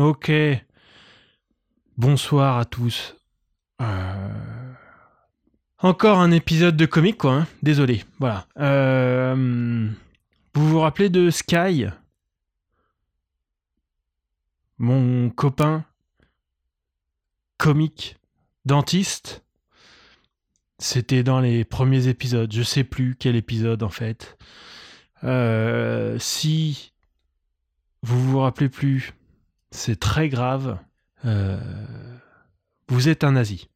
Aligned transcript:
Ok. 0.00 0.32
Bonsoir 1.98 2.56
à 2.56 2.64
tous. 2.64 3.16
Euh, 3.82 4.72
Encore 5.76 6.18
un 6.20 6.30
épisode 6.30 6.74
de 6.74 6.86
comique, 6.86 7.18
quoi. 7.18 7.34
hein. 7.34 7.46
Désolé. 7.62 8.02
Voilà. 8.18 8.46
Euh, 8.58 9.86
Vous 10.54 10.68
vous 10.70 10.80
rappelez 10.80 11.10
de 11.10 11.28
Sky? 11.28 11.84
Mon 14.78 15.28
copain 15.28 15.84
comique 17.58 18.16
dentiste? 18.64 19.44
C'était 20.78 21.22
dans 21.22 21.40
les 21.40 21.66
premiers 21.66 22.08
épisodes. 22.08 22.50
Je 22.50 22.62
sais 22.62 22.84
plus 22.84 23.16
quel 23.16 23.36
épisode 23.36 23.82
en 23.82 23.90
fait. 23.90 24.38
Euh, 25.24 26.18
si 26.18 26.94
vous 28.02 28.18
vous 28.18 28.38
rappelez 28.38 28.70
plus, 28.70 29.12
c'est 29.70 29.98
très 29.98 30.28
grave. 30.28 30.78
Euh, 31.24 31.58
vous 32.88 33.08
êtes 33.08 33.24
un 33.24 33.32
nazi. 33.32 33.68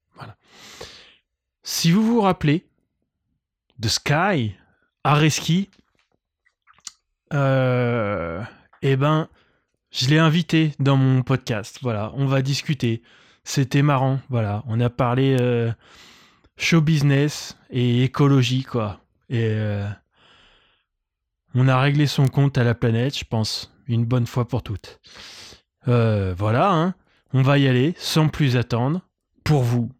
Si 1.62 1.90
vous 1.90 2.02
vous 2.02 2.20
rappelez 2.20 2.66
de 3.78 3.88
Sky, 3.88 4.54
Areski, 5.02 5.70
euh, 7.32 8.42
eh 8.82 8.96
ben, 8.96 9.28
je 9.90 10.08
l'ai 10.08 10.18
invité 10.18 10.74
dans 10.78 10.96
mon 10.96 11.22
podcast. 11.22 11.78
Voilà, 11.80 12.12
on 12.16 12.26
va 12.26 12.42
discuter. 12.42 13.02
C'était 13.44 13.82
marrant. 13.82 14.20
Voilà, 14.28 14.62
on 14.66 14.78
a 14.80 14.90
parlé 14.90 15.36
euh, 15.40 15.72
show 16.58 16.82
business 16.82 17.56
et 17.70 18.02
écologie, 18.04 18.64
quoi. 18.64 19.00
Et 19.30 19.56
on 21.54 21.66
a 21.66 21.80
réglé 21.80 22.06
son 22.06 22.26
compte 22.26 22.58
à 22.58 22.64
la 22.64 22.74
planète, 22.74 23.16
je 23.16 23.24
pense, 23.24 23.72
une 23.88 24.04
bonne 24.04 24.26
fois 24.26 24.46
pour 24.46 24.62
toutes. 24.62 25.00
Euh, 25.88 26.34
voilà, 26.36 26.72
hein. 26.72 26.94
on 27.32 27.42
va 27.42 27.58
y 27.58 27.68
aller 27.68 27.94
sans 27.98 28.28
plus 28.28 28.56
attendre. 28.56 29.02
Pour 29.44 29.62
vous 29.62 29.90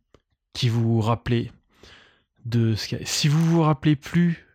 qui 0.55 0.71
vous 0.71 1.01
rappelez 1.01 1.53
de 2.47 2.75
Sky. 2.75 2.99
Si 3.05 3.29
vous 3.29 3.45
vous 3.45 3.63
rappelez 3.63 3.97
plus 3.97 4.47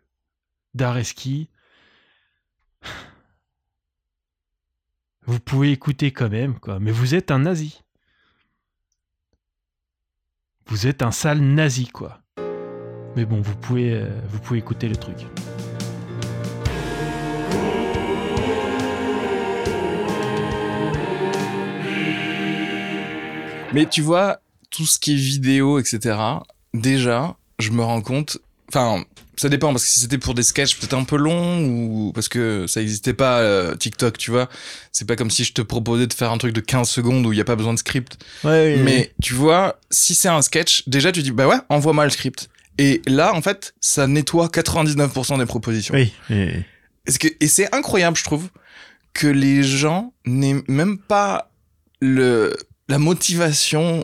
d'Areski, 0.73 1.49
vous 5.27 5.39
pouvez 5.39 5.71
écouter 5.71 6.11
quand 6.11 6.29
même, 6.29 6.59
quoi. 6.59 6.79
Mais 6.79 6.91
vous 6.91 7.13
êtes 7.13 7.29
un 7.29 7.39
nazi. 7.39 7.83
Vous 10.65 10.87
êtes 10.87 11.01
un 11.03 11.11
sale 11.11 11.41
nazi, 11.41 11.87
quoi. 11.87 12.19
Mais 13.15 13.25
bon, 13.25 13.41
vous 13.41 13.55
pouvez, 13.55 13.93
euh, 13.93 14.09
vous 14.29 14.39
pouvez 14.39 14.59
écouter 14.59 14.87
le 14.87 14.95
truc. 14.95 15.27
Mais 23.73 23.85
tu 23.85 24.01
vois, 24.01 24.39
tout 24.69 24.85
ce 24.85 24.97
qui 24.99 25.13
est 25.13 25.17
vidéo, 25.17 25.79
etc., 25.79 26.17
déjà, 26.73 27.35
je 27.59 27.71
me 27.71 27.83
rends 27.83 28.01
compte. 28.01 28.39
Enfin, 28.69 29.03
ça 29.35 29.49
dépend, 29.49 29.71
parce 29.71 29.83
que 29.85 29.89
si 29.89 29.99
c'était 29.99 30.17
pour 30.17 30.33
des 30.33 30.43
sketchs 30.43 30.77
peut-être 30.77 30.95
un 30.95 31.03
peu 31.03 31.17
longs, 31.17 31.65
ou 31.65 32.11
parce 32.13 32.27
que 32.27 32.65
ça 32.67 32.79
n'existait 32.79 33.13
pas, 33.13 33.39
euh, 33.39 33.75
TikTok, 33.75 34.17
tu 34.17 34.31
vois. 34.31 34.49
C'est 34.91 35.05
pas 35.05 35.15
comme 35.15 35.31
si 35.31 35.43
je 35.43 35.53
te 35.53 35.61
proposais 35.61 36.07
de 36.07 36.13
faire 36.13 36.31
un 36.31 36.37
truc 36.37 36.53
de 36.53 36.61
15 36.61 36.89
secondes 36.89 37.25
où 37.25 37.31
il 37.31 37.35
n'y 37.35 37.41
a 37.41 37.45
pas 37.45 37.55
besoin 37.55 37.73
de 37.73 37.79
script. 37.79 38.17
Mais 38.43 39.13
tu 39.21 39.33
vois, 39.33 39.79
si 39.91 40.15
c'est 40.15 40.29
un 40.29 40.41
sketch, 40.41 40.87
déjà 40.87 41.11
tu 41.11 41.21
dis, 41.21 41.31
bah 41.31 41.47
ouais, 41.47 41.57
envoie-moi 41.69 42.05
le 42.05 42.11
script. 42.11 42.49
Et 42.77 43.01
là, 43.07 43.33
en 43.33 43.41
fait, 43.41 43.75
ça 43.81 44.07
nettoie 44.07 44.47
99% 44.47 45.37
des 45.37 45.45
propositions. 45.45 45.93
oui, 45.93 46.13
oui. 46.29 46.63
Est-ce 47.05 47.17
que, 47.17 47.27
et 47.39 47.47
c'est 47.47 47.73
incroyable, 47.73 48.17
je 48.17 48.23
trouve, 48.23 48.49
que 49.13 49.27
les 49.27 49.63
gens 49.63 50.13
n'aient 50.25 50.61
même 50.67 50.97
pas 50.97 51.49
le, 52.01 52.55
la 52.89 52.99
motivation 52.99 54.03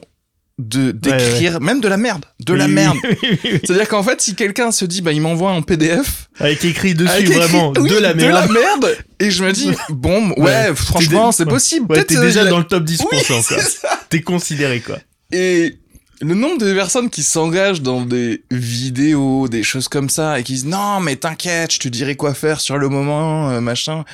de 0.57 0.91
d'écrire 0.91 1.59
même 1.59 1.81
de 1.81 1.89
la 1.89 1.97
merde, 1.97 2.23
de 2.45 2.53
la 2.53 2.69
merde. 2.69 2.95
oui, 3.03 3.17
oui, 3.23 3.39
oui. 3.43 3.59
C'est-à-dire 3.61 3.89
qu'en 3.89 4.03
fait, 4.03 4.21
si 4.21 4.35
quelqu'un 4.35 4.71
se 4.71 4.85
dit, 4.85 5.01
bah, 5.01 5.11
il 5.11 5.19
m'envoie 5.19 5.51
un 5.51 5.61
PDF 5.61 6.29
Avec 6.39 6.63
écrit 6.63 6.93
dessus 6.93 7.09
avec 7.11 7.25
écrit- 7.25 7.35
vraiment 7.35 7.73
oui, 7.77 7.89
de 7.89 7.97
la 7.97 8.13
merde. 8.13 8.49
merde, 8.51 8.97
et 9.19 9.31
je 9.31 9.43
me 9.43 9.51
dis, 9.51 9.71
bon, 9.89 10.29
ouais, 10.37 10.39
Ouais, 10.69 10.73
franchement, 10.75 11.33
c'est 11.33 11.45
possible. 11.45 11.87
Peut-être 11.87 12.07
t'es 12.07 12.15
euh, 12.17 12.21
déjà 12.21 12.43
a- 12.43 12.45
dans 12.45 12.59
le 12.59 12.63
top 12.63 12.85
10%, 12.85 13.03
Oui, 13.11 13.17
quoi. 13.27 13.41
c'est. 13.41 13.81
T'es 14.09 14.21
considéré, 14.21 14.79
quoi. 14.79 14.97
Et 15.33 15.77
le 16.21 16.33
nombre 16.35 16.59
de 16.59 16.73
personnes 16.73 17.09
qui 17.09 17.23
s'engagent 17.23 17.81
dans 17.81 17.99
des 18.05 18.45
vidéos, 18.49 19.49
des 19.49 19.63
choses 19.63 19.89
comme 19.89 20.09
ça, 20.09 20.39
et 20.39 20.43
qui 20.43 20.53
disent 20.53 20.65
non, 20.67 21.01
mais 21.01 21.17
t'inquiète, 21.17 21.73
je 21.73 21.79
te 21.79 21.89
dirai 21.89 22.15
quoi 22.15 22.33
faire 22.33 22.61
sur 22.61 22.77
le 22.77 22.87
moment, 22.87 23.49
euh, 23.49 23.59
machin. 23.59 24.05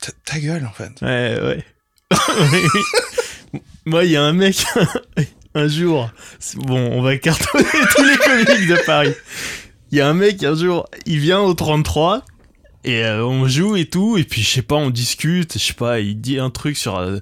Ta- 0.00 0.12
Ta 0.24 0.38
gueule, 0.38 0.64
en 0.64 0.72
fait. 0.72 0.92
Ouais, 1.02 1.40
ouais. 1.42 1.64
Moi, 3.88 4.04
il 4.04 4.10
y 4.10 4.16
a 4.16 4.22
un 4.22 4.34
mec, 4.34 4.62
un 5.54 5.66
jour, 5.66 6.10
bon, 6.56 6.78
on 6.92 7.00
va 7.00 7.16
cartonner 7.16 7.64
tous 7.96 8.04
les 8.04 8.16
comiques 8.18 8.68
de 8.68 8.84
Paris. 8.84 9.14
Il 9.90 9.96
y 9.96 10.02
a 10.02 10.08
un 10.08 10.12
mec, 10.12 10.44
un 10.44 10.54
jour, 10.54 10.86
il 11.06 11.20
vient 11.20 11.40
au 11.40 11.54
33, 11.54 12.22
et 12.84 13.02
euh, 13.02 13.24
on 13.24 13.48
joue 13.48 13.76
et 13.76 13.86
tout, 13.86 14.18
et 14.18 14.24
puis 14.24 14.42
je 14.42 14.50
sais 14.50 14.62
pas, 14.62 14.74
on 14.74 14.90
discute, 14.90 15.54
je 15.54 15.58
sais 15.58 15.72
pas, 15.72 16.00
il 16.00 16.20
dit 16.20 16.38
un 16.38 16.50
truc 16.50 16.76
sur... 16.76 16.98
euh, 16.98 17.20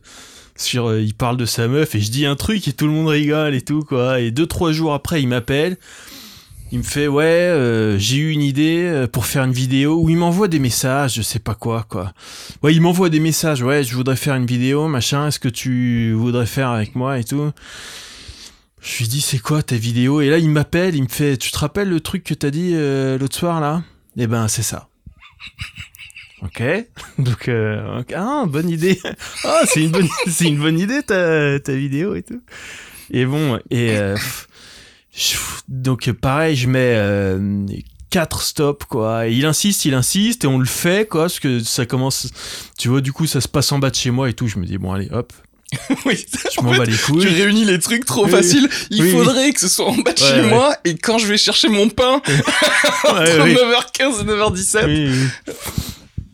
sur 0.56 0.88
euh, 0.88 1.00
il 1.02 1.14
parle 1.14 1.36
de 1.36 1.44
sa 1.44 1.68
meuf 1.68 1.94
et 1.94 2.00
je 2.00 2.10
dis 2.10 2.26
un 2.26 2.34
truc 2.34 2.66
et 2.66 2.72
tout 2.72 2.86
le 2.86 2.92
monde 2.92 3.08
rigole 3.08 3.54
et 3.54 3.60
tout 3.60 3.82
quoi 3.82 4.20
et 4.20 4.30
deux 4.30 4.46
trois 4.46 4.72
jours 4.72 4.94
après 4.94 5.20
il 5.20 5.28
m'appelle 5.28 5.76
il 6.72 6.78
me 6.78 6.82
fait 6.82 7.06
ouais 7.06 7.24
euh, 7.24 7.98
j'ai 7.98 8.16
eu 8.16 8.30
une 8.30 8.42
idée 8.42 8.82
euh, 8.84 9.06
pour 9.06 9.26
faire 9.26 9.44
une 9.44 9.52
vidéo 9.52 10.00
ou 10.00 10.10
il 10.10 10.16
m'envoie 10.16 10.48
des 10.48 10.58
messages 10.58 11.14
je 11.14 11.22
sais 11.22 11.38
pas 11.38 11.54
quoi 11.54 11.86
quoi 11.88 12.12
Ouais, 12.62 12.74
il 12.74 12.80
m'envoie 12.80 13.10
des 13.10 13.20
messages. 13.20 13.62
Ouais, 13.62 13.84
je 13.84 13.94
voudrais 13.94 14.16
faire 14.16 14.34
une 14.34 14.46
vidéo, 14.46 14.88
machin. 14.88 15.28
Est-ce 15.28 15.38
que 15.38 15.48
tu 15.48 16.12
voudrais 16.12 16.46
faire 16.46 16.70
avec 16.70 16.94
moi 16.94 17.18
et 17.18 17.24
tout? 17.24 17.52
Je 18.80 18.98
lui 18.98 19.08
dis, 19.08 19.20
c'est 19.20 19.38
quoi 19.38 19.62
ta 19.62 19.76
vidéo? 19.76 20.20
Et 20.20 20.28
là, 20.30 20.38
il 20.38 20.48
m'appelle, 20.48 20.94
il 20.94 21.02
me 21.02 21.08
fait, 21.08 21.36
tu 21.36 21.50
te 21.50 21.58
rappelles 21.58 21.88
le 21.88 22.00
truc 22.00 22.24
que 22.24 22.34
t'as 22.34 22.50
dit 22.50 22.72
euh, 22.74 23.18
l'autre 23.18 23.36
soir 23.36 23.60
là? 23.60 23.82
Eh 24.16 24.26
ben, 24.26 24.48
c'est 24.48 24.62
ça. 24.62 24.88
Ok. 26.42 26.62
Donc, 27.18 27.48
euh, 27.48 28.02
ah, 28.14 28.44
bonne 28.46 28.70
idée. 28.70 29.00
Ah, 29.44 29.60
c'est 29.66 29.84
une 29.84 29.90
bonne, 29.90 30.08
c'est 30.26 30.46
une 30.46 30.58
bonne 30.58 30.78
idée 30.78 31.02
ta, 31.02 31.60
ta 31.60 31.72
vidéo 31.72 32.14
et 32.14 32.22
tout. 32.22 32.42
Et 33.10 33.26
bon, 33.26 33.60
et 33.70 33.96
euh, 33.96 34.16
donc 35.68 36.10
pareil, 36.12 36.56
je 36.56 36.68
mets 36.68 36.94
euh, 36.96 37.64
quatre 38.10 38.42
stops 38.42 38.84
quoi. 38.86 39.28
Et 39.28 39.32
il 39.32 39.46
insiste, 39.46 39.84
il 39.84 39.94
insiste 39.94 40.44
et 40.44 40.46
on 40.46 40.58
le 40.58 40.66
fait 40.66 41.08
quoi, 41.08 41.22
parce 41.22 41.40
que 41.40 41.60
ça 41.60 41.86
commence. 41.86 42.28
Tu 42.78 42.88
vois, 42.88 43.00
du 43.00 43.12
coup, 43.12 43.26
ça 43.26 43.40
se 43.40 43.48
passe 43.48 43.72
en 43.72 43.78
bas 43.78 43.90
de 43.90 43.94
chez 43.96 44.10
moi 44.10 44.28
et 44.28 44.32
tout. 44.34 44.46
Je 44.48 44.58
me 44.58 44.66
dis 44.66 44.78
bon, 44.78 44.92
allez, 44.92 45.08
hop, 45.10 45.32
oui, 46.06 46.24
je 46.54 46.60
en 46.60 46.64
m'en 46.64 46.76
bats 46.76 46.84
les 46.84 46.92
Tu 46.96 46.98
couilles. 47.04 47.26
réunis 47.26 47.64
les 47.64 47.78
trucs 47.78 48.04
trop 48.04 48.24
Oui, 48.26 48.30
faciles. 48.30 48.68
Il 48.90 49.02
oui, 49.02 49.08
oui. 49.12 49.16
faudrait 49.18 49.52
que 49.52 49.60
ce 49.60 49.68
soit 49.68 49.86
en 49.86 49.96
bas 49.96 50.12
de 50.12 50.20
Ouais, 50.20 50.28
chez 50.28 50.40
ouais. 50.42 50.48
moi, 50.48 50.76
et 50.84 50.94
quand 50.96 51.18
je 51.18 51.26
vais 51.26 51.36
chercher 51.38 51.68
mon 51.68 51.88
pain, 51.88 52.20
entre 53.04 53.14
Ouais, 53.14 53.42
oui. 53.42 53.54
9h15 53.54 54.20
et 54.20 54.24
9h17, 54.24 54.84
Oui, 54.86 55.10
oui. 55.48 55.54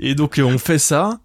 Et 0.04 0.14
donc 0.16 0.38
euh, 0.38 0.42
on 0.42 0.58
fait 0.58 0.78
ça. 0.78 1.20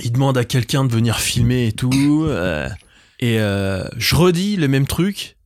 Il 0.00 0.12
demande 0.12 0.36
à 0.36 0.44
quelqu'un 0.44 0.84
de 0.84 0.92
venir 0.92 1.18
filmer 1.18 1.68
et 1.68 1.72
tout. 1.72 2.24
euh, 2.28 2.68
et 3.20 3.38
euh, 3.38 3.84
je 3.96 4.14
redis 4.14 4.56
le 4.56 4.68
même 4.68 4.86
truc. 4.86 5.36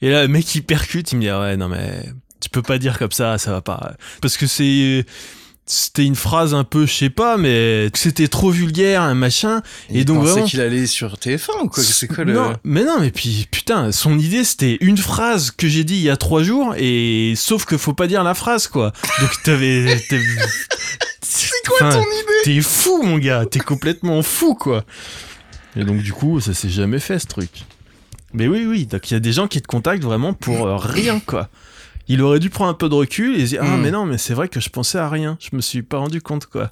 Et 0.00 0.10
là, 0.10 0.22
le 0.22 0.28
mec 0.28 0.54
il 0.54 0.62
percute, 0.62 1.12
il 1.12 1.16
me 1.16 1.20
dit 1.22 1.28
ah 1.28 1.40
ouais 1.40 1.56
non 1.56 1.68
mais 1.68 2.04
tu 2.40 2.50
peux 2.50 2.62
pas 2.62 2.78
dire 2.78 2.98
comme 2.98 3.12
ça, 3.12 3.38
ça 3.38 3.50
va 3.50 3.60
pas. 3.60 3.94
Parce 4.20 4.36
que 4.36 4.46
c'est 4.46 5.04
c'était 5.70 6.06
une 6.06 6.16
phrase 6.16 6.54
un 6.54 6.64
peu, 6.64 6.86
je 6.86 6.94
sais 6.94 7.10
pas, 7.10 7.36
mais 7.36 7.90
c'était 7.92 8.26
trop 8.28 8.50
vulgaire, 8.50 9.02
un 9.02 9.14
machin. 9.14 9.60
Et 9.90 9.98
il 9.98 10.04
donc 10.06 10.20
pensait 10.20 10.30
vraiment- 10.32 10.46
qu'il 10.46 10.60
allait 10.62 10.86
sur 10.86 11.16
TF1 11.18 11.64
ou 11.64 11.68
quoi 11.68 11.82
C'est 11.82 12.06
quoi 12.08 12.24
le... 12.24 12.32
Non, 12.32 12.54
mais 12.64 12.84
non, 12.84 13.00
mais 13.00 13.10
puis 13.10 13.46
putain, 13.50 13.92
son 13.92 14.18
idée 14.18 14.44
c'était 14.44 14.78
une 14.80 14.96
phrase 14.96 15.50
que 15.50 15.68
j'ai 15.68 15.84
dit 15.84 15.96
il 15.96 16.02
y 16.02 16.10
a 16.10 16.16
trois 16.16 16.42
jours 16.42 16.74
et 16.78 17.34
sauf 17.36 17.66
que 17.66 17.76
faut 17.76 17.92
pas 17.92 18.06
dire 18.06 18.24
la 18.24 18.34
phrase 18.34 18.66
quoi. 18.66 18.92
Donc 19.20 19.30
t'avais. 19.44 19.98
C'est 21.20 21.66
quoi 21.66 21.90
ton 21.92 22.00
idée? 22.00 22.42
T'es 22.44 22.60
fou 22.62 23.02
mon 23.02 23.18
gars, 23.18 23.44
t'es 23.44 23.58
complètement 23.60 24.22
fou 24.22 24.54
quoi. 24.54 24.84
Et 25.76 25.84
donc 25.84 26.02
du 26.02 26.12
coup 26.12 26.40
ça 26.40 26.54
s'est 26.54 26.68
jamais 26.70 26.98
fait 27.00 27.18
ce 27.18 27.26
truc. 27.26 27.64
Mais 28.32 28.46
oui 28.48 28.66
oui, 28.66 28.86
donc 28.86 29.10
il 29.10 29.14
y 29.14 29.16
a 29.16 29.20
des 29.20 29.32
gens 29.32 29.48
qui 29.48 29.60
te 29.62 29.66
contactent 29.66 30.02
vraiment 30.04 30.32
pour 30.34 30.66
euh, 30.66 30.76
rien 30.76 31.20
quoi. 31.20 31.48
Il 32.08 32.22
aurait 32.22 32.40
dû 32.40 32.48
prendre 32.50 32.70
un 32.70 32.74
peu 32.74 32.88
de 32.88 32.94
recul 32.94 33.36
et 33.38 33.44
se 33.44 33.50
dire 33.50 33.60
ah 33.62 33.76
Hmm. 33.76 33.80
mais 33.82 33.90
non 33.90 34.04
mais 34.06 34.18
c'est 34.18 34.34
vrai 34.34 34.48
que 34.48 34.60
je 34.60 34.68
pensais 34.70 34.98
à 34.98 35.08
rien, 35.08 35.36
je 35.40 35.54
me 35.56 35.60
suis 35.60 35.82
pas 35.82 35.98
rendu 35.98 36.20
compte 36.22 36.46
quoi. 36.46 36.70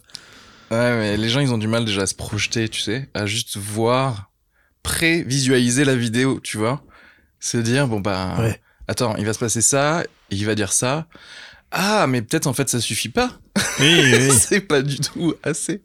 Ouais, 0.70 0.96
mais 0.98 1.16
les 1.16 1.28
gens, 1.28 1.38
ils 1.38 1.52
ont 1.52 1.58
du 1.58 1.68
mal 1.68 1.84
déjà 1.84 2.02
à 2.02 2.06
se 2.06 2.14
projeter, 2.16 2.68
tu 2.68 2.80
sais, 2.80 3.08
à 3.14 3.24
juste 3.26 3.56
voir, 3.56 4.32
pré-visualiser 4.82 5.84
la 5.84 5.94
vidéo, 5.94 6.40
tu 6.42 6.56
vois. 6.56 6.82
Se 7.38 7.56
dire, 7.58 7.86
bon, 7.86 8.00
bah, 8.00 8.34
Ouais. 8.40 8.60
attends, 8.88 9.14
il 9.16 9.24
va 9.26 9.32
se 9.32 9.38
passer 9.38 9.60
ça, 9.62 10.02
et 10.02 10.34
il 10.34 10.44
va 10.46 10.54
dire 10.56 10.72
ça. 10.72 11.06
Ah, 11.70 12.06
mais 12.08 12.20
peut-être 12.22 12.46
en 12.48 12.52
fait 12.52 12.68
ça 12.68 12.80
suffit 12.80 13.08
pas. 13.10 13.30
Oui 13.80 14.00
oui. 14.02 14.30
c'est 14.36 14.60
pas 14.60 14.82
du 14.82 14.98
tout 14.98 15.34
assez. 15.44 15.82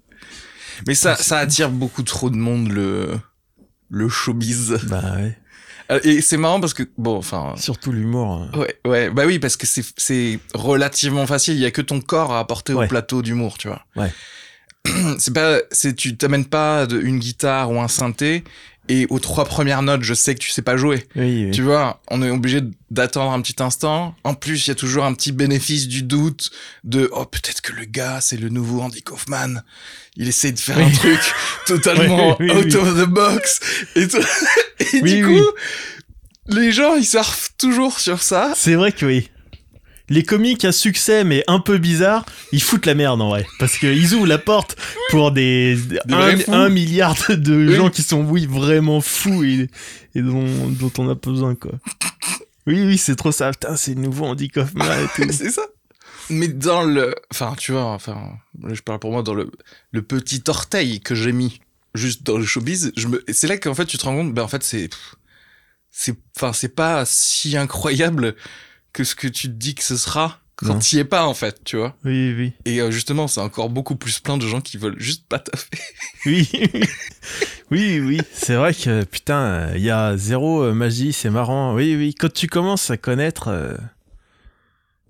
Mais 0.88 0.96
ça, 0.96 1.16
ça 1.16 1.38
attire 1.40 1.70
beaucoup 1.70 2.04
trop 2.04 2.30
de 2.30 2.36
monde, 2.36 2.70
le, 2.70 3.20
le 3.90 4.10
showbiz. 4.10 4.80
bah 4.88 5.02
ouais. 5.18 5.38
Euh, 5.92 6.00
Et 6.04 6.22
c'est 6.22 6.38
marrant 6.38 6.60
parce 6.62 6.74
que, 6.74 6.84
bon, 6.98 7.18
enfin, 7.18 7.54
Surtout 7.58 7.92
l'humour. 7.92 8.32
hein. 8.54 8.58
Ouais, 8.58 8.76
ouais, 8.86 9.10
bah 9.10 9.24
oui, 9.26 9.40
parce 9.40 9.58
que 9.58 9.68
c'est, 9.68 9.84
c'est 9.98 10.40
relativement 10.54 11.28
facile. 11.28 11.56
Il 11.56 11.60
y 11.62 11.66
a 11.66 11.72
que 11.72 11.82
ton 11.82 12.00
corps 12.00 12.32
à 12.32 12.40
apporter 12.40 12.74
Ouais. 12.74 12.86
au 12.86 12.88
plateau 12.88 13.22
d'humour, 13.22 13.58
tu 13.58 13.68
vois. 13.68 13.86
Ouais. 13.98 14.12
c'est 15.20 15.34
pas, 15.34 15.60
c'est 15.72 15.96
tu 15.96 16.18
t'amènes 16.18 16.46
pas 16.46 16.88
de, 16.88 17.00
une 17.00 17.20
guitare 17.20 17.72
ou 17.72 17.80
un 17.80 17.88
synthé 17.88 18.44
et 18.90 19.06
aux 19.10 19.20
trois 19.20 19.46
premières 19.46 19.82
notes, 19.84 20.02
je 20.04 20.14
sais 20.14 20.34
que 20.36 20.40
tu 20.40 20.50
sais 20.50 20.62
pas 20.64 20.76
jouer. 20.76 21.06
Oui, 21.16 21.46
oui. 21.46 21.52
Tu 21.52 21.62
vois, 21.62 22.02
on 22.10 22.22
est 22.24 22.30
obligé 22.30 22.62
d'attendre 22.90 23.32
un 23.32 23.42
petit 23.42 23.62
instant. 23.64 24.16
En 24.24 24.34
plus, 24.34 24.66
il 24.66 24.70
y 24.70 24.72
a 24.72 24.76
toujours 24.76 25.06
un 25.06 25.14
petit 25.14 25.32
bénéfice 25.32 25.88
du 25.88 26.04
doute 26.04 26.52
de 26.84 27.10
oh 27.14 27.26
peut-être 27.26 27.62
que 27.62 27.74
le 27.74 27.86
gars 27.86 28.20
c'est 28.22 28.38
le 28.38 28.50
nouveau 28.50 28.82
Andy 28.82 29.02
Kaufman. 29.02 29.62
Il 30.18 30.28
essaie 30.28 30.52
de 30.52 30.60
faire 30.60 30.78
Oui. 30.78 30.84
un 30.86 30.90
truc 30.90 31.20
totalement 31.68 32.38
out 32.42 32.76
of 32.76 32.96
the 33.02 33.08
box 33.08 33.60
et, 33.96 34.08
et 34.98 35.02
du 35.02 35.26
coup, 35.26 35.46
les 36.48 36.72
gens 36.72 36.96
ils 36.96 37.06
surfent 37.06 37.52
toujours 37.58 38.00
sur 38.00 38.22
ça. 38.22 38.52
C'est 38.56 38.76
vrai 38.76 38.92
que 38.92 39.06
oui. 39.06 39.30
Les 40.12 40.24
comiques 40.24 40.66
à 40.66 40.72
succès, 40.72 41.24
mais 41.24 41.44
un 41.48 41.60
peu 41.60 41.78
bizarres, 41.78 42.26
ils 42.52 42.62
foutent 42.62 42.86
la 42.86 42.96
merde 42.96 43.22
en 43.22 43.30
vrai. 43.30 43.46
Parce 43.60 43.78
qu'ils 43.78 44.14
ouvrent 44.14 44.28
la 44.28 44.38
porte 44.38 44.76
pour 45.10 45.32
des, 45.32 45.78
un, 46.10 46.70
milliard 46.70 47.16
de 47.30 47.68
Oui. 47.68 47.76
gens 47.76 47.90
qui 47.90 48.04
sont, 48.04 48.22
oui, 48.22 48.46
vraiment 48.46 49.00
fous 49.00 49.44
et, 49.44 49.70
et 50.14 50.22
dont, 50.22 50.68
dont 50.70 50.92
on 50.98 51.10
a 51.10 51.16
besoin, 51.16 51.56
quoi. 51.56 51.72
Oui, 52.68 52.84
oui, 52.86 52.98
c'est 52.98 53.16
trop 53.16 53.32
ça. 53.32 53.52
Putain, 53.52 53.76
c'est 53.78 53.96
nouveau 53.96 54.26
Andy 54.26 54.50
Kaufman 54.50 54.86
et 54.86 55.08
tout. 55.16 55.28
c'est 55.32 55.50
ça. 55.50 55.64
Mais 56.30 56.48
dans 56.48 56.84
le, 56.84 57.16
enfin 57.32 57.56
tu 57.58 57.72
vois, 57.72 57.86
enfin 57.86 58.18
je 58.70 58.82
parle 58.82 59.00
pour 59.00 59.12
moi 59.12 59.22
dans 59.24 59.34
le 59.34 59.52
le 59.92 60.02
petit 60.02 60.42
orteil 60.48 61.02
que 61.02 61.16
j'ai 61.16 61.32
mis 61.34 61.60
juste 61.96 62.24
dans 62.24 62.38
le 62.38 62.46
showbiz, 62.46 62.94
je 62.96 63.08
me, 63.08 63.24
c'est 63.30 63.48
là 63.48 63.58
qu'en 63.58 63.74
fait 63.74 63.86
tu 63.86 63.98
te 63.98 64.06
rends 64.06 64.16
compte, 64.16 64.34
ben 64.34 64.44
en 64.44 64.48
fait 64.48 64.64
c'est 64.64 64.90
c'est 65.90 66.16
enfin 66.38 66.54
c'est 66.54 66.74
pas 66.74 67.04
si 67.06 67.58
incroyable 67.58 68.36
que 68.94 69.04
ce 69.04 69.16
que 69.16 69.28
tu 69.28 69.48
te 69.48 69.54
dis 69.54 69.76
que 69.76 69.84
ce 69.84 69.98
sera 69.98 70.40
quand 70.58 70.68
Non. 70.68 70.80
t'y 70.80 71.00
es 71.00 71.06
pas 71.06 71.26
en 71.26 71.34
fait, 71.34 71.64
tu 71.64 71.78
vois. 71.78 71.96
Oui, 72.06 72.34
oui. 72.38 72.54
Et 72.66 72.82
euh, 72.82 72.92
justement, 72.92 73.28
c'est 73.28 73.42
encore 73.42 73.70
beaucoup 73.70 73.96
plus 73.96 74.20
plein 74.20 74.38
de 74.38 74.46
gens 74.46 74.62
qui 74.62 74.78
veulent 74.78 75.00
juste 75.00 75.26
pas 75.28 75.40
taffer. 75.40 75.70
Oui, 76.28 76.48
oui, 77.72 78.00
oui, 78.00 78.22
c'est 78.32 78.54
vrai 78.56 78.74
que 78.76 79.04
putain, 79.06 79.72
il 79.76 79.82
y 79.82 79.90
a 79.90 80.16
zéro 80.18 80.62
euh, 80.64 80.74
magie, 80.74 81.14
c'est 81.14 81.32
marrant. 81.32 81.74
Oui, 81.74 81.96
oui, 81.96 82.14
quand 82.14 82.32
tu 82.32 82.46
commences 82.48 82.92
à 82.92 82.98
connaître, 82.98 83.48
euh, 83.48 83.76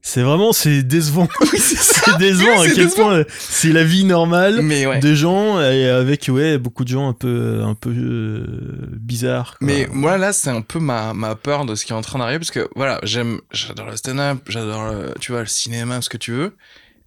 c'est 0.03 0.23
vraiment, 0.23 0.51
c'est 0.51 0.81
décevant. 0.83 1.27
c'est 1.57 2.17
décevant 2.17 2.59
Oui, 2.59 2.65
à 2.71 2.73
quel 2.73 2.85
décevant. 2.85 3.03
point 3.09 3.23
c'est 3.37 3.71
la 3.71 3.83
vie 3.83 4.03
normale 4.03 4.61
Mais 4.63 4.85
ouais. 4.87 4.99
de 4.99 5.13
gens 5.13 5.61
et 5.61 5.87
avec 5.87 6.27
ouais 6.31 6.57
beaucoup 6.57 6.83
de 6.83 6.89
gens 6.89 7.07
un 7.07 7.13
peu, 7.13 7.61
un 7.63 7.75
peu 7.75 7.91
euh, 7.91 8.87
bizarres. 8.99 9.57
quoi. 9.59 9.67
Mais 9.67 9.87
moi 9.91 10.17
là, 10.17 10.33
c'est 10.33 10.49
un 10.49 10.61
peu 10.61 10.79
ma, 10.79 11.13
ma 11.13 11.35
peur 11.35 11.65
de 11.65 11.75
ce 11.75 11.85
qui 11.85 11.91
est 11.91 11.95
en 11.95 12.01
train 12.01 12.17
d'arriver 12.19 12.39
parce 12.39 12.51
que 12.51 12.67
voilà, 12.75 12.99
j'aime, 13.03 13.41
j'adore 13.51 13.89
le 13.89 13.95
stand-up, 13.97 14.39
j'adore 14.47 14.91
le, 14.91 15.13
tu 15.19 15.31
vois, 15.31 15.41
le 15.41 15.47
cinéma, 15.47 16.01
ce 16.01 16.09
que 16.09 16.17
tu 16.17 16.31
veux. 16.31 16.55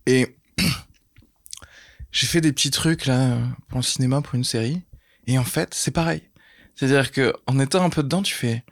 Et 0.06 0.36
j'ai 2.12 2.26
fait 2.26 2.40
des 2.40 2.52
petits 2.52 2.70
trucs 2.70 3.06
là 3.06 3.38
pour 3.68 3.78
le 3.78 3.84
cinéma, 3.84 4.20
pour 4.20 4.34
une 4.34 4.44
série. 4.44 4.82
Et 5.26 5.38
en 5.38 5.44
fait, 5.44 5.70
c'est 5.74 5.90
pareil. 5.90 6.22
C'est-à-dire 6.76 7.10
que 7.12 7.32
en 7.46 7.58
étant 7.58 7.82
un 7.84 7.90
peu 7.90 8.02
dedans, 8.02 8.22
tu 8.22 8.34
fais. 8.34 8.62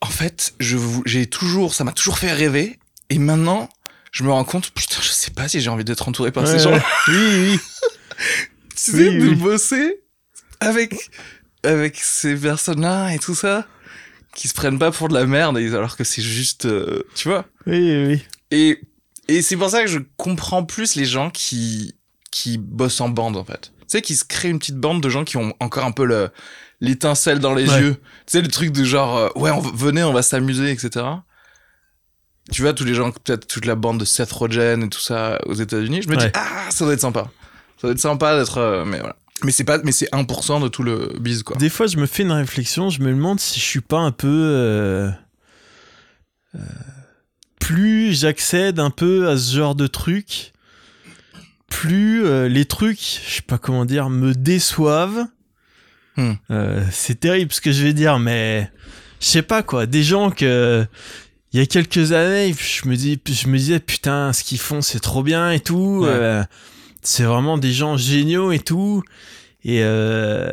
En 0.00 0.06
fait, 0.06 0.54
je 0.60 0.76
j'ai 1.06 1.26
toujours, 1.26 1.74
ça 1.74 1.84
m'a 1.84 1.92
toujours 1.92 2.18
fait 2.18 2.32
rêver. 2.32 2.78
Et 3.10 3.18
maintenant, 3.18 3.68
je 4.12 4.24
me 4.24 4.30
rends 4.30 4.44
compte, 4.44 4.70
putain, 4.70 4.96
je 5.02 5.08
sais 5.08 5.30
pas 5.30 5.48
si 5.48 5.60
j'ai 5.60 5.68
envie 5.70 5.84
d'être 5.84 6.08
entouré 6.08 6.30
par 6.32 6.44
Ouais, 6.44 6.50
ces 6.50 6.58
gens. 6.60 6.72
ouais. 6.72 6.82
Oui, 7.08 7.14
oui. 7.52 7.58
Tu 8.76 8.92
Oui, 8.92 8.98
sais, 9.04 9.18
de 9.18 9.34
bosser 9.34 10.00
avec, 10.60 10.94
avec 11.62 11.96
ces 11.98 12.34
personnes-là 12.36 13.10
et 13.14 13.18
tout 13.18 13.34
ça, 13.34 13.66
qui 14.34 14.48
se 14.48 14.54
prennent 14.54 14.78
pas 14.78 14.90
pour 14.90 15.08
de 15.08 15.14
la 15.14 15.26
merde, 15.26 15.56
alors 15.58 15.96
que 15.96 16.04
c'est 16.04 16.22
juste, 16.22 16.64
euh, 16.66 17.02
tu 17.14 17.28
vois. 17.28 17.44
Oui, 17.66 18.06
oui. 18.06 18.22
Et, 18.50 18.80
et 19.28 19.42
c'est 19.42 19.56
pour 19.56 19.68
ça 19.70 19.82
que 19.82 19.88
je 19.90 19.98
comprends 20.16 20.64
plus 20.64 20.94
les 20.96 21.04
gens 21.04 21.30
qui, 21.30 21.94
qui 22.30 22.56
bossent 22.58 23.00
en 23.00 23.08
bande, 23.10 23.36
en 23.36 23.44
fait. 23.44 23.72
Tu 23.80 23.84
sais, 23.88 24.02
qui 24.02 24.16
se 24.16 24.24
créent 24.24 24.48
une 24.50 24.58
petite 24.58 24.78
bande 24.78 25.02
de 25.02 25.08
gens 25.08 25.24
qui 25.24 25.36
ont 25.36 25.54
encore 25.60 25.84
un 25.84 25.92
peu 25.92 26.04
le, 26.04 26.30
l'étincelle 26.80 27.38
dans 27.38 27.54
les 27.54 27.68
Ouais. 27.68 27.80
yeux. 27.80 27.94
Tu 28.26 28.32
sais, 28.32 28.40
le 28.42 28.48
truc 28.48 28.70
de 28.72 28.84
genre, 28.84 29.16
euh, 29.16 29.28
ouais, 29.36 29.50
on, 29.50 29.60
venez, 29.60 30.02
on 30.04 30.12
va 30.12 30.22
s'amuser, 30.22 30.70
etc. 30.70 31.04
Tu 32.50 32.62
vois, 32.62 32.72
tous 32.72 32.84
les 32.84 32.94
gens, 32.94 33.10
peut-être 33.12 33.46
toute 33.46 33.64
la 33.66 33.74
bande 33.76 33.98
de 34.00 34.04
Seth 34.04 34.32
Rogen 34.32 34.82
et 34.82 34.88
tout 34.88 35.00
ça 35.00 35.38
aux 35.46 35.54
États-Unis, 35.54 36.02
je 36.02 36.08
me 36.08 36.16
Ouais. 36.16 36.26
dis, 36.26 36.32
ah, 36.34 36.70
ça 36.70 36.84
doit 36.84 36.94
être 36.94 37.00
sympa. 37.00 37.30
Ça 37.80 37.86
doit 37.86 37.92
être 37.92 37.98
sympa 38.00 38.36
d'être, 38.38 38.58
euh, 38.58 38.84
mais 38.84 38.98
voilà. 38.98 39.16
Mais 39.44 39.52
c'est 39.52 39.64
pas, 39.64 39.78
mais 39.84 39.92
c'est 39.92 40.08
1% 40.12 40.60
de 40.60 40.68
tout 40.68 40.82
le 40.82 41.12
biz, 41.20 41.42
quoi. 41.42 41.56
Des 41.56 41.70
fois, 41.70 41.86
je 41.86 41.96
me 41.96 42.06
fais 42.06 42.24
une 42.24 42.32
réflexion, 42.32 42.90
je 42.90 43.00
me 43.00 43.08
demande 43.10 43.40
si 43.40 43.58
je 43.60 43.64
suis 43.64 43.80
pas 43.80 43.98
un 43.98 44.10
peu. 44.12 44.26
euh, 44.28 45.10
euh, 46.56 46.58
plus 47.60 48.18
j'accède 48.18 48.80
un 48.80 48.90
peu 48.90 49.28
à 49.28 49.36
ce 49.38 49.54
genre 49.56 49.74
de 49.74 49.86
trucs, 49.86 50.52
plus 51.68 52.48
les 52.48 52.64
trucs, 52.64 52.98
je 53.00 53.34
sais 53.36 53.42
pas 53.42 53.58
comment 53.58 53.84
dire, 53.84 54.10
me 54.10 54.34
déçoivent. 54.34 55.24
Hmm. 56.16 56.32
C'est 56.90 57.20
terrible 57.20 57.52
ce 57.52 57.60
que 57.60 57.70
je 57.70 57.84
vais 57.84 57.92
dire, 57.92 58.18
mais 58.18 58.70
je 59.20 59.26
sais 59.26 59.42
pas 59.42 59.62
quoi. 59.62 59.86
Des 59.86 60.02
gens 60.02 60.30
que. 60.30 60.84
Il 61.52 61.58
y 61.58 61.62
a 61.62 61.66
quelques 61.66 62.12
années, 62.12 62.54
je 62.56 62.88
me, 62.88 62.94
dis, 62.94 63.20
je 63.28 63.48
me 63.48 63.58
disais, 63.58 63.80
putain, 63.80 64.32
ce 64.32 64.44
qu'ils 64.44 64.60
font, 64.60 64.82
c'est 64.82 65.00
trop 65.00 65.22
bien 65.24 65.50
et 65.50 65.58
tout. 65.60 66.00
Ouais. 66.02 66.08
euh, 66.08 66.44
c'est 67.02 67.24
vraiment 67.24 67.58
des 67.58 67.72
gens 67.72 67.96
géniaux 67.96 68.52
et 68.52 68.60
tout. 68.60 69.02
Et 69.64 69.80
euh, 69.82 70.52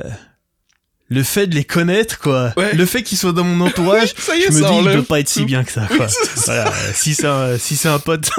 le 1.09 1.23
fait 1.23 1.45
de 1.45 1.53
les 1.55 1.63
connaître, 1.63 2.17
quoi. 2.19 2.51
Ouais. 2.57 2.73
Le 2.73 2.85
fait 2.85 3.03
qu'ils 3.03 3.17
soient 3.17 3.31
dans 3.31 3.44
mon 3.44 3.65
entourage, 3.65 4.13
je 4.17 4.51
me 4.51 4.67
dis, 4.83 4.89
il 4.89 4.95
peut 4.97 5.03
pas 5.03 5.19
être 5.19 5.29
si 5.29 5.45
bien 5.45 5.63
que 5.63 5.71
ça, 5.71 5.85
quoi. 5.88 6.07
Voilà, 6.45 6.73
si 6.94 7.13
c'est 7.13 7.27
un, 7.27 7.57
si 7.59 7.75
c'est 7.77 7.89
un 7.89 7.99
pote, 7.99 8.29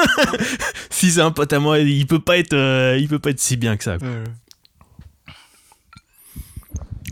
si 0.90 1.12
c'est 1.12 1.20
un 1.20 1.30
pote 1.30 1.52
à 1.52 1.60
moi, 1.60 1.78
il 1.78 2.06
peut 2.06 2.18
pas 2.20 2.38
être, 2.38 2.54
euh, 2.54 2.98
il 3.00 3.08
peut 3.08 3.18
pas 3.20 3.30
être 3.30 3.40
si 3.40 3.56
bien 3.56 3.76
que 3.76 3.84
ça. 3.84 3.98
quoi. 3.98 4.08
Ouais. 4.08 4.24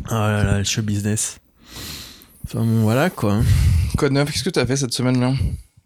Oh 0.08 0.14
là 0.14 0.44
là, 0.44 0.58
le 0.58 0.64
show 0.64 0.82
business. 0.82 1.38
Enfin 2.48 2.60
bon, 2.60 2.82
voilà 2.82 3.10
quoi. 3.10 3.34
hein. 3.34 3.44
Quoi 3.98 4.08
de 4.08 4.14
neuf 4.14 4.31
Qu'est-ce 4.31 4.44
que 4.44 4.50
t'as 4.50 4.66
fait 4.66 4.76
cette 4.76 4.93
semaine-là 4.93 5.34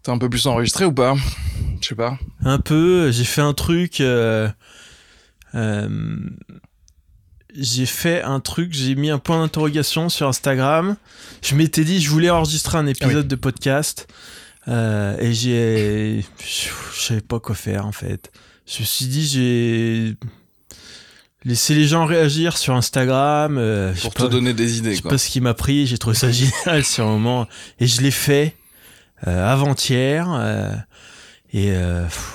T'as 0.03 0.11
un 0.11 0.17
peu 0.17 0.29
plus 0.29 0.45
enregistré 0.47 0.85
ou 0.85 0.91
pas? 0.93 1.15
Je 1.81 1.87
sais 1.89 1.95
pas. 1.95 2.17
Un 2.43 2.59
peu, 2.59 3.11
j'ai 3.11 3.23
fait 3.23 3.41
un 3.41 3.53
truc. 3.53 3.99
euh, 4.01 4.49
euh, 5.55 6.17
j'ai 7.55 7.85
fait 7.85 8.21
un 8.21 8.39
truc, 8.39 8.73
j'ai 8.73 8.95
mis 8.95 9.09
un 9.09 9.17
point 9.19 9.41
d'interrogation 9.41 10.09
sur 10.09 10.27
Instagram. 10.27 10.95
Je 11.41 11.55
m'étais 11.55 11.83
dit, 11.83 11.99
je 11.99 12.09
voulais 12.09 12.29
enregistrer 12.29 12.77
un 12.77 12.87
épisode 12.87 13.27
de 13.27 13.35
podcast. 13.35 14.07
euh, 14.67 15.17
et 15.19 15.33
j'ai. 15.33 16.23
Je 16.39 16.69
savais 17.01 17.21
pas 17.21 17.39
quoi 17.39 17.55
faire 17.55 17.85
en 17.85 17.91
fait. 17.91 18.31
Je 18.67 18.79
me 18.81 18.85
suis 18.85 19.05
dit, 19.07 19.27
j'ai. 19.27 20.15
Laissé 21.43 21.73
les 21.73 21.85
gens 21.87 22.05
réagir 22.05 22.55
sur 22.57 22.75
Instagram. 22.75 23.57
euh, 23.57 23.93
je 23.95 24.01
Pour 24.01 24.11
sais 24.11 24.17
te 24.17 24.23
pas- 24.23 24.27
donner 24.29 24.53
des 24.53 24.67
Je 24.67 24.75
idées, 24.75 24.95
sais 24.95 25.01
quoi. 25.01 25.11
pas 25.11 25.17
ce 25.17 25.29
qui 25.29 25.41
m'a 25.41 25.53
pris, 25.55 25.87
j'ai 25.87 25.97
trouvé 25.97 26.15
ça 26.15 26.29
génial 26.31 26.83
sur 26.85 27.05
le 27.05 27.11
moment. 27.13 27.47
Et 27.79 27.87
je 27.87 28.01
l'ai 28.01 28.11
fait 28.11 28.55
euh, 29.27 29.51
avant-hier. 29.51 30.27
euh, 30.31 30.71
et 31.53 31.71
euh, 31.71 32.03
pff, 32.03 32.33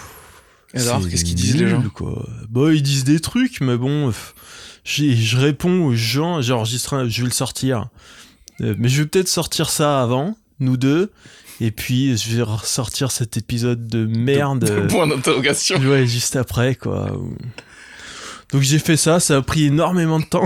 Et 0.75 0.81
alors, 0.81 1.09
qu'est-ce 1.09 1.25
qu'ils 1.25 1.37
disent, 1.37 1.57
les 1.57 1.69
gens 1.69 1.83
quoi. 1.95 2.27
Bah, 2.51 2.73
ils 2.73 2.83
disent 2.83 3.05
des 3.05 3.21
trucs, 3.21 3.61
mais 3.61 3.77
bon, 3.77 4.13
je 4.85 5.37
réponds 5.37 5.85
aux 5.87 5.95
gens, 5.95 6.41
j'ai 6.43 6.53
enregistré, 6.53 6.97
un- 6.97 7.09
je 7.09 7.23
vais 7.23 7.29
le 7.29 7.33
sortir. 7.33 7.89
Euh, 8.61 8.75
mais 8.79 8.89
je 8.89 9.03
vais 9.03 9.07
peut-être 9.09 9.29
sortir 9.29 9.71
ça 9.71 10.03
avant, 10.03 10.37
nous 10.59 10.77
deux. 10.77 11.13
Et 11.61 11.71
puis, 11.71 12.17
je 12.19 12.37
vais 12.37 12.43
ressortir 12.43 13.11
cet 13.11 13.37
épisode 13.37 13.87
de 13.87 14.05
merde. 14.05 14.65
euh, 14.71 14.89
Point 14.89 15.07
d'interrogation. 15.07 15.79
Ouais, 15.79 16.07
juste 16.07 16.37
après, 16.37 16.75
quoi. 16.75 17.17
Donc 18.53 18.63
j'ai 18.63 18.79
fait 18.79 18.97
ça, 18.97 19.19
ça 19.21 19.37
a 19.39 19.43
pris 19.43 19.65
énormément 19.65 20.21
de 20.21 20.25
temps 20.25 20.45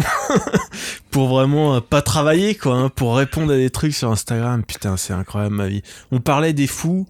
pour 1.11 1.28
vraiment 1.28 1.75
euh, 1.76 1.80
pas 1.80 2.00
travailler, 2.02 2.54
quoi, 2.54 2.76
hein, 2.76 2.88
pour 2.88 3.16
répondre 3.16 3.52
à 3.52 3.57
des 3.57 3.71
trucs 3.71 3.95
sur 3.95 4.11
Instagram. 4.11 4.64
Putain, 4.64 4.97
c'est 4.97 5.12
incroyable 5.12 5.54
ma 5.54 5.69
vie. 5.69 5.83
On 6.11 6.21
parlait 6.21 6.52
des 6.54 6.66
fous, 6.66 7.07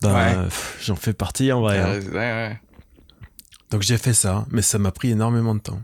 bah 0.00 0.14
Ouais. 0.14 0.48
j'en 0.82 0.96
fais 0.96 1.12
partie 1.12 1.52
en 1.52 1.60
vrai. 1.60 1.78
hein. 1.78 1.98
Ouais, 2.00 2.06
ouais, 2.08 2.12
ouais. 2.14 2.60
Donc 3.70 3.82
j'ai 3.82 3.98
fait 3.98 4.14
ça, 4.14 4.46
mais 4.50 4.62
ça 4.62 4.78
m'a 4.78 4.90
pris 4.92 5.10
énormément 5.10 5.54
de 5.54 5.60
temps. 5.60 5.80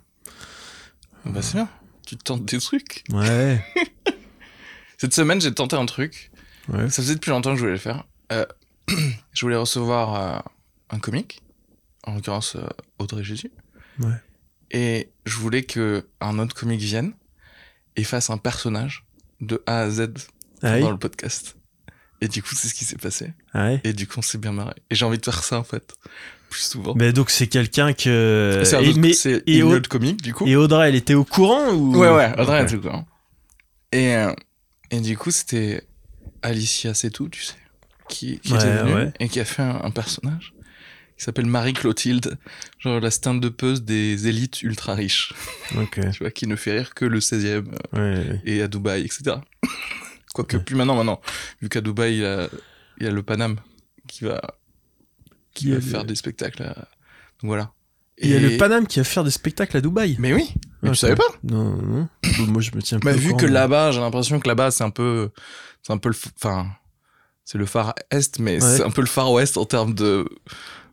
Bah, 1.26 1.42
c'est 1.42 1.54
bien. 1.54 1.68
Tu 2.06 2.16
tentes 2.16 2.44
des 2.44 2.58
trucs. 2.58 3.04
Ouais, 3.12 3.62
Cette 4.98 5.12
semaine, 5.12 5.40
j'ai 5.40 5.52
tenté 5.52 5.76
un 5.76 5.84
truc. 5.86 6.30
ouais. 6.68 6.88
Ça 6.88 7.02
faisait 7.02 7.14
depuis 7.16 7.30
longtemps 7.30 7.50
que 7.50 7.56
je 7.56 7.60
voulais 7.60 7.72
le 7.74 7.78
faire. 7.78 8.04
Euh, 8.32 8.46
je 9.32 9.40
voulais 9.42 9.56
recevoir 9.56 10.14
euh, 10.14 10.38
un 10.90 10.98
comique, 10.98 11.42
en 12.04 12.14
l'occurrence 12.14 12.56
Audrey 12.98 13.22
Jésus. 13.22 13.50
Ouais. 14.00 14.14
Et 14.78 15.08
je 15.24 15.36
voulais 15.36 15.62
que 15.62 16.06
un 16.20 16.38
autre 16.38 16.54
comique 16.54 16.80
vienne 16.80 17.12
et 17.96 18.04
fasse 18.04 18.28
un 18.30 18.36
personnage 18.36 19.04
de 19.40 19.62
A 19.66 19.80
à 19.80 19.90
Z 19.90 20.12
Ah 20.62 20.74
oui 20.74 20.80
dans 20.82 20.90
le 20.90 20.98
podcast. 20.98 21.56
Et 22.20 22.28
du 22.28 22.42
coup, 22.42 22.54
c'est 22.54 22.68
ce 22.68 22.74
qui 22.74 22.84
s'est 22.84 22.96
passé. 22.96 23.32
Ah 23.54 23.66
ouais. 23.68 23.80
Et 23.84 23.92
du 23.94 24.06
coup, 24.06 24.18
on 24.18 24.22
s'est 24.22 24.38
bien 24.38 24.52
marré. 24.52 24.74
Et 24.90 24.94
j'ai 24.94 25.04
envie 25.06 25.18
de 25.18 25.24
faire 25.24 25.42
ça, 25.42 25.58
en 25.58 25.64
fait, 25.64 25.94
plus 26.50 26.60
souvent. 26.60 26.94
Mais 26.94 27.12
donc 27.12 27.30
c'est 27.30 27.46
quelqu'un 27.46 27.92
que. 27.94 28.60
c'est 28.64 28.76
un 28.76 28.80
et, 28.80 28.88
autre- 28.90 28.98
mais- 28.98 29.12
c'est 29.14 29.42
et 29.46 29.58
une 29.58 29.62
Au- 29.64 29.76
autre 29.76 29.88
comique, 29.88 30.20
du 30.22 30.34
coup. 30.34 30.46
et 30.46 30.56
Audrey, 30.56 30.88
elle 30.90 30.94
était 30.94 31.14
au 31.14 31.24
courant 31.24 31.70
ou 31.72 31.96
Ouais, 31.96 32.10
ouais, 32.10 32.32
Audrey, 32.38 32.62
Ok. 32.62 32.70
tout 32.70 32.80
quoi. 32.80 33.04
Et, 33.92 34.14
euh, 34.14 34.32
et 34.90 35.00
du 35.00 35.16
coup, 35.16 35.30
c'était 35.30 35.86
Alicia 36.42 36.92
C'est 36.94 37.10
tout, 37.10 37.28
tu 37.30 37.42
sais, 37.42 37.54
qui, 38.08 38.40
qui 38.40 38.52
Ouais, 38.52 38.58
était 38.58 38.76
venue 38.82 38.94
ouais. 38.94 39.12
et 39.20 39.28
qui 39.28 39.40
a 39.40 39.44
fait 39.44 39.62
un, 39.62 39.80
un 39.84 39.90
personnage 39.90 40.52
qui 41.16 41.24
s'appelle 41.24 41.46
Marie 41.46 41.72
Clotilde, 41.72 42.36
genre 42.78 43.00
la 43.00 43.10
stand-upeuse 43.10 43.82
des 43.82 44.26
élites 44.28 44.62
ultra 44.62 44.94
riches, 44.94 45.32
Ok. 45.76 45.98
tu 46.12 46.18
vois, 46.20 46.30
qui 46.30 46.46
ne 46.46 46.56
fait 46.56 46.72
rire 46.78 46.94
que 46.94 47.04
le 47.04 47.20
16e 47.20 47.64
Ouais, 47.92 47.98
ouais. 48.00 48.40
et 48.44 48.62
à 48.62 48.68
Dubaï, 48.68 49.02
etc. 49.02 49.36
Quoique 50.34 50.56
Ouais. 50.58 50.62
plus 50.62 50.74
maintenant, 50.76 50.96
maintenant, 50.96 51.20
vu 51.62 51.68
qu'à 51.68 51.80
Dubaï, 51.80 52.16
il 52.16 52.20
y, 52.20 52.26
a, 52.26 52.48
il 52.98 53.04
y 53.04 53.08
a 53.08 53.10
le 53.12 53.22
Paname 53.22 53.56
qui 54.06 54.24
va, 54.24 54.40
qui 55.54 55.70
va 55.70 55.76
le- 55.76 55.80
faire 55.80 56.04
des 56.04 56.14
spectacles. 56.14 56.62
à- 56.62 56.74
Donc 57.40 57.44
voilà. 57.48 57.72
Il 58.18 58.30
y 58.30 58.34
a 58.34 58.36
Et- 58.36 58.40
le 58.40 58.56
Paname 58.58 58.86
qui 58.86 58.98
va 58.98 59.04
faire 59.04 59.24
des 59.24 59.30
spectacles 59.30 59.76
à 59.76 59.80
Dubaï. 59.80 60.16
Mais 60.18 60.32
oui, 60.34 60.52
mais 60.82 60.90
tu 60.90 60.96
savais 60.96 61.14
pas 61.16 61.24
Non, 61.42 61.76
non. 61.76 62.08
Moi, 62.46 62.60
je 62.62 62.70
me 62.74 62.82
tiens 62.82 62.98
Bah, 62.98 63.12
vu 63.12 63.28
courant, 63.28 63.38
que 63.40 63.46
mais- 63.46 63.52
là-bas, 63.52 63.90
j'ai 63.92 64.00
l'impression 64.00 64.38
que 64.40 64.48
là-bas, 64.48 64.70
c'est 64.70 64.84
un 64.84 64.90
peu, 64.90 65.30
c'est 65.82 65.92
un 65.92 65.98
peu 65.98 66.10
le, 66.10 66.16
enfin, 66.36 66.66
c'est 67.44 67.58
le 67.58 67.66
phare 67.66 67.94
est, 68.10 68.38
mais 68.38 68.62
Ouais. 68.62 68.76
c'est 68.76 68.82
un 68.82 68.90
peu 68.90 69.00
le 69.02 69.06
phare 69.06 69.30
ouest 69.32 69.56
en 69.56 69.64
termes 69.64 69.94
de, 69.94 70.26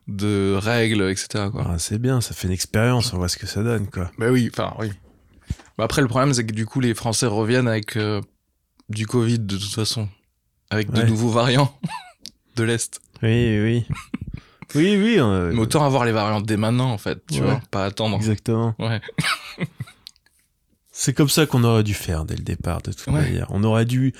de 0.08 0.56
règles, 0.60 1.10
etc. 1.10 1.46
Quoi. 1.52 1.66
Ah, 1.68 1.80
c'est 1.80 1.98
bien, 2.00 2.20
ça 2.22 2.34
fait 2.34 2.48
une 2.48 2.54
expérience, 2.54 3.14
on 3.14 3.18
voit 3.18 3.30
ce 3.30 3.38
que 3.38 3.48
ça 3.48 3.64
donne, 3.64 3.88
quoi. 3.88 4.12
Bah 4.18 4.28
oui, 4.32 4.50
enfin 4.54 4.74
oui. 4.80 4.92
Bah 5.78 5.86
après, 5.86 6.02
le 6.02 6.08
problème, 6.08 6.34
c'est 6.34 6.46
que 6.46 6.52
du 6.54 6.66
coup, 6.66 6.80
les 6.80 6.94
Français 6.94 7.26
reviennent 7.26 7.68
avec 7.68 7.96
euh, 7.98 8.22
du 8.90 9.08
Covid 9.08 9.40
de 9.40 9.58
toute 9.58 9.74
façon, 9.74 10.08
avec 10.70 10.92
de 10.92 11.02
nouveaux 11.04 11.30
variants 11.30 11.74
de 12.56 12.64
l'est. 12.64 13.00
Oui, 13.24 13.60
oui. 13.62 13.86
oui, 14.76 14.98
oui. 14.98 15.16
euh, 15.20 15.52
Mais 15.54 15.60
autant 15.62 15.86
avoir 15.86 16.04
les 16.06 16.12
variants 16.12 16.42
dès 16.42 16.58
maintenant, 16.58 16.92
en 16.92 16.98
fait, 16.98 17.24
tu 17.32 17.40
Ouais. 17.40 17.46
vois, 17.48 17.62
pas 17.72 17.86
attendre. 17.86 18.18
Exactement. 18.18 18.76
Ouais. 18.80 19.00
C'est 20.92 21.14
comme 21.14 21.30
ça 21.30 21.46
qu'on 21.48 21.64
aurait 21.64 21.84
dû 21.84 21.94
faire 21.96 22.24
dès 22.26 22.36
le 22.36 22.44
départ, 22.44 22.82
de 22.82 22.92
toute 22.92 23.08
Ouais. 23.08 23.14
manière. 23.14 23.48
On 23.50 23.64
aurait 23.64 23.86
dû 23.86 24.14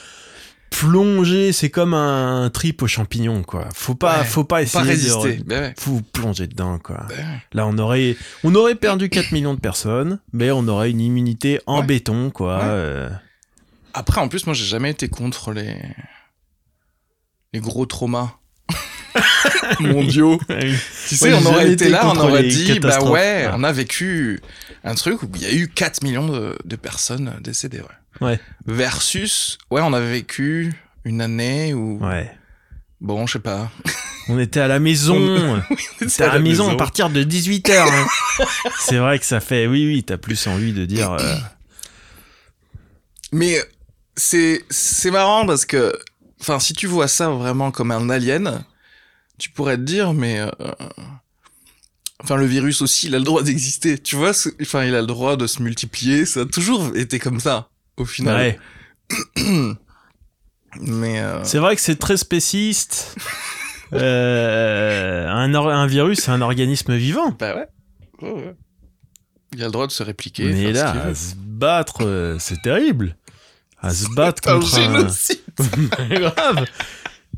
plonger, 0.80 1.52
c'est 1.54 1.70
comme 1.70 1.94
un 1.94 2.50
trip 2.50 2.82
aux 2.82 2.88
champignons, 2.88 3.44
quoi. 3.44 3.70
Faut 3.76 3.96
pas, 3.96 4.20
Ouais, 4.20 4.26
faut 4.26 4.44
pas 4.44 4.56
Pas 4.58 4.62
essayer 4.64 4.84
résister. 4.84 5.36
de... 5.38 5.54
Ouais. 5.56 5.74
Faut 5.78 6.02
plonger 6.12 6.48
dedans, 6.48 6.80
quoi. 6.80 7.06
Ouais. 7.10 7.24
Là, 7.54 7.68
on 7.68 7.78
aurait, 7.78 8.16
on 8.44 8.54
aurait 8.56 8.76
perdu 8.76 9.10
4 9.10 9.32
millions 9.32 9.54
de 9.54 9.60
personnes, 9.60 10.20
mais 10.34 10.52
on 10.52 10.68
aurait 10.68 10.90
une 10.92 11.02
immunité 11.02 11.60
en 11.68 11.84
béton, 11.84 12.32
quoi. 12.32 12.62
Euh. 12.64 13.10
Après, 13.94 14.20
en 14.20 14.28
plus, 14.28 14.46
moi, 14.48 14.56
j'ai 14.56 14.66
jamais 14.66 14.90
été 14.90 15.08
contre 15.10 15.52
les, 15.52 15.76
les 17.54 17.60
gros 17.60 17.86
traumas 17.86 18.32
mondiaux. 19.80 20.40
Tu 20.48 21.16
sais, 21.16 21.26
Ouais, 21.32 21.34
on 21.40 21.46
aurait 21.46 21.66
été 21.72 21.86
été 21.86 21.90
là, 21.90 22.08
on 22.12 22.18
aurait 22.18 22.44
dit, 22.48 22.80
bah 22.80 23.04
ouais, 23.04 23.46
Ah. 23.48 23.54
on 23.58 23.64
a 23.64 23.72
vécu 23.72 24.42
un 24.84 24.96
truc 24.96 25.22
où 25.22 25.30
il 25.36 25.42
y 25.44 25.46
a 25.46 25.54
eu 25.54 25.68
4 25.68 26.02
millions 26.04 26.28
de, 26.28 26.58
de 26.66 26.76
personnes 26.76 27.36
décédées, 27.42 27.80
ouais. 27.82 27.86
Ouais. 28.22 28.40
Versus, 28.66 29.58
ouais, 29.72 29.82
on 29.82 29.94
a 29.94 30.00
vécu 30.00 30.74
une 31.06 31.22
année 31.22 31.74
où, 31.74 32.00
Ouais. 32.06 32.32
bon, 33.02 33.26
je 33.28 33.34
sais 33.34 33.40
pas. 33.40 33.70
On 34.30 34.40
était 34.40 34.62
à 34.62 34.68
la 34.68 34.80
maison. 34.80 35.62
C'était 36.00 36.24
à 36.24 36.34
la 36.34 36.40
maison 36.40 36.70
à 36.72 36.76
partir 36.78 37.10
de 37.10 37.24
18h. 37.24 37.86
c'est 38.80 38.98
vrai 38.98 39.20
que 39.20 39.26
ça 39.26 39.40
fait, 39.42 39.68
oui, 39.68 39.86
oui, 39.86 40.04
t'as 40.04 40.18
plus 40.18 40.48
envie 40.48 40.72
de 40.74 40.86
dire. 40.86 41.12
euh, 41.12 41.36
Mais 43.32 43.58
c'est, 44.16 44.64
c'est 44.70 45.12
marrant 45.12 45.46
parce 45.46 45.66
que, 45.66 45.94
enfin, 46.40 46.60
si 46.60 46.74
tu 46.74 46.88
vois 46.88 47.08
ça 47.08 47.30
vraiment 47.30 47.72
comme 47.72 47.92
un 47.92 48.10
alien, 48.10 48.64
tu 49.40 49.50
pourrais 49.50 49.76
te 49.78 49.82
dire, 49.82 50.14
mais, 50.14 50.40
euh, 50.40 50.50
enfin, 52.24 52.36
le 52.38 52.46
virus 52.46 52.82
aussi, 52.82 53.08
il 53.08 53.16
a 53.16 53.18
le 53.20 53.26
droit 53.26 53.44
d'exister. 53.44 53.98
Tu 53.98 54.16
vois, 54.16 54.32
enfin, 54.62 54.86
il 54.86 54.96
a 54.96 55.02
le 55.02 55.08
droit 55.08 55.36
de 55.36 55.48
se 55.48 55.62
multiplier. 55.62 56.26
Ça 56.26 56.42
a 56.42 56.46
toujours 56.46 56.96
été 56.96 57.20
comme 57.20 57.40
ça, 57.40 57.70
au 57.98 58.06
final. 58.06 58.36
Ouais. 58.36 58.60
Mais, 60.82 61.20
euh, 61.20 61.44
C'est 61.44 61.60
vrai 61.60 61.76
que 61.76 61.82
c'est 61.82 61.98
très 62.00 62.18
spéciste. 62.18 63.16
Euh, 63.96 65.28
un, 65.30 65.54
un 65.54 65.86
virus, 65.86 66.22
c'est 66.22 66.32
un 66.32 66.42
organisme 66.42 66.96
vivant. 66.96 67.30
bah 67.38 67.56
ouais. 67.56 68.56
Il 69.54 69.62
a 69.62 69.66
le 69.68 69.72
droit 69.72 69.86
de 69.86 69.92
se 69.92 70.02
répliquer. 70.02 70.46
Mais 70.52 70.72
là, 70.72 70.90
à 70.90 71.08
veut. 71.10 71.14
se 71.14 71.36
battre, 71.36 72.04
euh, 72.04 72.38
c'est 72.40 72.60
terrible. 72.64 73.16
À 73.80 73.94
se 73.94 74.08
battre 74.16 74.42
contre 74.42 74.74
un. 74.80 74.82
génocide. 74.82 75.42
Grave. 76.10 76.66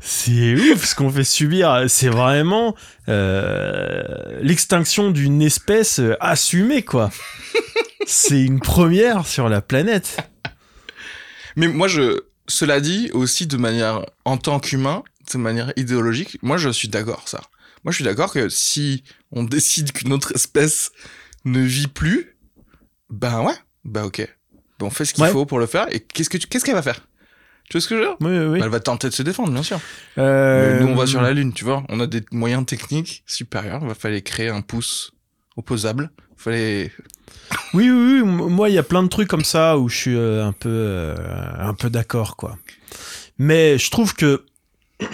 C'est 0.00 0.54
ouf 0.54 0.86
ce 0.86 0.94
qu'on 0.94 1.10
fait 1.10 1.24
subir. 1.24 1.84
C'est 1.88 2.08
vraiment 2.08 2.74
euh, 3.10 4.02
l'extinction 4.40 5.10
d'une 5.10 5.42
espèce 5.42 6.00
assumée, 6.20 6.84
quoi. 6.84 7.10
C'est 8.06 8.40
une 8.42 8.60
première 8.60 9.26
sur 9.26 9.50
la 9.50 9.60
planète. 9.60 10.16
Mais 11.56 11.68
moi, 11.68 11.88
je, 11.88 12.20
cela 12.48 12.80
dit, 12.80 13.10
aussi 13.12 13.46
de 13.46 13.56
manière, 13.56 14.04
en 14.24 14.36
tant 14.36 14.60
qu'humain, 14.60 15.02
de 15.32 15.38
manière 15.38 15.72
idéologique, 15.76 16.38
moi, 16.42 16.56
je 16.56 16.68
suis 16.68 16.88
d'accord, 16.88 17.28
ça. 17.28 17.40
Moi, 17.84 17.92
je 17.92 17.96
suis 17.96 18.04
d'accord 18.04 18.32
que 18.32 18.48
si 18.48 19.02
on 19.32 19.42
décide 19.56 19.92
qu'une 19.92 20.12
autre 20.12 20.32
espèce 20.34 20.92
ne 21.44 21.60
vit 21.60 21.88
plus, 21.88 22.36
ben 23.10 23.42
ouais, 23.42 23.54
bah 23.84 24.04
ok. 24.04 24.18
Ben, 24.78 24.86
on 24.86 24.90
fait 24.90 25.04
ce 25.04 25.14
qu'il 25.14 25.24
Ouais. 25.24 25.30
faut 25.30 25.46
pour 25.46 25.58
le 25.58 25.66
faire. 25.66 25.86
Et 25.94 26.00
qu'est-ce 26.00 26.28
que 26.28 26.36
tu, 26.38 26.46
qu'est-ce 26.46 26.64
qu'elle 26.64 26.74
va 26.74 26.82
faire? 26.82 27.00
Tu 27.68 27.76
vois 27.78 27.80
ce 27.80 27.88
que 27.88 27.96
je 27.96 28.00
veux 28.00 28.06
dire? 28.06 28.16
Oui, 28.20 28.30
oui, 28.38 28.46
oui. 28.46 28.60
Elle 28.62 28.68
va 28.68 28.78
tenter 28.80 29.08
de 29.08 29.14
se 29.14 29.22
défendre, 29.22 29.50
bien 29.52 29.62
sûr. 29.62 29.80
Euh, 30.18 30.78
Nous, 30.80 30.86
on 30.88 30.94
va 30.94 31.06
sur 31.06 31.20
la 31.22 31.32
Lune, 31.32 31.52
tu 31.52 31.64
vois. 31.64 31.82
On 31.88 31.98
a 31.98 32.06
des 32.06 32.22
moyens 32.30 32.64
techniques 32.66 33.24
supérieurs. 33.26 33.80
Il 33.82 33.88
va 33.88 33.94
falloir 33.94 34.22
créer 34.22 34.48
un 34.50 34.60
pouce 34.60 35.12
opposable. 35.56 36.10
Il 36.38 36.42
fallait... 36.42 36.92
Oui, 37.74 37.90
oui, 37.90 38.20
oui. 38.20 38.22
Moi, 38.24 38.68
il 38.70 38.74
y 38.74 38.78
a 38.78 38.82
plein 38.82 39.02
de 39.02 39.08
trucs 39.08 39.28
comme 39.28 39.44
ça 39.44 39.78
où 39.78 39.88
je 39.88 39.96
suis 39.96 40.16
euh, 40.16 40.44
un 40.46 40.52
peu, 40.52 40.68
euh, 40.70 41.14
un 41.58 41.74
peu 41.74 41.90
d'accord, 41.90 42.36
quoi. 42.36 42.56
Mais 43.38 43.78
je 43.78 43.90
trouve 43.90 44.14
que 44.14 44.44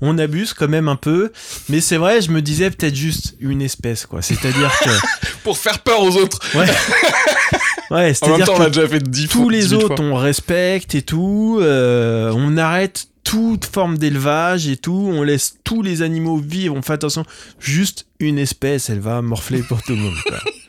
on 0.00 0.18
abuse 0.18 0.52
quand 0.54 0.68
même 0.68 0.88
un 0.88 0.96
peu. 0.96 1.32
Mais 1.68 1.80
c'est 1.80 1.96
vrai, 1.96 2.20
je 2.22 2.30
me 2.30 2.40
disais 2.42 2.70
peut-être 2.70 2.94
juste 2.94 3.34
une 3.40 3.62
espèce, 3.62 4.06
quoi. 4.06 4.22
C'est-à-dire 4.22 4.70
que, 4.82 4.90
Pour 5.44 5.58
faire 5.58 5.80
peur 5.80 6.02
aux 6.02 6.16
autres. 6.16 6.38
ouais, 6.56 6.66
ouais, 7.90 8.12
En 8.22 8.36
même 8.36 8.46
temps, 8.46 8.54
on 8.56 8.60
l'a 8.60 8.70
déjà 8.70 8.86
fait 8.88 9.02
dix 9.02 9.26
fois. 9.26 9.42
tous 9.42 9.48
les 9.48 9.60
18 9.62 9.76
autres, 9.76 9.96
fois. 9.96 10.04
on 10.04 10.14
respecte 10.14 10.94
et 10.94 11.02
tout. 11.02 11.58
euh, 11.60 12.32
on 12.34 12.56
arrête 12.56 13.08
toute 13.24 13.64
forme 13.66 13.98
d'élevage 13.98 14.68
et 14.68 14.76
tout. 14.76 15.10
On 15.12 15.22
laisse 15.22 15.56
tous 15.64 15.82
les 15.82 16.02
animaux 16.02 16.36
vivre. 16.38 16.76
On 16.76 16.82
fait 16.82 16.92
attention. 16.92 17.24
Juste 17.58 18.06
une 18.20 18.38
espèce, 18.38 18.88
elle 18.90 19.00
va 19.00 19.20
morfler 19.22 19.62
pour 19.62 19.82
tout 19.82 19.92
le 19.92 19.98
monde. 20.02 20.14
quoi. 20.28 20.38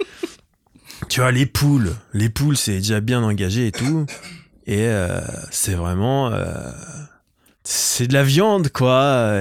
tu 1.13 1.19
vois, 1.19 1.31
les 1.31 1.45
poules. 1.45 1.95
Les 2.15 2.27
poules, 2.27 2.57
c'est 2.57 2.77
déjà 2.77 2.99
bien 2.99 3.21
engagé 3.21 3.67
et 3.67 3.71
tout. 3.71 4.07
Et 4.65 4.87
euh, 4.87 5.21
c'est 5.51 5.75
vraiment... 5.75 6.31
euh, 6.31 6.71
c'est 7.63 8.07
de 8.07 8.15
la 8.15 8.23
viande, 8.23 8.69
quoi. 8.69 9.39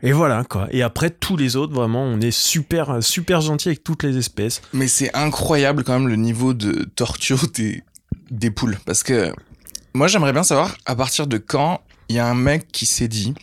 Et, 0.00 0.12
voilà, 0.12 0.44
quoi. 0.44 0.68
Et 0.70 0.80
après, 0.80 1.10
tous 1.10 1.36
les 1.36 1.56
autres, 1.56 1.74
vraiment, 1.74 2.04
on 2.04 2.20
est 2.20 2.30
super, 2.30 3.02
super 3.02 3.40
gentil 3.40 3.70
avec 3.70 3.82
toutes 3.82 4.04
les 4.04 4.16
espèces. 4.16 4.62
Mais 4.72 4.86
c'est 4.86 5.12
incroyable 5.12 5.82
quand 5.82 5.94
même 5.94 6.06
le 6.06 6.14
niveau 6.14 6.54
de 6.54 6.84
torture 6.94 7.46
des, 8.30 8.50
poules. 8.52 8.78
Parce 8.86 9.02
que 9.02 9.34
moi 9.94 10.06
j'aimerais 10.06 10.32
bien 10.32 10.44
savoir 10.44 10.76
à 10.86 10.94
partir 10.94 11.26
de 11.26 11.36
quand 11.36 11.80
il 12.10 12.14
y 12.14 12.20
a 12.20 12.28
un 12.28 12.36
mec 12.36 12.68
qui 12.70 12.86
s'est 12.86 13.08
dit, 13.08 13.34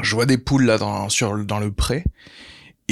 je 0.00 0.14
vois 0.14 0.26
des 0.26 0.38
poules 0.38 0.66
là 0.66 0.78
dans 0.78 1.58
le 1.58 1.72
pré, 1.72 2.04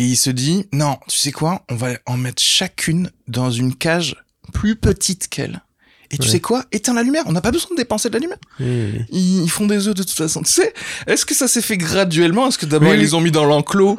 et 0.01 0.05
il 0.05 0.17
se 0.17 0.31
dit, 0.31 0.67
non, 0.73 0.99
tu 1.09 1.17
sais 1.19 1.31
quoi, 1.33 1.63
on 1.69 1.75
va 1.77 1.91
en 2.07 2.17
mettre 2.17 2.43
chacune 2.43 3.11
dans 3.29 3.51
une 3.51 3.75
cage 3.75 4.17
plus 4.55 4.75
petite 4.77 5.29
qu'elle. 5.29 5.63
Et 6.11 6.17
tu 6.19 6.23
Ouais. 6.27 6.33
sais 6.33 6.41
quoi 6.41 6.65
Éteins 6.73 6.95
la 6.95 7.03
lumière, 7.03 7.23
on 7.27 7.33
n'a 7.33 7.41
pas 7.43 7.51
besoin 7.51 7.69
de 7.73 7.77
dépenser 7.77 8.09
de 8.09 8.15
la 8.15 8.21
lumière. 8.21 8.39
Ils, 9.13 9.49
font 9.49 9.67
des 9.67 9.87
œufs 9.89 9.95
de 9.95 10.03
toute 10.03 10.17
façon. 10.17 10.43
Tu 10.43 10.51
sais, 10.53 10.73
est-ce 11.07 11.25
que 11.27 11.35
ça 11.35 11.47
s'est 11.49 11.61
fait 11.63 11.77
graduellement? 11.77 12.49
Est-ce 12.49 12.59
que 12.59 12.67
d'abord 12.67 12.91
Oui, 12.91 12.97
ils 12.97 13.01
les 13.01 13.15
ont 13.15 13.21
mis 13.21 13.31
dans 13.31 13.45
l'enclos, 13.45 13.97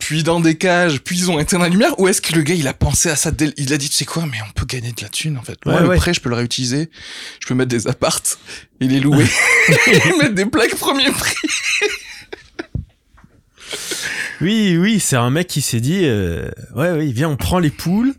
puis 0.00 0.22
dans 0.22 0.40
des 0.40 0.56
cages, 0.56 1.00
puis 1.00 1.16
ils 1.18 1.30
ont 1.30 1.38
éteint 1.38 1.58
la 1.58 1.68
lumière? 1.68 1.98
Ou 2.00 2.08
est-ce 2.08 2.20
que 2.22 2.34
le 2.34 2.42
gars 2.42 2.54
il 2.54 2.66
a 2.66 2.74
pensé 2.74 3.08
à 3.10 3.14
ça 3.16 3.30
dès- 3.30 3.52
Il 3.56 3.72
a 3.72 3.76
dit, 3.76 3.88
tu 3.88 3.94
sais 3.96 4.04
quoi, 4.04 4.24
mais 4.26 4.38
on 4.48 4.52
peut 4.52 4.64
gagner 4.66 4.90
de 4.92 5.00
la 5.02 5.08
thune 5.10 5.36
en 5.38 5.42
fait. 5.42 5.58
Moi, 5.66 5.74
Ouais, 5.76 5.82
le 5.82 5.88
ouais. 5.90 5.96
prêt, 5.98 6.12
je 6.14 6.20
peux 6.20 6.28
le 6.30 6.34
réutiliser. 6.36 6.90
Je 7.40 7.46
peux 7.46 7.54
mettre 7.54 7.68
des 7.68 7.86
appartes 7.86 8.38
et 8.80 8.88
les 8.88 8.98
louer. 8.98 9.26
et 9.68 9.92
mettre 10.18 10.34
des 10.34 10.46
plaques 10.46 10.74
premier 10.76 11.10
prix. 11.12 11.36
Oui, 14.40 14.76
oui, 14.78 15.00
c'est 15.00 15.16
un 15.16 15.30
mec 15.30 15.48
qui 15.48 15.60
s'est 15.62 15.80
dit, 15.80 16.02
euh, 16.04 16.48
ouais, 16.76 16.92
oui, 16.92 17.12
viens, 17.12 17.28
on 17.30 17.36
prend 17.36 17.58
les 17.58 17.70
poules 17.70 18.14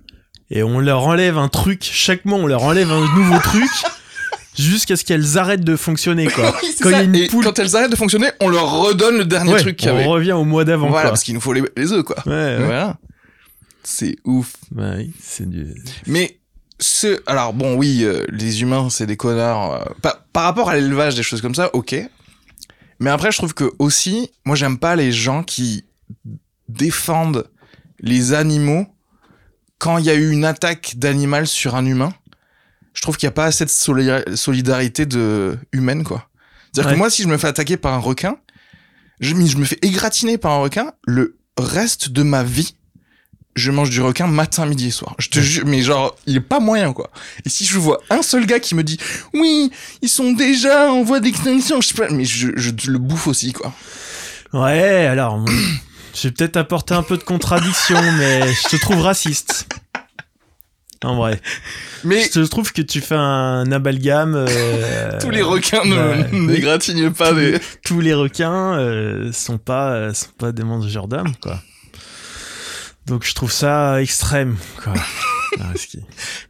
et 0.49 0.63
on 0.63 0.79
leur 0.79 1.03
enlève 1.07 1.37
un 1.37 1.47
truc. 1.47 1.81
Chaque 1.89 2.25
mois, 2.25 2.37
on 2.39 2.47
leur 2.47 2.63
enlève 2.63 2.91
un 2.91 3.15
nouveau 3.15 3.39
truc 3.39 3.69
jusqu'à 4.57 4.95
ce 4.97 5.05
qu'elles 5.05 5.37
arrêtent 5.37 5.63
de 5.63 5.75
fonctionner, 5.77 6.27
quoi. 6.27 6.53
Oui, 6.61 6.75
Quand 6.81 6.89
ça. 6.91 7.03
et 7.03 7.27
poule- 7.27 7.43
quand 7.45 7.57
elles 7.59 7.75
arrêtent 7.75 7.91
de 7.91 7.95
fonctionner, 7.95 8.27
on 8.41 8.49
leur 8.49 8.69
redonne 8.81 9.17
le 9.17 9.25
dernier 9.25 9.53
Ouais, 9.53 9.61
truc 9.61 9.77
qu'il 9.77 9.89
y 9.89 9.91
on 9.91 10.09
revient 10.09 10.33
au 10.33 10.43
mois 10.43 10.65
d'avant, 10.65 10.87
Voilà, 10.89 11.03
quoi. 11.03 11.09
parce 11.11 11.23
qu'il 11.23 11.33
nous 11.35 11.41
faut 11.41 11.53
les, 11.53 11.63
les 11.77 11.91
œufs, 11.93 12.03
quoi. 12.03 12.17
Ouais, 12.25 12.33
ouais. 12.33 12.65
Voilà. 12.65 12.97
C'est 13.83 14.17
ouf. 14.25 14.53
Bah 14.71 14.91
oui, 14.97 15.13
c'est 15.21 15.49
du. 15.49 15.67
Mais 16.05 16.39
ce, 16.79 17.21
alors 17.27 17.53
bon, 17.53 17.75
oui, 17.75 18.01
euh, 18.03 18.25
les 18.29 18.61
humains, 18.61 18.89
c'est 18.89 19.05
des 19.07 19.15
connards. 19.17 19.73
euh, 19.73 19.85
par, 20.01 20.23
par 20.33 20.43
rapport 20.43 20.69
à 20.69 20.75
l'élevage, 20.75 21.15
des 21.15 21.23
choses 21.23 21.41
comme 21.41 21.55
ça, 21.55 21.69
ok. 21.73 21.95
Mais 22.99 23.09
après, 23.09 23.31
je 23.31 23.37
trouve 23.37 23.53
que 23.53 23.71
aussi, 23.79 24.29
moi, 24.43 24.57
j'aime 24.57 24.77
pas 24.77 24.97
les 24.97 25.13
gens 25.13 25.43
qui 25.43 25.85
défendent 26.67 27.49
les 27.99 28.33
animaux 28.33 28.87
quand 29.77 29.97
il 29.97 30.05
y 30.05 30.09
a 30.09 30.13
eu 30.15 30.29
une 30.31 30.45
attaque 30.45 30.93
d'animal 30.97 31.47
sur 31.47 31.75
un 31.75 31.85
humain. 31.85 32.13
Je 32.93 33.01
trouve 33.01 33.17
qu'il 33.17 33.27
n'y 33.27 33.31
a 33.31 33.33
pas 33.33 33.45
assez 33.45 33.65
de 33.65 33.69
soli- 33.69 34.35
solidarité 34.35 35.05
de 35.05 35.57
humaine, 35.71 36.03
quoi. 36.03 36.27
C'est-à-dire 36.71 36.89
Ouais. 36.89 36.93
que 36.95 36.99
moi, 36.99 37.09
si 37.09 37.23
je 37.23 37.27
me 37.27 37.37
fais 37.37 37.47
attaquer 37.47 37.77
par 37.77 37.93
un 37.93 37.97
requin, 37.99 38.37
je, 39.19 39.33
me- 39.35 39.45
je 39.45 39.57
me 39.57 39.65
fais 39.65 39.79
égratigner 39.81 40.37
par 40.37 40.51
un 40.51 40.59
requin, 40.61 40.91
le 41.05 41.37
reste 41.57 42.09
de 42.09 42.23
ma 42.23 42.43
vie, 42.43 42.75
je 43.55 43.71
mange 43.71 43.89
du 43.89 44.01
requin 44.01 44.27
matin, 44.27 44.65
midi 44.65 44.87
et 44.87 44.91
soir. 44.91 45.15
Je 45.19 45.29
te 45.29 45.39
jure, 45.39 45.65
mais 45.65 45.81
genre, 45.81 46.15
il 46.25 46.35
est 46.37 46.41
pas 46.41 46.59
moyen, 46.59 46.93
quoi. 46.93 47.09
Et 47.45 47.49
si 47.49 47.65
je 47.65 47.77
vois 47.79 47.99
un 48.09 48.21
seul 48.21 48.45
gars 48.45 48.59
qui 48.59 48.75
me 48.75 48.83
dit, 48.83 48.97
oui, 49.33 49.71
ils 50.01 50.09
sont 50.09 50.31
déjà 50.33 50.91
en 50.91 51.03
voie 51.03 51.19
d'extinction, 51.19 51.81
je 51.81 51.87
sais 51.87 51.93
pas, 51.95 52.09
mais 52.09 52.25
je, 52.25 52.49
je 52.55 52.71
le 52.91 52.97
bouffe 52.99 53.27
aussi, 53.27 53.53
quoi. 53.53 53.73
Ouais, 54.53 55.05
alors, 55.05 55.43
vais 56.27 56.33
peut-être 56.33 56.57
apporter 56.57 56.93
un 56.93 57.03
peu 57.03 57.17
de 57.17 57.23
contradiction, 57.23 57.99
mais 58.17 58.51
je 58.53 58.67
te 58.69 58.75
trouve 58.77 59.01
raciste. 59.01 59.67
En 61.01 61.15
vrai. 61.15 61.39
Mais 62.03 62.23
Je 62.23 62.29
te 62.29 62.39
trouve 62.45 62.73
que 62.73 62.81
tu 62.81 62.99
fais 62.99 63.15
un 63.15 63.71
amalgame. 63.71 64.35
euh, 64.35 65.17
tous 65.21 65.29
les 65.29 65.41
requins 65.41 65.81
bah, 65.87 66.17
ne 66.17 66.23
oui. 66.31 66.39
n'égratignent 66.47 67.11
pas 67.11 67.29
tous, 67.29 67.35
des... 67.35 67.59
tous 67.85 68.01
les 68.01 68.13
requins 68.13 68.77
euh, 68.77 69.31
sont 69.31 69.57
pas 69.57 69.91
euh, 69.93 70.13
sont 70.13 70.31
pas 70.37 70.51
des 70.51 70.63
mangeurs 70.63 71.07
d'âme, 71.07 71.33
quoi. 71.41 71.61
Donc 73.05 73.25
je 73.25 73.33
trouve 73.33 73.51
ça 73.51 74.01
extrême, 74.01 74.57
quoi. 74.83 74.93
Ah, 75.59 75.71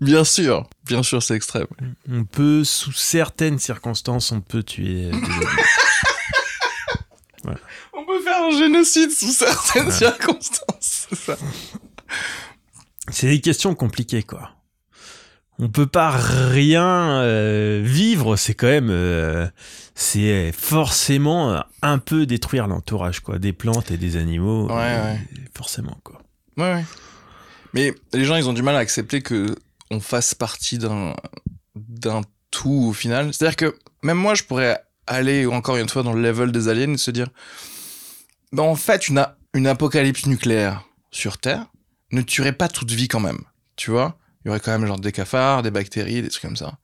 Bien 0.01 0.23
sûr, 0.23 0.67
bien 0.85 1.03
sûr, 1.03 1.23
c'est 1.23 1.35
extrême. 1.35 1.67
on 2.11 2.25
peut, 2.25 2.63
sous 2.63 2.91
certaines 2.91 3.57
circonstances, 3.59 4.31
on 4.31 4.41
peut 4.41 4.61
tuer 4.63 5.05
euh, 5.05 5.11
des. 5.11 5.19
On 7.99 8.05
peut 8.05 8.21
faire 8.21 8.43
un 8.43 8.51
génocide 8.51 9.11
sous 9.11 9.31
certaines 9.31 9.91
circonstances, 9.91 11.07
c'est 11.09 11.15
ça. 11.15 11.37
C'est 13.11 13.27
des 13.27 13.41
questions 13.41 13.75
compliquées, 13.75 14.23
quoi. 14.23 14.51
On 15.57 15.67
peut 15.67 15.87
pas 15.87 16.09
rien 16.11 17.21
euh, 17.21 17.81
vivre, 17.83 18.37
c'est 18.37 18.53
quand 18.53 18.67
même, 18.67 18.89
euh, 18.89 19.47
c'est 19.95 20.53
forcément 20.53 21.51
euh, 21.51 21.59
un 21.81 21.97
peu 21.97 22.25
détruire 22.25 22.67
l'entourage, 22.67 23.19
quoi, 23.19 23.39
des 23.39 23.51
plantes 23.51 23.91
et 23.91 23.97
des 23.97 24.15
animaux. 24.15 24.67
Ouais, 24.67 24.75
euh, 24.75 25.13
ouais. 25.13 25.19
Forcément, 25.53 25.97
quoi. 26.03 26.21
Ouais, 26.55 26.75
ouais. 26.75 26.85
Mais 27.73 27.93
les 28.13 28.23
gens, 28.23 28.37
ils 28.37 28.47
ont 28.47 28.53
du 28.53 28.61
mal 28.61 28.75
à 28.75 28.79
accepter 28.79 29.21
que 29.21 29.53
on 29.91 29.99
fasse 29.99 30.33
partie 30.33 30.77
d'un 30.77 31.13
d'un 31.75 32.21
tout 32.51 32.85
au 32.89 32.93
final. 32.93 33.33
C'est-à-dire 33.33 33.57
que 33.57 33.77
même 34.01 34.17
moi, 34.17 34.35
je 34.35 34.43
pourrais 34.43 34.81
aller 35.07 35.45
encore 35.45 35.75
une 35.75 35.89
fois 35.89 36.03
dans 36.03 36.13
le 36.13 36.21
level 36.21 36.51
des 36.53 36.69
aliens 36.69 36.93
et 36.93 36.97
se 36.97 37.11
dire, 37.11 37.27
ben 38.51 38.63
en 38.63 38.75
fait, 38.75 39.07
une, 39.09 39.67
apocalypse 39.67 40.25
nucléaire 40.25 40.83
sur 41.11 41.37
Terre 41.37 41.65
ne 42.11 42.21
tuerait 42.21 42.53
pas 42.53 42.67
toute 42.67 42.91
vie 42.91 43.07
quand 43.07 43.19
même. 43.19 43.39
Tu 43.75 43.91
vois? 43.91 44.17
Il 44.43 44.47
y 44.47 44.51
aurait 44.51 44.59
quand 44.59 44.71
même 44.71 44.87
genre 44.87 44.99
des 44.99 45.11
cafards, 45.11 45.63
des 45.63 45.71
bactéries, 45.71 46.21
des 46.21 46.29
trucs 46.29 46.41
comme 46.41 46.55
ça. 46.55 46.77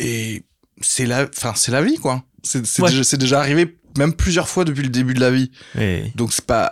Et 0.00 0.42
c'est 0.80 1.06
la, 1.06 1.24
enfin, 1.28 1.52
c'est 1.56 1.72
la 1.72 1.82
vie, 1.82 1.96
quoi. 1.98 2.22
C'est 2.42 2.58
Ouais. 2.80 2.90
déjà, 3.16 3.38
arrivé 3.40 3.78
même 3.96 4.12
plusieurs 4.12 4.48
fois 4.48 4.64
depuis 4.64 4.82
le 4.82 4.88
début 4.88 5.14
de 5.14 5.20
la 5.20 5.30
vie. 5.30 5.50
Et- 5.78 6.12
Donc 6.14 6.32
c'est 6.32 6.44
pas, 6.44 6.68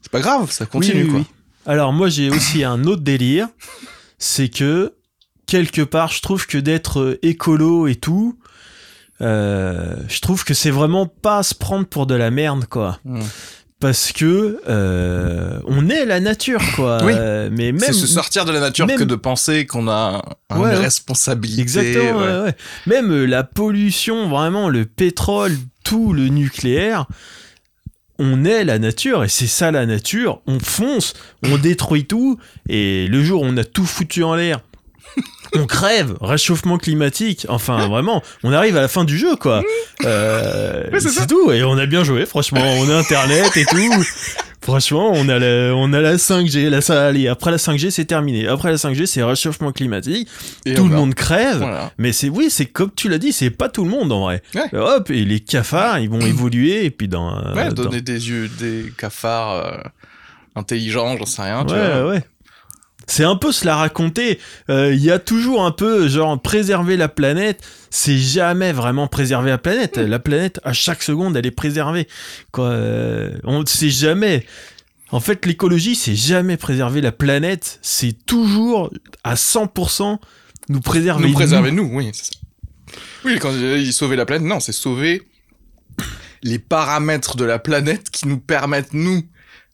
c'est 0.00 0.10
pas 0.12 0.20
grave, 0.20 0.50
ça 0.50 0.64
continue, 0.66 1.02
Oui, 1.02 1.02
oui, 1.04 1.10
quoi. 1.10 1.18
oui. 1.20 1.26
Alors 1.66 1.92
moi 1.92 2.08
j'ai 2.08 2.30
aussi 2.30 2.62
un 2.62 2.84
autre 2.84 3.02
délire, 3.02 3.48
c'est 4.18 4.48
que 4.48 4.94
quelque 5.46 5.82
part 5.82 6.12
je 6.12 6.20
trouve 6.22 6.46
que 6.46 6.56
d'être 6.58 7.00
euh, 7.00 7.18
écolo 7.22 7.88
et 7.88 7.96
tout, 7.96 8.38
euh, 9.20 9.96
je 10.08 10.20
trouve 10.20 10.44
que 10.44 10.54
c'est 10.54 10.70
vraiment 10.70 11.06
pas 11.06 11.42
se 11.42 11.54
prendre 11.54 11.86
pour 11.86 12.06
de 12.06 12.14
la 12.14 12.30
merde 12.30 12.66
quoi. 12.66 12.98
Hmm. 13.04 13.20
Parce 13.78 14.10
que 14.12 14.58
euh, 14.68 15.60
on 15.66 15.88
est 15.90 16.06
la 16.06 16.18
nature 16.20 16.62
quoi. 16.74 16.98
Oui. 17.04 17.12
Euh, 17.14 17.50
mais 17.52 17.72
même 17.72 17.80
C'est 17.80 17.92
se 17.92 18.06
sortir 18.06 18.44
de 18.46 18.52
la 18.52 18.60
nature 18.60 18.86
même- 18.86 18.98
que 18.98 19.04
de 19.04 19.14
penser 19.16 19.66
qu'on 19.66 19.86
a 19.88 20.22
une 20.50 20.58
ouais. 20.62 20.74
responsabilité. 20.74 21.60
Exactement, 21.60 22.20
ouais. 22.44 22.54
Même 22.86 23.24
la 23.24 23.44
pollution, 23.44 24.28
vraiment, 24.30 24.70
le 24.70 24.86
pétrole, 24.86 25.52
tout 25.84 26.14
le 26.14 26.28
nucléaire, 26.28 27.06
on 28.18 28.46
est 28.46 28.64
la 28.64 28.78
nature 28.78 29.24
et 29.24 29.28
c'est 29.28 29.46
ça 29.46 29.70
la 29.70 29.84
nature. 29.84 30.40
On 30.46 30.58
fonce, 30.58 31.12
on 31.42 31.58
détruit 31.58 32.06
tout 32.06 32.38
et 32.70 33.06
le 33.08 33.22
jour 33.22 33.42
où 33.42 33.44
on 33.44 33.56
a 33.58 33.64
tout 33.64 33.84
foutu 33.84 34.22
en 34.24 34.34
l'air, 34.34 34.60
on 35.60 35.66
crève, 35.66 36.14
réchauffement 36.20 36.78
climatique. 36.78 37.46
Enfin, 37.48 37.86
vraiment, 37.88 38.22
on 38.42 38.52
arrive 38.52 38.76
à 38.76 38.80
la 38.80 38.88
fin 38.88 39.04
du 39.04 39.16
jeu, 39.18 39.36
quoi. 39.36 39.62
Euh, 40.04 40.84
Ouais, 40.92 41.00
c'est 41.00 41.26
tout 41.26 41.50
et 41.52 41.62
on 41.64 41.76
a 41.78 41.86
bien 41.86 42.04
joué, 42.04 42.26
franchement. 42.26 42.60
On 42.78 42.88
a 42.90 42.96
Internet 42.96 43.56
et 43.56 43.64
tout. 43.64 44.04
Franchement, 44.62 45.12
on 45.14 45.28
a 45.28 45.38
la, 45.38 45.74
on 45.76 45.92
a 45.92 46.00
la 46.00 46.16
5G, 46.16 46.68
la, 46.70 46.80
ça, 46.80 47.06
allez, 47.06 47.28
après 47.28 47.52
la 47.52 47.56
5G, 47.56 47.90
c'est 47.90 48.04
terminé. 48.04 48.48
Après 48.48 48.68
la 48.70 48.76
5G, 48.78 49.06
c'est 49.06 49.22
réchauffement 49.22 49.70
climatique. 49.70 50.28
Et 50.64 50.74
tout 50.74 50.84
le 50.84 50.90
va- 50.90 50.96
monde 50.96 51.14
crève. 51.14 51.58
Voilà. 51.58 51.92
Mais 51.98 52.12
c'est 52.12 52.28
oui, 52.28 52.48
c'est 52.50 52.66
comme 52.66 52.90
tu 52.94 53.08
l'as 53.08 53.18
dit, 53.18 53.32
c'est 53.32 53.50
pas 53.50 53.68
tout 53.68 53.84
le 53.84 53.90
monde 53.90 54.10
en 54.10 54.22
vrai. 54.22 54.42
Ouais. 54.56 54.76
Hop, 54.76 55.08
et 55.10 55.24
les 55.24 55.38
cafards, 55.38 56.00
ils 56.00 56.10
vont 56.10 56.20
évoluer 56.20 56.84
et 56.84 56.90
puis 56.90 57.06
dans. 57.06 57.32
euh, 57.38 57.54
Ouais, 57.54 57.68
dans- 57.68 57.84
donner 57.84 58.00
des 58.00 58.28
yeux, 58.28 58.48
des 58.58 58.92
cafards 58.98 59.52
euh, 59.52 59.76
intelligents, 60.56 61.16
j'en 61.16 61.26
sais 61.26 61.42
rien. 61.42 61.64
tu 61.64 61.74
Ouais, 61.74 62.00
vois. 62.02 62.10
ouais. 62.10 62.24
C'est 63.06 63.24
un 63.24 63.36
peu 63.36 63.52
se 63.52 63.64
la 63.64 63.76
raconter. 63.76 64.38
Euh, 64.68 64.92
Il 64.92 65.02
y 65.02 65.10
a 65.10 65.18
toujours 65.18 65.64
un 65.64 65.70
peu 65.70 66.08
genre 66.08 66.40
préserver 66.40 66.96
la 66.96 67.08
planète. 67.08 67.64
C'est 67.90 68.18
jamais 68.18 68.72
vraiment 68.72 69.06
préserver 69.06 69.50
la 69.50 69.58
planète. 69.58 69.96
La 69.96 70.18
planète, 70.18 70.60
à 70.64 70.72
chaque 70.72 71.02
seconde, 71.02 71.36
elle 71.36 71.46
est 71.46 71.50
préservée. 71.52 72.08
Quoi, 72.50 72.66
euh, 72.66 73.30
on 73.44 73.64
sait 73.64 73.90
jamais. 73.90 74.44
En 75.10 75.20
fait, 75.20 75.46
l'écologie, 75.46 75.94
c'est 75.94 76.16
jamais 76.16 76.56
préserver 76.56 77.00
la 77.00 77.12
planète. 77.12 77.78
C'est 77.80 78.26
toujours 78.26 78.90
à 79.22 79.34
100% 79.34 80.18
nous 80.68 80.80
préserver. 80.80 81.28
Nous 81.28 81.32
préserver 81.32 81.70
nous, 81.70 81.88
oui, 81.92 82.10
c'est 82.12 82.24
ça. 82.26 82.40
Oui, 83.24 83.38
quand 83.38 83.52
ils 83.52 83.92
sauver 83.92 84.16
la 84.16 84.26
planète, 84.26 84.46
non, 84.46 84.60
c'est 84.60 84.72
sauver 84.72 85.26
les 86.42 86.58
paramètres 86.58 87.36
de 87.36 87.44
la 87.44 87.58
planète 87.58 88.10
qui 88.10 88.28
nous 88.28 88.38
permettent 88.38 88.92
nous 88.94 89.22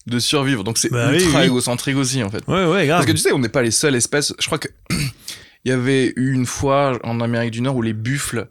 de 0.06 0.18
survivre. 0.18 0.64
Donc 0.64 0.78
c'est 0.78 0.90
Bah 0.90 1.08
oui, 1.10 1.22
ultra 1.22 1.40
oui. 1.40 1.46
égocentrique 1.46 1.96
aussi 1.96 2.22
en 2.22 2.30
fait. 2.30 2.42
Ouais, 2.48 2.64
ouais, 2.66 2.86
grave. 2.86 2.98
Parce 3.00 3.06
que 3.06 3.12
tu 3.12 3.18
sais, 3.18 3.32
on 3.32 3.38
n'est 3.38 3.48
pas 3.48 3.62
les 3.62 3.70
seules 3.70 3.94
espèces. 3.94 4.32
Je 4.38 4.46
crois 4.46 4.58
que 4.58 4.68
il 5.64 5.68
y 5.68 5.72
avait 5.72 6.12
eu 6.16 6.32
une 6.32 6.46
fois 6.46 6.98
en 7.04 7.20
Amérique 7.20 7.52
du 7.52 7.60
Nord 7.60 7.76
où 7.76 7.82
les 7.82 7.92
buffles, 7.92 8.48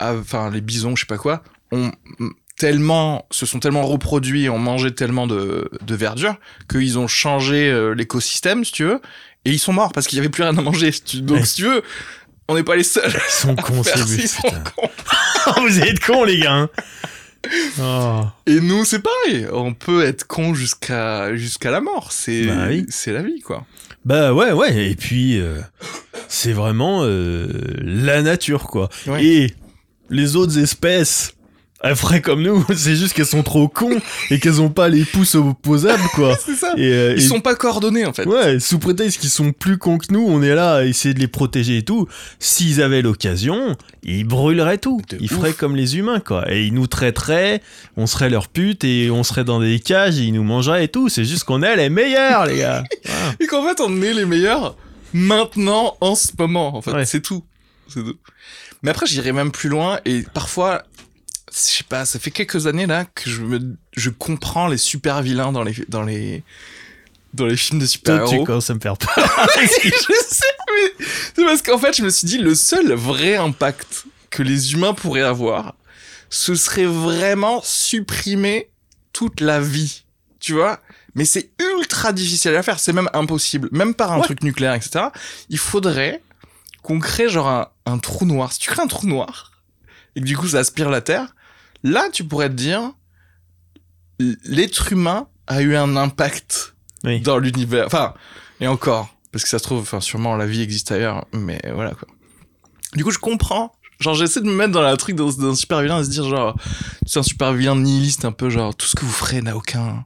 enfin 0.00 0.50
les 0.50 0.60
bisons, 0.60 0.96
je 0.96 1.00
sais 1.02 1.06
pas 1.06 1.18
quoi, 1.18 1.42
ont 1.72 1.90
tellement 2.56 3.26
se 3.30 3.46
sont 3.46 3.58
tellement 3.58 3.82
reproduits 3.86 4.44
et 4.44 4.48
ont 4.48 4.58
mangé 4.58 4.94
tellement 4.94 5.26
de, 5.26 5.68
de 5.82 5.94
verdure 5.94 6.36
qu'ils 6.70 6.98
ont 6.98 7.08
changé 7.08 7.68
euh, 7.68 7.94
l'écosystème, 7.94 8.64
si 8.64 8.72
tu 8.72 8.84
veux, 8.84 9.00
et 9.44 9.50
ils 9.50 9.58
sont 9.58 9.72
morts 9.72 9.92
parce 9.92 10.06
qu'il 10.06 10.16
y 10.18 10.20
avait 10.20 10.28
plus 10.28 10.42
rien 10.44 10.56
à 10.56 10.60
manger. 10.62 10.92
si 10.92 11.02
tu- 11.02 11.20
Donc 11.20 11.38
Ouais. 11.40 11.44
si 11.44 11.56
tu 11.56 11.62
veux, 11.64 11.82
on 12.48 12.54
n'est 12.54 12.62
pas 12.62 12.76
les 12.76 12.84
seuls. 12.84 13.12
Ils 13.12 13.32
sont 13.32 13.56
cons, 13.56 13.82
ces 13.82 13.94
buffles, 13.94 14.20
ils 14.20 14.28
sont 14.28 14.42
putain. 14.42 14.62
cons. 14.76 14.90
Vous 15.66 15.80
êtes 15.80 15.98
cons, 16.00 16.24
les 16.24 16.38
gars. 16.38 16.52
hein. 16.52 16.70
Oh. 17.80 18.20
Et 18.46 18.60
nous, 18.60 18.84
c'est 18.84 19.00
pareil. 19.00 19.46
On 19.52 19.74
peut 19.74 20.04
être 20.04 20.26
con 20.26 20.54
jusqu'à 20.54 21.34
jusqu'à 21.36 21.70
la 21.70 21.80
mort. 21.80 22.12
C'est 22.12 22.46
Bah 22.46 22.66
oui. 22.68 22.86
c'est 22.88 23.12
la 23.12 23.22
vie, 23.22 23.40
quoi. 23.40 23.64
Bah 24.04 24.32
ouais, 24.32 24.52
ouais. 24.52 24.90
Et 24.90 24.94
puis, 24.96 25.38
euh, 25.40 25.60
c'est 26.28 26.52
vraiment 26.52 27.00
euh, 27.04 27.48
la 27.80 28.22
nature, 28.22 28.64
quoi. 28.64 28.88
Ouais. 29.06 29.24
Et 29.24 29.54
les 30.10 30.36
autres 30.36 30.58
espèces, 30.58 31.33
elles 31.84 31.96
feraient 31.96 32.20
comme 32.20 32.42
nous. 32.42 32.64
C'est 32.74 32.96
juste 32.96 33.12
qu'elles 33.12 33.26
sont 33.26 33.42
trop 33.42 33.68
cons 33.68 34.00
et 34.30 34.38
qu'elles 34.40 34.60
ont 34.60 34.70
pas 34.70 34.88
les 34.88 35.04
pouces 35.04 35.34
opposables, 35.34 36.02
quoi. 36.14 36.36
C'est 36.44 36.54
ça. 36.56 36.72
Et, 36.76 36.92
euh, 36.92 37.14
Ils 37.16 37.22
et- 37.22 37.28
sont 37.28 37.40
pas 37.40 37.54
coordonnés 37.54 38.04
en 38.06 38.12
fait. 38.12 38.24
Ouais, 38.26 38.58
sous 38.58 38.78
prétexte 38.78 39.20
qu'ils 39.20 39.30
sont 39.30 39.52
plus 39.52 39.78
cons 39.78 39.98
que 39.98 40.12
nous, 40.12 40.24
on 40.26 40.42
est 40.42 40.54
là 40.54 40.76
à 40.76 40.84
essayer 40.84 41.14
de 41.14 41.20
les 41.20 41.28
protéger 41.28 41.78
et 41.78 41.82
tout. 41.82 42.08
S'ils 42.38 42.82
avaient 42.82 43.02
l'occasion, 43.02 43.76
ils 44.02 44.24
brûleraient 44.24 44.78
tout. 44.78 45.00
De 45.10 45.16
ils 45.20 45.32
ouf. 45.32 45.38
feraient 45.38 45.52
comme 45.52 45.76
les 45.76 45.96
humains, 45.98 46.20
quoi. 46.20 46.50
Et 46.52 46.64
ils 46.64 46.74
nous 46.74 46.86
traiteraient, 46.86 47.60
on 47.96 48.06
serait 48.06 48.30
leurs 48.30 48.48
putes 48.48 48.84
et 48.84 49.10
on 49.10 49.22
serait 49.22 49.44
dans 49.44 49.60
des 49.60 49.78
cages 49.80 50.18
et 50.18 50.22
ils 50.24 50.32
nous 50.32 50.42
mangeraient 50.44 50.84
et 50.84 50.88
tout. 50.88 51.08
C'est 51.08 51.24
juste 51.24 51.44
qu'on 51.44 51.62
est 51.62 51.76
les 51.76 51.90
meilleurs, 51.90 52.46
les 52.46 52.58
gars. 52.58 52.82
Voilà. 53.04 53.34
Et 53.40 53.46
qu'en 53.46 53.66
fait, 53.66 53.80
on 53.80 54.00
est 54.02 54.12
les 54.14 54.24
meilleurs 54.24 54.76
maintenant, 55.12 55.96
en 56.00 56.14
ce 56.14 56.28
moment. 56.38 56.76
En 56.76 56.82
fait, 56.82 56.92
Ouais. 56.92 57.04
c'est 57.06 57.20
tout. 57.20 57.44
C'est 57.88 58.02
tout. 58.02 58.16
Mais 58.82 58.90
après, 58.90 59.06
j'irai 59.06 59.32
même 59.32 59.50
plus 59.50 59.68
loin 59.68 59.98
et 60.04 60.22
parfois, 60.34 60.82
je 61.54 61.58
sais 61.76 61.84
pas, 61.84 62.04
ça 62.04 62.18
fait 62.18 62.30
quelques 62.30 62.66
années 62.66 62.86
là 62.86 63.04
que 63.04 63.30
je 63.30 63.40
me, 63.42 63.76
je 63.96 64.10
comprends 64.10 64.66
les 64.66 64.76
super 64.76 65.22
vilains 65.22 65.52
dans 65.52 65.62
les, 65.62 65.74
dans 65.88 66.02
les, 66.02 66.42
dans 67.32 67.46
les 67.46 67.56
films 67.56 67.78
de 67.80 67.86
super 67.86 68.24
Toi, 68.24 68.38
tu 68.38 68.44
commences 68.44 68.70
à 68.70 68.74
me 68.74 68.80
faire 68.80 68.96
peur. 68.96 69.14
je 69.62 69.66
sais, 69.68 70.46
mais 70.74 71.06
c'est 71.36 71.44
parce 71.44 71.62
qu'en 71.62 71.78
fait, 71.78 71.96
je 71.96 72.02
me 72.02 72.10
suis 72.10 72.26
dit, 72.26 72.38
le 72.38 72.54
seul 72.54 72.92
vrai 72.92 73.36
impact 73.36 74.04
que 74.30 74.42
les 74.42 74.72
humains 74.72 74.94
pourraient 74.94 75.22
avoir, 75.22 75.74
ce 76.28 76.54
serait 76.56 76.86
vraiment 76.86 77.60
supprimer 77.62 78.68
toute 79.12 79.40
la 79.40 79.60
vie. 79.60 80.02
Tu 80.40 80.54
vois? 80.54 80.80
Mais 81.14 81.24
c'est 81.24 81.50
ultra 81.60 82.12
difficile 82.12 82.54
à 82.56 82.62
faire, 82.64 82.80
c'est 82.80 82.92
même 82.92 83.08
impossible. 83.12 83.68
Même 83.70 83.94
par 83.94 84.10
un 84.12 84.16
Ouais. 84.18 84.24
truc 84.24 84.42
nucléaire, 84.42 84.74
etc. 84.74 85.06
Il 85.48 85.58
faudrait 85.58 86.20
qu'on 86.82 86.98
crée 86.98 87.28
genre 87.28 87.48
un, 87.48 87.68
un 87.86 87.98
trou 87.98 88.26
noir. 88.26 88.52
Si 88.52 88.58
tu 88.58 88.68
crées 88.70 88.82
un 88.82 88.88
trou 88.88 89.06
noir, 89.06 89.52
et 90.16 90.20
que 90.20 90.24
du 90.26 90.36
coup 90.36 90.48
ça 90.48 90.58
aspire 90.58 90.90
la 90.90 91.00
Terre, 91.00 91.33
là 91.84 92.08
tu 92.12 92.24
pourrais 92.24 92.48
te 92.48 92.54
dire, 92.54 92.90
l'être 94.44 94.92
humain 94.92 95.28
a 95.46 95.62
eu 95.62 95.76
un 95.76 95.96
impact 95.96 96.74
Oui. 97.04 97.20
dans 97.20 97.38
l'univers. 97.38 97.86
Enfin, 97.86 98.14
et 98.60 98.66
encore, 98.66 99.14
parce 99.30 99.44
que 99.44 99.50
ça 99.50 99.58
se 99.58 99.64
trouve, 99.64 99.80
enfin, 99.80 100.00
sûrement 100.00 100.34
la 100.36 100.46
vie 100.46 100.62
existe 100.62 100.90
ailleurs, 100.92 101.26
mais 101.32 101.60
voilà 101.72 101.92
quoi. 101.92 102.08
Du 102.94 103.04
coup, 103.04 103.10
je 103.10 103.18
comprends. 103.18 103.74
Genre, 104.00 104.14
j'essaie 104.14 104.40
de 104.40 104.46
me 104.46 104.54
mettre 104.54 104.72
dans 104.72 104.82
la 104.82 104.96
truc 104.96 105.14
d'un 105.16 105.54
super 105.54 105.80
vilain 105.80 106.00
et 106.00 106.04
se 106.04 106.10
dire, 106.10 106.28
genre, 106.28 106.56
c'est 107.06 107.18
un 107.20 107.22
super 107.22 107.52
vilain 107.52 107.76
nihiliste, 107.76 108.24
un 108.24 108.32
peu 108.32 108.50
genre, 108.50 108.74
tout 108.74 108.86
ce 108.86 108.96
que 108.96 109.04
vous 109.04 109.12
ferez 109.12 109.40
n'a 109.40 109.56
aucun, 109.56 110.04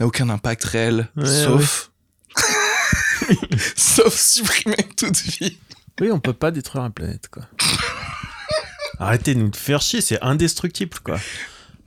n'a 0.00 0.06
aucun 0.06 0.28
impact 0.30 0.64
réel, 0.64 1.08
Ouais, 1.16 1.26
sauf 1.26 1.90
sauf 3.76 4.14
supprimer 4.18 4.76
toute 4.96 5.18
vie. 5.20 5.58
Oui, 6.00 6.10
on 6.12 6.20
peut 6.20 6.32
pas 6.32 6.50
détruire 6.50 6.84
la 6.84 6.90
planète, 6.90 7.28
quoi. 7.28 7.44
Arrêtez 8.98 9.34
de 9.34 9.40
nous 9.40 9.52
faire 9.52 9.80
chier, 9.80 10.00
c'est 10.00 10.20
indestructible, 10.22 10.98
quoi. 11.02 11.18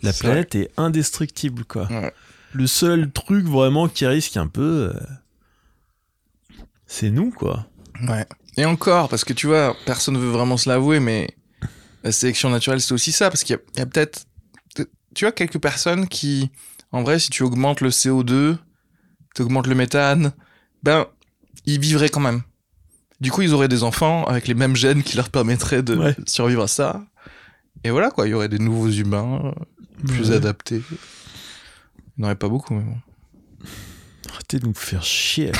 La 0.02 0.14
planète 0.14 0.56
est 0.56 0.72
indestructible, 0.78 1.66
quoi. 1.66 1.88
Ouais. 1.92 2.14
Le 2.54 2.68
seul 2.68 3.12
truc 3.12 3.46
vraiment 3.46 3.88
qui 3.88 4.06
risque 4.06 4.38
un 4.38 4.48
peu, 4.48 4.94
euh, 4.94 5.00
c'est 6.88 7.10
nous, 7.10 7.32
quoi. 7.32 7.68
Ouais. 8.08 8.26
Et 8.58 8.66
encore, 8.66 9.10
parce 9.10 9.24
que 9.24 9.34
tu 9.34 9.48
vois, 9.48 9.76
personne 9.86 10.18
veut 10.18 10.32
vraiment 10.32 10.58
se 10.58 10.68
l'avouer, 10.68 11.00
mais 11.00 11.36
la 12.04 12.12
sélection 12.12 12.50
naturelle, 12.50 12.82
c'est 12.82 12.94
aussi 12.94 13.12
ça, 13.12 13.30
parce 13.30 13.44
qu'il 13.44 13.58
y 13.76 13.80
a, 13.80 13.84
a 13.84 13.86
peut-être, 13.86 14.26
tu 15.14 15.26
vois, 15.26 15.32
quelques 15.32 15.60
personnes 15.60 16.08
qui, 16.08 16.52
en 16.92 17.04
vrai, 17.04 17.20
si 17.20 17.30
tu 17.30 17.44
augmentes 17.44 17.82
le 17.82 17.90
CO2, 17.90 18.58
tu 19.36 19.42
augmentes 19.42 19.68
le 19.68 19.76
méthane, 19.76 20.34
ben, 20.84 21.06
ils 21.66 21.80
vivraient 21.80 22.10
quand 22.10 22.20
même. 22.20 22.42
Du 23.22 23.32
coup, 23.32 23.44
ils 23.44 23.54
auraient 23.54 23.68
des 23.68 23.84
enfants 23.84 24.26
avec 24.26 24.48
les 24.48 24.54
mêmes 24.56 24.76
gènes 24.76 25.04
qui 25.04 25.16
leur 25.16 25.30
permettraient 25.30 25.84
de 25.84 25.96
Ouais. 25.96 26.16
survivre 26.26 26.64
à 26.64 26.68
ça. 26.68 27.04
Et 27.84 27.90
voilà, 27.92 28.10
quoi, 28.12 28.28
il 28.28 28.32
y 28.32 28.34
aurait 28.34 28.50
des 28.50 28.60
nouveaux 28.60 28.90
humains 28.90 29.54
plus 30.08 30.30
Ouais. 30.32 30.36
adaptés. 30.38 30.82
Il 30.92 30.98
n'y 32.18 32.24
en 32.24 32.28
aurait 32.28 32.36
pas 32.36 32.50
beaucoup, 32.50 32.74
mais 32.74 32.84
bon. 32.84 32.98
Arrêtez 34.34 34.60
de 34.60 34.66
nous 34.68 34.74
faire 34.74 35.04
chier. 35.04 35.52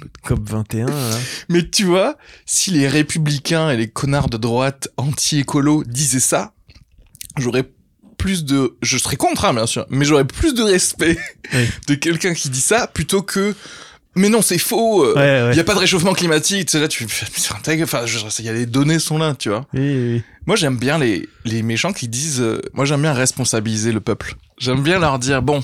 Votre 0.00 0.20
COP 0.22 0.48
21, 0.48 0.86
là. 0.86 1.18
Mais 1.48 1.68
tu 1.68 1.84
vois, 1.84 2.16
si 2.46 2.70
les 2.70 2.86
républicains 2.86 3.70
et 3.70 3.76
les 3.76 3.88
connards 3.88 4.28
de 4.28 4.36
droite 4.36 4.88
anti-écolo 4.96 5.84
disaient 5.84 6.20
ça, 6.20 6.52
j'aurais 7.36 7.68
plus 8.16 8.44
de... 8.44 8.76
Je 8.82 8.98
serais 8.98 9.16
contre, 9.16 9.44
hein, 9.44 9.54
bien 9.54 9.66
sûr, 9.66 9.86
mais 9.90 10.04
j'aurais 10.04 10.26
plus 10.26 10.54
de 10.54 10.62
respect 10.62 11.18
Oui. 11.54 11.66
de 11.88 11.94
quelqu'un 11.94 12.34
qui 12.34 12.50
dit 12.50 12.60
ça 12.60 12.86
plutôt 12.86 13.22
que... 13.22 13.54
Mais 14.18 14.28
non, 14.28 14.42
c'est 14.42 14.58
faux, 14.58 15.04
il 15.12 15.16
Ouais, 15.18 15.42
ouais. 15.48 15.56
y 15.56 15.60
a 15.60 15.64
pas 15.64 15.74
de 15.74 15.78
réchauffement 15.78 16.12
climatique, 16.12 16.66
tu 16.66 16.72
sais, 16.72 16.80
là, 16.80 16.88
tu 16.88 17.04
enfin, 17.04 18.04
je- 18.06 18.18
il 18.40 18.44
y 18.44 18.48
a 18.48 18.52
les 18.52 18.66
données 18.66 18.98
sont 18.98 19.16
là, 19.18 19.34
tu 19.38 19.48
vois. 19.48 19.64
Oui, 19.74 19.80
oui, 19.80 20.12
oui. 20.14 20.22
Moi, 20.46 20.56
j'aime 20.56 20.76
bien 20.76 20.98
les, 20.98 21.28
les 21.44 21.62
méchants 21.62 21.92
qui 21.92 22.08
disent, 22.08 22.40
euh, 22.40 22.60
moi, 22.72 22.84
j'aime 22.84 23.02
bien 23.02 23.12
responsabiliser 23.12 23.92
le 23.92 24.00
peuple. 24.00 24.34
J'aime 24.58 24.82
bien 24.82 24.98
leur 24.98 25.18
dire, 25.18 25.40
bon, 25.42 25.62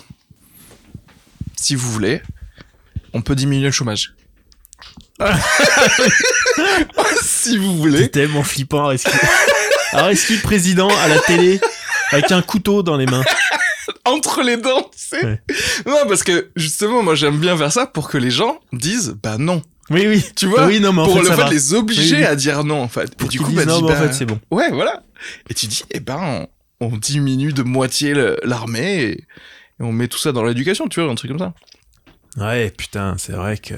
si 1.56 1.74
vous 1.74 1.90
voulez, 1.90 2.22
on 3.12 3.22
peut 3.22 3.34
diminuer 3.34 3.66
le 3.66 3.72
chômage. 3.72 4.14
si 7.22 7.56
vous 7.58 7.72
C'est 7.72 7.78
voulez. 7.78 8.08
tellement 8.10 8.42
flippant, 8.42 8.84
Areski. 8.86 9.10
Areski, 9.92 10.36
président, 10.38 10.88
à 10.88 11.08
la 11.08 11.18
télé, 11.20 11.60
avec 12.12 12.30
un 12.32 12.42
couteau 12.42 12.82
dans 12.82 12.96
les 12.96 13.06
mains? 13.06 13.24
entre 14.04 14.42
les 14.42 14.56
dents, 14.56 14.90
sais. 15.20 15.24
Ouais. 15.26 15.40
Non, 15.86 16.06
parce 16.08 16.22
que 16.22 16.50
justement, 16.56 17.02
moi 17.02 17.14
j'aime 17.14 17.38
bien 17.38 17.56
faire 17.56 17.72
ça 17.72 17.86
pour 17.86 18.08
que 18.08 18.18
les 18.18 18.30
gens 18.30 18.58
disent 18.72 19.16
bah 19.22 19.38
non. 19.38 19.62
Oui, 19.90 20.06
oui. 20.06 20.24
Tu 20.34 20.46
vois? 20.46 20.66
Oui, 20.66 20.80
non, 20.80 20.92
mais 20.94 21.02
en 21.02 21.04
Pour 21.04 21.14
fait, 21.16 21.20
le 21.22 21.26
ça 21.28 21.34
fait 21.36 21.42
va. 21.42 21.48
de 21.50 21.54
les 21.54 21.74
obliger 21.74 22.14
Oui, 22.16 22.20
oui. 22.22 22.26
à 22.26 22.34
dire 22.36 22.64
non, 22.64 22.80
en 22.82 22.88
fait. 22.88 23.14
Pour 23.16 23.26
et 23.26 23.30
du 23.30 23.36
qu'ils 23.38 23.46
coup, 23.46 23.52
disent 23.52 23.66
bah, 23.66 23.66
non, 23.66 23.78
dis, 23.78 23.84
mais 23.84 23.90
en 23.90 23.94
bah, 24.00 24.06
fait, 24.08 24.12
c'est 24.14 24.24
bon. 24.26 24.40
Ouais, 24.50 24.70
voilà. 24.70 25.02
Et 25.50 25.54
tu 25.54 25.66
dis, 25.66 25.84
eh 25.90 26.00
ben, 26.00 26.46
on, 26.80 26.86
on 26.86 26.96
diminue 26.96 27.52
de 27.52 27.62
moitié 27.62 28.14
le- 28.14 28.38
l'armée 28.44 29.02
et, 29.02 29.10
et 29.12 29.24
on 29.80 29.92
met 29.92 30.08
tout 30.08 30.16
ça 30.18 30.32
dans 30.32 30.42
l'éducation, 30.42 30.88
tu 30.88 31.00
vois, 31.02 31.10
un 31.10 31.14
truc 31.14 31.30
comme 31.30 31.38
ça. 31.38 31.52
Ouais, 32.38 32.70
putain, 32.70 33.16
c'est 33.18 33.32
vrai 33.32 33.58
que 33.58 33.74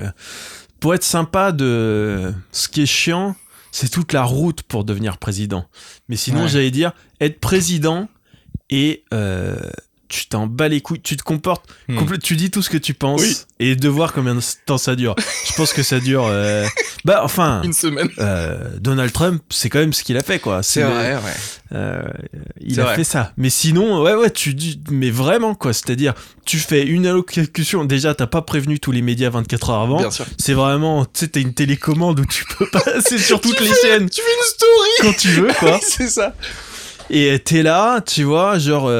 pour 0.79 0.95
être 0.95 1.03
sympa 1.03 1.51
de 1.51 2.33
ce 2.53 2.69
qui 2.69 2.83
est 2.83 2.87
chiant, 2.87 3.35
c'est 3.73 3.91
toute 3.91 4.13
la 4.13 4.23
route 4.23 4.63
pour 4.63 4.85
devenir 4.85 5.19
président. 5.19 5.67
Mais 6.09 6.15
sinon, 6.17 6.43
Ouais. 6.43 6.49
j'allais 6.49 6.71
dire 6.71 6.93
être 7.21 7.41
président 7.41 8.09
et 8.71 9.03
euh, 9.13 9.57
tu 10.09 10.27
t'en 10.27 10.47
bats 10.47 10.69
les 10.69 10.81
couilles, 10.81 11.01
tu 11.01 11.17
te 11.17 11.23
comportes, 11.23 11.65
Hmm. 11.89 12.19
tu 12.23 12.37
dis 12.37 12.51
tout 12.51 12.63
ce 12.63 12.71
que 12.71 12.77
tu 12.79 12.95
penses 12.95 13.21
Oui. 13.23 13.37
et 13.61 13.77
de 13.77 13.89
voir 13.89 14.13
combien 14.13 14.35
de 14.35 14.41
temps 14.67 14.79
ça 14.79 14.97
dure. 14.97 15.15
Je 15.49 15.53
pense 15.55 15.73
que 15.73 15.83
ça 15.83 16.01
dure. 16.01 16.27
euh, 16.27 16.67
Bah, 17.05 17.21
enfin. 17.23 17.63
Une 17.63 17.73
semaine. 17.73 18.09
euh, 18.19 18.69
Donald 18.81 19.13
Trump, 19.13 19.41
c'est 19.51 19.69
quand 19.69 19.79
même 19.79 19.93
ce 19.93 20.03
qu'il 20.03 20.17
a 20.17 20.23
fait, 20.25 20.41
quoi. 20.41 20.65
C'est 20.65 20.83
vrai, 20.83 21.15
ouais. 21.15 21.21
euh, 21.73 22.03
il 22.61 22.75
C'est 22.75 22.81
a 22.81 22.85
vrai. 22.85 22.97
fait 22.97 23.05
ça. 23.05 23.33
Mais 23.37 23.49
sinon, 23.51 24.03
ouais, 24.03 24.15
ouais, 24.15 24.31
tu 24.31 24.55
dis, 24.55 24.81
mais 24.91 25.11
vraiment, 25.11 25.55
quoi. 25.55 25.73
C'est-à-dire, 25.73 26.15
tu 26.45 26.59
fais 26.59 26.83
une 26.85 27.07
allocution. 27.07 27.85
Déjà, 27.85 28.15
t'as 28.17 28.27
pas 28.27 28.43
prévenu 28.43 28.81
tous 28.81 28.91
les 28.91 29.03
médias 29.03 29.31
24 29.31 29.71
heures 29.71 29.83
avant. 29.83 29.99
Bien 29.99 30.11
sûr. 30.11 30.27
C'est 30.37 30.55
vraiment, 30.55 31.05
tu 31.05 31.11
sais, 31.15 31.29
t'as 31.29 31.41
une 31.41 31.55
télécommande 31.55 32.19
où 32.19 32.25
tu 32.27 32.45
peux 32.59 32.67
passer 32.73 33.19
sur 33.19 33.41
toutes 33.41 33.61
les 33.61 33.71
chaînes 33.83 34.11
Tu 34.11 34.21
fais 34.21 34.27
une 34.27 34.49
story 34.49 34.91
quand 35.03 35.17
tu 35.17 35.29
veux, 35.29 35.53
quoi. 35.61 35.79
C'est 35.87 36.09
ça. 36.09 36.35
Et 37.11 37.39
t'es 37.39 37.63
là, 37.63 38.01
tu 38.01 38.25
vois, 38.25 38.59
genre, 38.59 38.91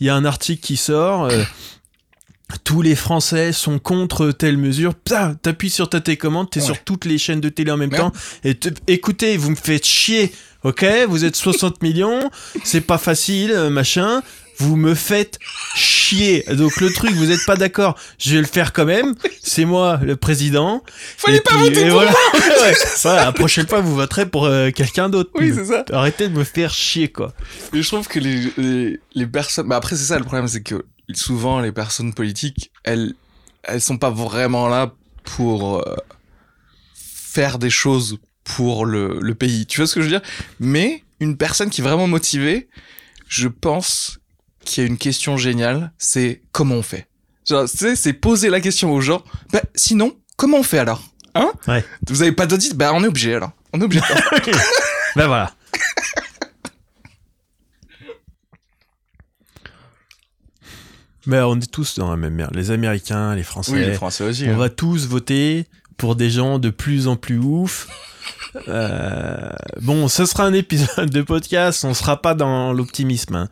il 0.00 0.06
y 0.06 0.10
a 0.10 0.14
un 0.14 0.24
article 0.24 0.60
qui 0.62 0.76
sort. 0.76 1.24
euh, 1.26 1.42
tous 2.64 2.82
les 2.82 2.94
Français 2.94 3.50
sont 3.52 3.78
contre 3.78 4.30
telle 4.30 4.58
mesure. 4.58 4.92
T'appuies 5.42 5.70
sur 5.70 5.88
ta 5.88 6.00
télécommande, 6.02 6.50
t'es 6.50 6.60
Ouais. 6.60 6.66
sur 6.66 6.84
toutes 6.84 7.06
les 7.06 7.16
chaînes 7.16 7.40
de 7.40 7.48
télé 7.48 7.70
en 7.70 7.78
même 7.78 7.90
Ouais. 7.90 7.96
temps. 7.98 8.12
Et 8.44 8.54
te- 8.56 8.68
écoutez, 8.88 9.38
vous 9.38 9.50
me 9.50 9.56
faites 9.56 9.86
chier, 9.86 10.30
ok? 10.62 10.84
Vous 11.08 11.24
êtes 11.24 11.34
60 11.34 11.82
millions, 11.82 12.30
c'est 12.62 12.82
pas 12.82 12.98
facile, 12.98 13.52
euh, 13.52 13.70
machin. 13.70 14.22
Vous 14.58 14.76
me 14.76 14.94
faites 14.94 15.38
chier. 15.74 16.44
Donc 16.52 16.80
le 16.80 16.92
truc, 16.92 17.12
vous 17.12 17.30
êtes 17.30 17.44
pas 17.46 17.56
d'accord. 17.56 17.98
Je 18.18 18.34
vais 18.34 18.40
le 18.40 18.46
faire 18.46 18.72
quand 18.72 18.84
même. 18.84 19.14
C'est 19.42 19.64
moi 19.64 19.98
le 20.02 20.16
président. 20.16 20.82
Fallait 21.16 21.38
Et 21.38 21.40
pas 21.40 21.52
puis, 21.52 21.60
voter 21.60 21.80
et 21.80 21.88
pour 21.88 21.94
voilà. 21.94 22.12
Ouais. 22.62 22.74
Voilà, 23.02 23.24
la 23.24 23.32
prochaine 23.32 23.66
fois, 23.66 23.80
vous 23.80 23.94
voterez 23.94 24.26
pour 24.26 24.44
euh, 24.46 24.70
quelqu'un 24.70 25.08
d'autre. 25.08 25.30
Oui, 25.34 25.52
c'est 25.54 25.64
ça. 25.64 25.84
Arrêtez 25.92 26.28
de 26.28 26.34
me 26.36 26.44
faire 26.44 26.72
chier, 26.72 27.08
quoi. 27.08 27.32
Et 27.72 27.82
je 27.82 27.88
trouve 27.88 28.06
que 28.06 28.18
les, 28.20 28.52
les, 28.56 29.00
les 29.14 29.26
personnes... 29.26 29.66
Bah 29.66 29.76
après, 29.76 29.96
c'est 29.96 30.04
ça 30.04 30.18
le 30.18 30.24
problème, 30.24 30.46
c'est 30.46 30.62
que 30.62 30.84
souvent, 31.14 31.60
les 31.60 31.72
personnes 31.72 32.14
politiques, 32.14 32.70
elles, 32.84 33.14
elles 33.64 33.80
sont 33.80 33.98
pas 33.98 34.10
vraiment 34.10 34.68
là 34.68 34.92
pour 35.24 35.78
euh, 35.80 35.96
faire 36.94 37.58
des 37.58 37.70
choses 37.70 38.18
pour 38.44 38.84
le, 38.86 39.18
le 39.20 39.34
pays. 39.34 39.66
Tu 39.66 39.80
vois 39.80 39.86
ce 39.86 39.94
que 39.94 40.00
je 40.00 40.06
veux 40.06 40.12
dire? 40.12 40.22
Mais 40.60 41.02
une 41.20 41.36
personne 41.36 41.70
qui 41.70 41.80
est 41.80 41.84
vraiment 41.84 42.06
motivée, 42.06 42.68
je 43.28 43.48
pense 43.48 44.18
qu'il 44.64 44.82
y 44.82 44.86
a 44.86 44.88
une 44.88 44.98
question 44.98 45.36
géniale, 45.36 45.92
c'est 45.98 46.42
comment 46.52 46.76
on 46.76 46.82
fait? 46.82 47.06
C'est 47.44 48.12
poser 48.12 48.50
la 48.50 48.60
question 48.60 48.92
aux 48.92 49.00
gens. 49.00 49.22
Bah, 49.52 49.62
sinon, 49.74 50.16
comment 50.36 50.58
on 50.58 50.62
fait 50.62 50.78
alors? 50.78 51.02
Hein? 51.34 51.50
Ouais. 51.66 51.84
Vous 52.08 52.22
avez 52.22 52.32
pas 52.32 52.44
idées 52.44 52.74
Bah, 52.74 52.92
on 52.94 53.02
est 53.04 53.08
obligé 53.08 53.34
alors. 53.34 53.52
On 53.72 53.80
est 53.80 53.84
obligé. 53.84 54.02
Ben 55.14 55.26
voilà. 55.26 55.52
Mais 61.26 61.40
on 61.40 61.56
est 61.56 61.70
tous 61.70 61.98
dans 61.98 62.10
la 62.10 62.16
même 62.16 62.34
merde. 62.34 62.54
Les 62.54 62.70
Américains, 62.70 63.34
les 63.34 63.42
Français. 63.42 63.72
oui, 63.72 63.80
les 63.80 63.94
Français 63.94 64.24
aussi. 64.24 64.44
on 64.48 64.54
hein. 64.54 64.56
va 64.56 64.70
tous 64.70 65.06
voter 65.06 65.66
pour 65.96 66.16
des 66.16 66.30
gens 66.30 66.58
de 66.58 66.70
plus 66.70 67.06
en 67.06 67.16
plus 67.16 67.38
ouf. 67.38 67.88
Euh, 68.68 69.50
bon, 69.80 70.08
ce 70.08 70.26
sera 70.26 70.44
un 70.44 70.52
épisode 70.52 71.10
de 71.10 71.22
podcast, 71.22 71.84
on 71.84 71.94
sera 71.94 72.20
pas 72.20 72.34
dans 72.34 72.72
l'optimisme. 72.72 73.36
hein. 73.36 73.48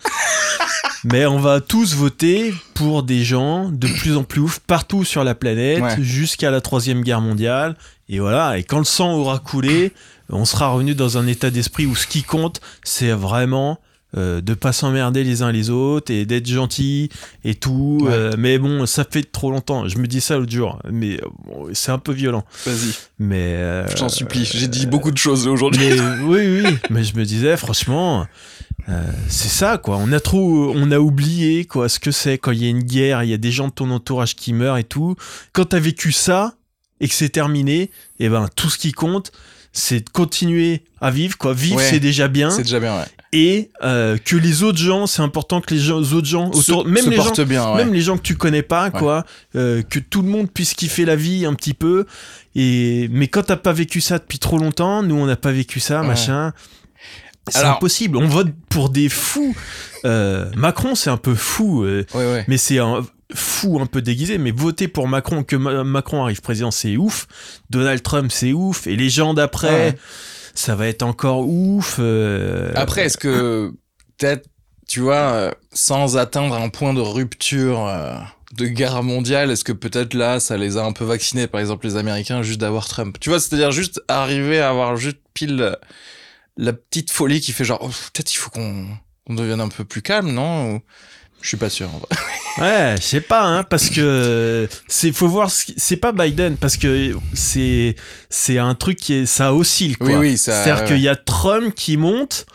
Mais 1.04 1.24
on 1.26 1.38
va 1.38 1.60
tous 1.60 1.94
voter 1.94 2.52
pour 2.74 3.02
des 3.02 3.24
gens 3.24 3.70
de 3.70 3.86
plus 3.88 4.16
en 4.16 4.22
plus 4.24 4.40
ouf 4.40 4.58
partout 4.58 5.04
sur 5.04 5.24
la 5.24 5.34
planète, 5.34 5.80
Ouais. 5.82 5.96
jusqu'à 6.02 6.50
la 6.50 6.60
troisième 6.60 7.02
guerre 7.02 7.20
mondiale. 7.20 7.76
Et 8.08 8.18
voilà, 8.18 8.58
et 8.58 8.64
quand 8.64 8.78
le 8.78 8.84
sang 8.84 9.14
aura 9.14 9.38
coulé, 9.38 9.92
on 10.28 10.44
sera 10.44 10.68
revenu 10.68 10.94
dans 10.94 11.16
un 11.16 11.26
état 11.26 11.50
d'esprit 11.50 11.86
où 11.86 11.94
ce 11.96 12.06
qui 12.06 12.22
compte, 12.22 12.60
c'est 12.82 13.12
vraiment 13.12 13.78
euh, 14.16 14.40
de 14.40 14.54
pas 14.54 14.72
s'emmerder 14.72 15.22
les 15.22 15.42
uns 15.42 15.52
les 15.52 15.70
autres 15.70 16.12
et 16.12 16.26
d'être 16.26 16.48
gentil 16.48 17.08
et 17.44 17.54
tout. 17.54 17.98
Ouais. 18.02 18.10
euh, 18.12 18.32
mais 18.36 18.58
bon, 18.58 18.84
ça 18.84 19.04
fait 19.08 19.22
trop 19.22 19.52
longtemps. 19.52 19.86
Je 19.86 19.98
me 19.98 20.06
dis 20.08 20.20
ça 20.20 20.36
l'autre 20.36 20.50
jour, 20.50 20.80
mais 20.90 21.14
euh, 21.22 21.26
bon, 21.46 21.68
c'est 21.72 21.92
un 21.92 21.98
peu 21.98 22.12
violent. 22.12 22.44
Vas-y, 22.66 22.92
Mais 23.20 23.36
euh, 23.54 23.86
je 23.88 23.94
t'en 23.94 24.08
supplie. 24.08 24.44
J'ai 24.44 24.66
dit 24.66 24.86
beaucoup 24.86 25.12
de 25.12 25.18
choses 25.18 25.46
aujourd'hui. 25.46 25.92
oui, 26.24 26.62
oui. 26.64 26.76
Mais 26.90 27.04
je 27.04 27.14
me 27.16 27.24
disais, 27.24 27.56
franchement, 27.56 28.26
euh, 28.88 29.04
c'est 29.28 29.48
ça, 29.48 29.78
quoi. 29.78 29.96
On 29.98 30.12
a 30.12 30.20
trop, 30.20 30.72
on 30.74 30.90
a 30.90 30.98
oublié, 30.98 31.64
quoi, 31.64 31.88
ce 31.88 31.98
que 31.98 32.10
c'est 32.10 32.38
quand 32.38 32.52
il 32.52 32.62
y 32.62 32.66
a 32.66 32.70
une 32.70 32.82
guerre, 32.82 33.22
il 33.22 33.30
y 33.30 33.34
a 33.34 33.38
des 33.38 33.52
gens 33.52 33.68
de 33.68 33.72
ton 33.72 33.90
entourage 33.90 34.34
qui 34.36 34.52
meurent 34.52 34.78
et 34.78 34.84
tout. 34.84 35.16
Quand 35.52 35.66
t'as 35.66 35.80
vécu 35.80 36.12
ça 36.12 36.54
et 37.00 37.08
que 37.08 37.14
c'est 37.14 37.28
terminé, 37.30 37.90
et 38.18 38.28
ben, 38.28 38.48
tout 38.56 38.68
ce 38.70 38.78
qui 38.78 38.92
compte, 38.92 39.32
c'est 39.72 40.04
de 40.04 40.10
continuer 40.10 40.82
à 41.00 41.10
vivre, 41.10 41.38
quoi. 41.38 41.54
Vivre, 41.54 41.76
Ouais. 41.76 41.88
c'est 41.88 42.00
déjà 42.00 42.28
bien. 42.28 42.50
C'est 42.50 42.62
déjà 42.62 42.80
bien, 42.80 42.96
ouais. 42.98 43.04
Et 43.32 43.70
euh, 43.84 44.18
que 44.18 44.34
les 44.34 44.64
autres 44.64 44.78
gens, 44.78 45.06
c'est 45.06 45.22
important 45.22 45.60
que 45.60 45.72
les, 45.72 45.78
gens, 45.80 46.00
les 46.00 46.12
autres 46.14 46.26
gens 46.26 46.48
autour, 46.48 46.82
se, 46.82 46.88
même 46.88 47.04
se 47.04 47.10
les 47.10 47.16
gens, 47.16 47.22
portent 47.22 47.40
bien, 47.42 47.70
ouais. 47.70 47.76
même 47.84 47.92
les 47.94 48.00
gens 48.00 48.16
que 48.16 48.22
tu 48.22 48.34
connais 48.36 48.62
pas, 48.62 48.90
quoi, 48.90 49.24
euh, 49.54 49.82
que 49.82 50.00
tout 50.00 50.22
le 50.22 50.28
monde 50.28 50.50
puisse 50.50 50.74
kiffer 50.74 51.04
la 51.04 51.14
vie 51.14 51.46
un 51.46 51.54
petit 51.54 51.74
peu. 51.74 52.06
Et 52.56 53.08
mais 53.12 53.28
quand 53.28 53.44
t'as 53.44 53.56
pas 53.56 53.72
vécu 53.72 54.00
ça 54.00 54.18
depuis 54.18 54.40
trop 54.40 54.58
longtemps, 54.58 55.04
nous 55.04 55.14
on 55.14 55.26
n'a 55.26 55.36
pas 55.36 55.52
vécu 55.52 55.78
ça, 55.78 56.02
machin. 56.02 56.52
C'est 57.50 57.64
impossible. 57.64 58.16
On 58.16 58.26
vote 58.26 58.48
pour 58.68 58.90
des 58.90 59.08
fous. 59.08 59.54
Euh, 60.04 60.50
Macron, 60.56 60.94
c'est 60.94 61.10
un 61.10 61.16
peu 61.16 61.34
fou, 61.34 61.84
euh, 61.84 62.04
Ouais, 62.14 62.24
ouais. 62.32 62.44
mais 62.48 62.56
c'est 62.56 62.78
un 62.78 63.04
fou 63.34 63.78
un 63.80 63.86
peu 63.86 64.02
déguisé. 64.02 64.38
Mais 64.38 64.50
voter 64.50 64.88
pour 64.88 65.06
Macron, 65.08 65.42
que 65.44 65.56
Ma- 65.56 65.84
Macron 65.84 66.22
arrive 66.24 66.40
président, 66.40 66.70
c'est 66.70 66.96
ouf. 66.96 67.26
Donald 67.70 68.02
Trump, 68.02 68.30
c'est 68.32 68.52
ouf. 68.52 68.86
Et 68.86 68.96
les 68.96 69.10
gens 69.10 69.34
d'après, 69.34 69.68
Ouais. 69.90 69.98
ça 70.54 70.74
va 70.74 70.86
être 70.88 71.02
encore 71.02 71.46
ouf. 71.48 71.96
euh, 71.98 72.72
Après, 72.74 73.04
est-ce 73.04 73.18
que 73.18 73.72
peut-être, 74.18 74.46
tu 74.88 75.00
vois, 75.00 75.14
euh, 75.16 75.50
sans 75.72 76.16
atteindre 76.16 76.54
un 76.56 76.68
point 76.70 76.92
de 76.94 77.00
rupture 77.00 77.86
euh, 77.86 78.14
de 78.56 78.66
guerre 78.66 79.00
mondiale, 79.04 79.52
est-ce 79.52 79.62
que 79.62 79.70
peut-être 79.72 80.14
là, 80.14 80.40
ça 80.40 80.56
les 80.56 80.76
a 80.76 80.82
un 80.84 80.90
peu 80.92 81.04
vaccinés, 81.04 81.46
par 81.46 81.60
exemple 81.60 81.86
les 81.86 81.94
Américains, 81.96 82.42
juste 82.42 82.60
d'avoir 82.60 82.88
Trump? 82.88 83.16
Tu 83.20 83.28
vois, 83.30 83.38
c'est-à-dire 83.38 83.70
juste 83.70 84.00
arriver 84.08 84.58
à 84.60 84.70
avoir 84.70 84.96
juste 84.96 85.18
pile 85.34 85.76
la 86.56 86.72
petite 86.72 87.10
folie 87.10 87.40
qui 87.40 87.52
fait 87.52 87.64
genre, 87.64 87.78
oh, 87.82 87.88
peut-être 88.12 88.32
il 88.32 88.36
faut 88.36 88.50
qu'on 88.50 88.86
devienne 89.28 89.60
un 89.60 89.68
peu 89.68 89.84
plus 89.84 90.02
calme, 90.02 90.30
non? 90.32 90.74
Ou- 90.76 90.80
Je 91.42 91.48
suis 91.48 91.56
pas 91.56 91.70
sûr. 91.70 91.88
en 91.94 91.98
vrai. 91.98 92.08
Ouais, 92.58 92.96
je 92.98 93.02
sais 93.02 93.20
pas, 93.20 93.44
hein, 93.44 93.62
parce 93.62 93.88
que 93.90 94.68
c'est 94.88 95.12
faut 95.12 95.28
voir, 95.28 95.50
c'est 95.50 95.96
pas 95.96 96.10
Biden, 96.12 96.56
parce 96.56 96.76
que 96.76 97.16
c'est 97.32 97.94
c'est 98.28 98.58
un 98.58 98.74
truc 98.74 98.98
qui 98.98 99.14
est, 99.14 99.26
ça 99.26 99.54
oscille 99.54 99.96
quoi. 99.96 100.08
Oui, 100.08 100.14
oui, 100.16 100.36
ça- 100.38 100.64
C'est-à-dire 100.64 100.82
ouais, 100.82 100.88
qu'il 100.88 100.98
y 101.00 101.08
a 101.08 101.14
Trump 101.16 101.72
qui 101.74 101.96
monte. 101.96 102.46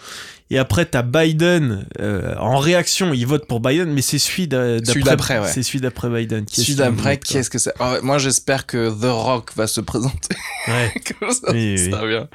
Et 0.51 0.59
après, 0.59 0.85
t'as 0.85 1.01
Biden 1.01 1.87
euh, 2.01 2.35
en 2.37 2.59
réaction, 2.59 3.13
il 3.13 3.25
vote 3.25 3.47
pour 3.47 3.61
Biden, 3.61 3.91
mais 3.91 4.03
c'est 4.03 4.19
celui 4.19 4.47
d'a- 4.47 4.77
Celui 4.85 5.01
d'après. 5.01 5.39
ouais. 5.39 5.51
C'est 5.51 5.63
celui 5.63 5.79
d'après 5.79 6.07
Biden. 6.09 6.45
qui 6.45 6.61
Celui 6.61 6.75
d'après, 6.75 7.17
qu'est-ce 7.17 7.49
que 7.49 7.57
c'est? 7.57 7.73
Moi, 8.03 8.19
j'espère 8.19 8.67
que 8.67 8.89
The 8.89 9.05
Rock 9.11 9.51
va 9.55 9.65
se 9.65 9.81
présenter 9.81 10.35
Ouais. 10.67 10.93
comme 11.19 11.31
ça. 11.31 11.51
Oui, 11.51 11.89
ça 11.89 12.03
oui. 12.03 12.09
bien. 12.09 12.27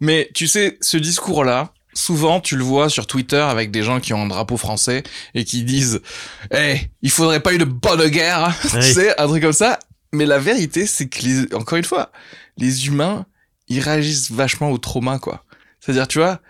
Mais 0.00 0.30
tu 0.34 0.46
sais, 0.46 0.78
ce 0.80 0.96
discours-là, 0.96 1.72
souvent, 1.94 2.40
tu 2.40 2.56
le 2.56 2.62
vois 2.64 2.88
sur 2.88 3.06
Twitter 3.06 3.36
avec 3.40 3.70
des 3.70 3.82
gens 3.82 4.00
qui 4.00 4.14
ont 4.14 4.22
un 4.22 4.26
drapeau 4.28 4.56
français 4.56 5.02
et 5.34 5.44
qui 5.44 5.64
disent 5.64 6.00
Eh, 6.52 6.76
il 7.02 7.10
faudrait 7.10 7.40
pas 7.40 7.52
une 7.52 7.64
bonne 7.64 8.06
guerre 8.08 8.44
hein. 8.44 8.54
Tu 8.80 8.92
sais, 8.92 9.20
un 9.20 9.26
truc 9.26 9.42
comme 9.42 9.52
ça. 9.52 9.78
Mais 10.12 10.24
la 10.24 10.38
vérité, 10.38 10.86
c'est 10.86 11.08
que, 11.08 11.22
les, 11.22 11.54
encore 11.54 11.76
une 11.78 11.84
fois, 11.84 12.12
les 12.56 12.86
humains, 12.86 13.26
ils 13.68 13.80
réagissent 13.80 14.30
vachement 14.30 14.70
au 14.70 14.78
trauma, 14.78 15.18
quoi. 15.18 15.44
C'est-à-dire, 15.80 16.08
tu 16.08 16.18
vois, 16.18 16.40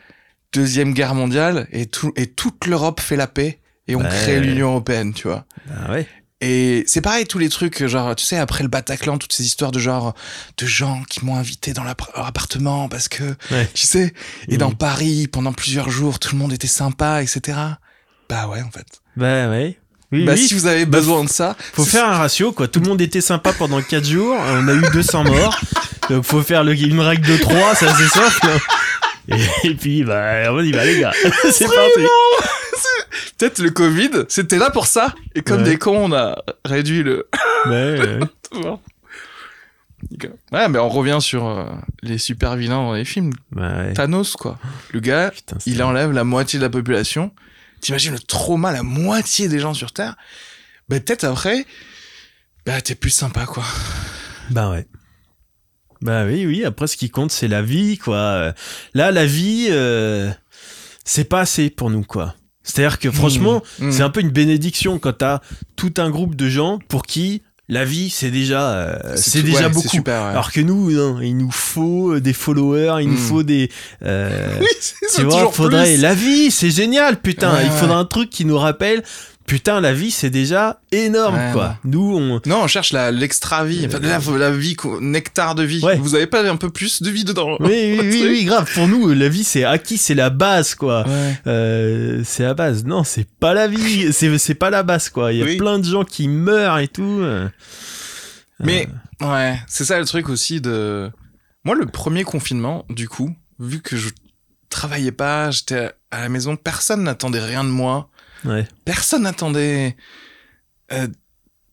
Deuxième 0.53 0.95
Guerre 0.95 1.15
mondiale 1.15 1.67
et, 1.73 1.87
tout, 1.87 2.13
et 2.17 2.27
toute 2.27 2.67
l'Europe 2.67 3.01
fait 3.01 3.17
la 3.17 3.27
paix 3.27 3.59
et 3.87 3.97
on 3.97 4.01
Ouais. 4.01 4.09
crée 4.09 4.41
l'Union 4.41 4.69
Européenne, 4.71 5.13
tu 5.13 5.29
vois. 5.29 5.45
Ah 5.71 5.91
ouais. 5.93 6.07
Et 6.41 6.85
c'est 6.87 7.01
pareil, 7.01 7.27
tous 7.27 7.39
les 7.39 7.49
trucs, 7.49 7.85
genre, 7.87 8.15
tu 8.15 8.25
sais, 8.25 8.37
après 8.39 8.63
le 8.63 8.69
Bataclan, 8.69 9.19
toutes 9.19 9.33
ces 9.33 9.45
histoires 9.45 9.73
de 9.73 9.81
genre, 9.81 10.15
de 10.57 10.67
gens 10.67 11.03
qui 11.11 11.25
m'ont 11.25 11.35
invité 11.35 11.73
dans 11.73 11.83
leur 11.83 11.97
appartement 12.15 12.89
parce 12.89 13.09
que, 13.09 13.25
Ouais. 13.51 13.69
tu 13.75 13.87
sais, 13.87 14.15
et 14.49 14.57
dans 14.57 14.71
Paris, 14.71 15.27
pendant 15.27 15.53
plusieurs 15.53 15.91
jours, 15.91 16.21
tout 16.21 16.37
le 16.37 16.39
monde 16.39 16.53
était 16.53 16.69
sympa, 16.69 17.23
etc. 17.25 17.59
Bah 18.29 18.47
ouais, 18.47 18.63
en 18.63 18.71
fait. 18.71 18.87
Bah 19.17 19.49
ouais. 19.51 19.79
Oui, 20.13 20.25
bah 20.25 20.33
oui. 20.37 20.47
si 20.49 20.55
vous 20.55 20.67
avez 20.67 20.87
Bah, 20.87 20.99
besoin 21.01 21.25
de 21.25 21.29
ça, 21.29 21.57
Faut 21.75 21.85
faire 21.85 22.09
un 22.09 22.17
ratio, 22.17 22.53
quoi. 22.53 22.69
Tout 22.69 22.79
le 22.81 22.87
monde 22.89 23.01
était 23.01 23.21
sympa 23.21 23.53
pendant 23.53 23.83
4 23.83 24.07
jours. 24.07 24.37
On 24.39 24.69
a 24.69 24.73
eu 24.75 24.83
200 24.93 25.25
morts. 25.25 25.61
Donc 26.09 26.25
faut 26.25 26.41
faire 26.43 26.63
le, 26.65 26.73
une 26.75 27.01
règle 27.01 27.27
de 27.29 27.37
3, 27.37 27.75
ça 27.75 27.95
c'est 27.97 28.09
simple. 28.09 28.59
Et, 29.29 29.69
et 29.69 29.75
puis, 29.75 30.05
bah, 30.05 30.51
on 30.53 30.61
y 30.63 30.71
va, 30.73 30.85
les 30.85 31.01
gars. 31.01 31.13
c'est 31.53 31.67
parti. 31.67 32.07
peut-être 33.39 33.59
le 33.61 33.71
Covid, 33.71 34.11
c'était 34.29 34.59
là 34.59 34.71
pour 34.71 34.87
ça. 34.87 35.15
Et 35.35 35.43
comme 35.43 35.59
Ouais. 35.63 35.71
des 35.71 35.79
cons, 35.79 36.11
on 36.11 36.13
a 36.13 36.43
réduit 36.65 37.03
le. 37.03 37.29
Ouais, 37.67 38.01
ouais. 38.55 38.79
Ouais, 40.53 40.69
mais 40.69 40.79
on 40.79 40.89
revient 40.89 41.19
sur 41.21 41.47
euh, 41.47 41.65
les 42.03 42.19
super 42.19 42.57
vilains 42.57 42.77
dans 42.77 42.93
les 42.95 43.05
films. 43.05 43.33
Bah. 43.51 43.93
Thanos, 43.95 44.37
quoi. 44.37 44.59
Le 44.93 45.01
gars, 45.01 45.31
Putain, 45.35 45.57
il 45.67 45.83
enlève 45.83 46.13
la 46.13 46.25
moitié 46.25 46.59
de 46.59 46.65
la 46.65 46.71
population. 46.71 47.33
T'imagines 47.81 48.13
le 48.13 48.19
trauma, 48.19 48.73
la 48.73 48.83
moitié 48.83 49.49
des 49.49 49.59
gens 49.59 49.75
sur 49.75 49.93
Terre. 49.93 50.17
Bah, 50.89 51.01
peut-être 51.01 51.25
après, 51.25 51.67
bah, 52.65 52.81
t'es 52.81 52.95
plus 52.95 53.11
sympa, 53.11 53.45
quoi. 53.47 53.65
Bah 54.51 54.71
ouais. 54.71 54.87
Bah 56.01 56.25
oui, 56.25 56.47
oui. 56.47 56.65
Après, 56.65 56.87
ce 56.87 56.97
qui 56.97 57.11
compte, 57.11 57.33
c'est 57.33 57.49
la 57.49 57.61
vie, 57.63 57.99
quoi. 57.99 58.55
Là, 58.95 59.11
la 59.11 59.27
vie, 59.27 59.67
euh, 59.71 60.31
c'est 61.05 61.25
pas 61.25 61.41
assez 61.41 61.71
pour 61.71 61.91
nous, 61.91 62.05
quoi. 62.05 62.35
C'est-à-dire 62.69 62.99
que 62.99 63.11
franchement, 63.11 63.63
Mmh. 63.81 63.91
c'est 63.93 64.03
un 64.03 64.11
peu 64.11 64.21
une 64.21 64.31
bénédiction 64.31 64.99
quand 64.99 65.15
t'as 65.19 65.41
tout 65.75 65.95
un 65.97 66.11
groupe 66.11 66.35
de 66.37 66.49
gens 66.49 66.79
pour 66.89 67.03
qui 67.05 67.41
la 67.71 67.85
vie, 67.85 68.09
c'est 68.09 68.31
déjà, 68.31 68.71
euh, 68.71 68.99
c'est 69.17 69.43
déjà 69.43 69.67
ouais, 69.67 69.69
beaucoup. 69.69 69.89
super, 69.89 70.23
ouais. 70.23 70.29
Alors 70.31 70.53
que 70.53 70.61
nous, 70.63 70.91
non, 70.91 71.21
il 71.21 71.37
nous 71.37 71.51
faut 71.51 72.19
des 72.19 72.33
followers, 72.33 73.03
il 73.03 73.09
nous 73.09 73.15
Mm. 73.15 73.29
faut 73.29 73.43
des. 73.43 73.71
euh, 74.05 74.57
oui, 74.61 74.67
c'est 74.81 75.17
tu 75.17 75.23
vois, 75.25 75.51
faudrait. 75.53 75.85
plus. 75.95 76.01
La 76.01 76.15
vie, 76.15 76.51
c'est 76.51 76.71
génial, 76.71 77.21
putain. 77.21 77.53
Ouais, 77.55 77.67
il 77.67 77.71
faudra 77.73 77.97
ouais. 77.97 78.01
un 78.03 78.05
truc 78.07 78.31
qui 78.31 78.45
nous 78.47 78.57
rappelle. 78.59 79.03
Putain, 79.49 79.81
la 79.81 79.93
vie, 79.95 80.11
c'est 80.11 80.31
déjà 80.31 80.81
énorme, 80.93 81.35
Ouais, 81.37 81.51
quoi. 81.53 81.79
Nous, 81.85 82.01
on. 82.17 82.41
Non, 82.47 82.63
on 82.63 82.67
cherche 82.69 82.93
la, 82.93 83.11
l'extra 83.11 83.65
vie. 83.65 83.85
Enfin, 83.87 83.99
la, 84.01 84.19
la 84.39 84.51
vie, 84.51 84.77
nectar 85.01 85.55
de 85.55 85.63
vie. 85.65 85.83
Ouais. 85.83 85.97
Vous 85.97 86.15
avez 86.15 86.27
pas 86.27 86.49
un 86.49 86.57
peu 86.57 86.71
plus 86.71 87.03
de 87.03 87.11
vie 87.11 87.25
dedans? 87.25 87.57
Oui, 87.61 87.69
oui, 87.99 88.01
oui, 88.03 88.27
oui, 88.29 88.45
grave. 88.45 88.71
Pour 88.75 88.87
nous, 88.87 89.09
la 89.09 89.29
vie, 89.29 89.45
c'est 89.45 89.65
acquis, 89.65 89.99
c'est 89.99 90.15
la 90.15 90.31
base, 90.31 90.75
quoi. 90.75 91.05
Euh, 91.47 92.21
c'est 92.25 92.43
la 92.45 92.55
base. 92.55 92.85
Non, 92.85 93.05
c'est 93.05 93.27
pas 93.41 93.55
la 93.55 93.67
vie. 93.69 94.13
C'est, 94.13 94.37
c'est 94.39 94.55
pas 94.55 94.71
la 94.71 94.83
base, 94.83 95.09
quoi. 95.09 95.33
Il 95.33 95.39
y 95.39 95.43
a 95.43 95.47
Oui. 95.47 95.57
plein 95.57 95.79
de 95.79 95.85
gens 95.85 96.05
qui 96.05 96.29
meurent 96.29 96.79
et 96.79 96.89
tout. 96.89 97.03
euh. 97.23 97.49
Mais, 98.61 98.87
ouais, 99.23 99.59
c'est 99.67 99.85
ça 99.85 99.99
le 99.99 100.05
truc 100.05 100.29
aussi 100.29 100.61
de. 100.61 101.11
Moi, 101.65 101.75
le 101.75 101.87
premier 101.87 102.25
confinement, 102.25 102.85
du 102.91 103.09
coup, 103.09 103.35
vu 103.59 103.81
que 103.81 103.97
je 103.97 104.11
travaillais 104.69 105.13
pas, 105.13 105.51
j'étais 105.51 105.91
à 106.11 106.21
la 106.21 106.29
maison, 106.29 106.57
personne 106.57 107.03
n'attendait 107.03 107.41
rien 107.41 107.65
de 107.65 107.69
moi. 107.71 108.11
Ouais. 108.45 108.67
Personne 108.85 109.23
n'attendait 109.23 109.97
euh, 110.93 111.09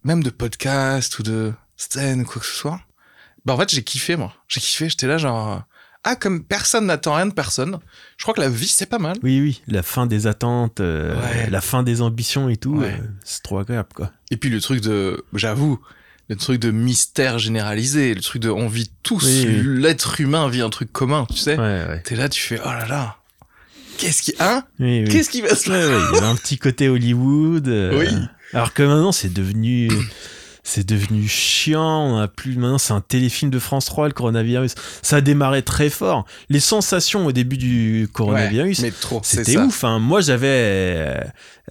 même 0.03 0.23
de 0.23 0.29
podcast 0.29 1.17
ou 1.19 1.23
de 1.23 1.53
scène 1.77 2.21
ou 2.21 2.25
quoi 2.25 2.41
que 2.41 2.47
ce 2.47 2.55
soit. 2.55 2.81
Bah 3.45 3.53
en 3.53 3.57
fait 3.57 3.69
j'ai 3.69 3.83
kiffé 3.83 4.15
moi. 4.15 4.33
J'ai 4.47 4.59
kiffé, 4.59 4.89
j'étais 4.89 5.07
là 5.07 5.17
genre 5.17 5.53
euh, 5.53 5.59
ah 6.03 6.15
comme 6.15 6.43
personne 6.43 6.85
n'attend 6.87 7.15
rien 7.15 7.25
de 7.27 7.33
personne. 7.33 7.79
Je 8.17 8.23
crois 8.23 8.33
que 8.33 8.41
la 8.41 8.49
vie 8.49 8.67
c'est 8.67 8.85
pas 8.87 8.99
mal. 8.99 9.17
Oui, 9.23 9.39
oui. 9.41 9.61
La 9.67 9.83
fin 9.83 10.05
des 10.07 10.27
attentes, 10.27 10.79
euh, 10.79 11.19
Ouais. 11.21 11.49
la 11.49 11.61
fin 11.61 11.83
des 11.83 12.01
ambitions 12.01 12.49
et 12.49 12.57
tout. 12.57 12.77
Ouais. 12.77 12.93
euh, 12.99 13.07
c'est 13.23 13.43
trop 13.43 13.59
agréable, 13.59 13.89
quoi. 13.95 14.11
Et 14.31 14.37
puis 14.37 14.49
le 14.49 14.59
truc 14.61 14.81
de 14.81 15.23
j'avoue 15.33 15.79
le 16.27 16.35
truc 16.35 16.59
de 16.59 16.71
mystère 16.71 17.37
généralisé, 17.37 18.15
le 18.15 18.21
truc 18.21 18.41
de 18.41 18.49
on 18.49 18.67
vit 18.67 18.91
tous 19.03 19.23
Oui, 19.23 19.45
oui. 19.47 19.79
l'être 19.81 20.19
humain 20.19 20.49
vit 20.49 20.61
un 20.61 20.71
truc 20.71 20.91
commun, 20.91 21.27
tu 21.29 21.37
sais. 21.37 21.55
Ouais, 21.57 21.85
ouais. 21.87 22.01
T'es 22.03 22.15
là 22.15 22.29
tu 22.29 22.41
fais 22.41 22.59
oh 22.63 22.67
là 22.69 22.87
là. 22.87 23.17
Qu'est-ce 23.97 24.21
qui 24.21 24.33
hein 24.39 24.63
Oui, 24.79 25.03
oui. 25.03 25.09
Qu'est-ce 25.09 25.29
qui 25.29 25.41
va 25.41 25.55
se 25.55 25.69
ouais, 25.69 25.77
il 26.11 26.15
y 26.15 26.17
avait 26.17 26.27
un 26.27 26.35
petit 26.35 26.57
côté 26.57 26.89
Hollywood. 26.89 27.67
euh, 27.67 27.97
Oui. 27.99 28.07
Alors 28.53 28.73
que 28.73 28.83
maintenant, 28.83 29.11
c'est 29.11 29.33
devenu. 29.33 29.89
C'est 30.67 30.83
devenu 30.83 31.27
chiant, 31.27 32.07
on 32.07 32.17
a 32.17 32.27
plus 32.27 32.55
maintenant 32.55 32.79
c'est 32.79 32.93
un 32.93 32.99
téléfilm 33.01 33.51
de 33.51 33.59
France 33.59 33.85
3 33.85 34.07
le 34.07 34.13
coronavirus. 34.15 34.73
Ça 35.03 35.17
a 35.17 35.21
démarré 35.21 35.61
très 35.61 35.91
fort. 35.91 36.25
Les 36.49 36.59
sensations 36.59 37.27
au 37.27 37.31
début 37.31 37.57
du 37.57 38.09
coronavirus, 38.11 38.79
Ouais, 38.79 38.91
c'était 39.21 39.57
ouf. 39.57 39.83
Hein. 39.83 39.99
Moi 39.99 40.21
j'avais, 40.21 41.19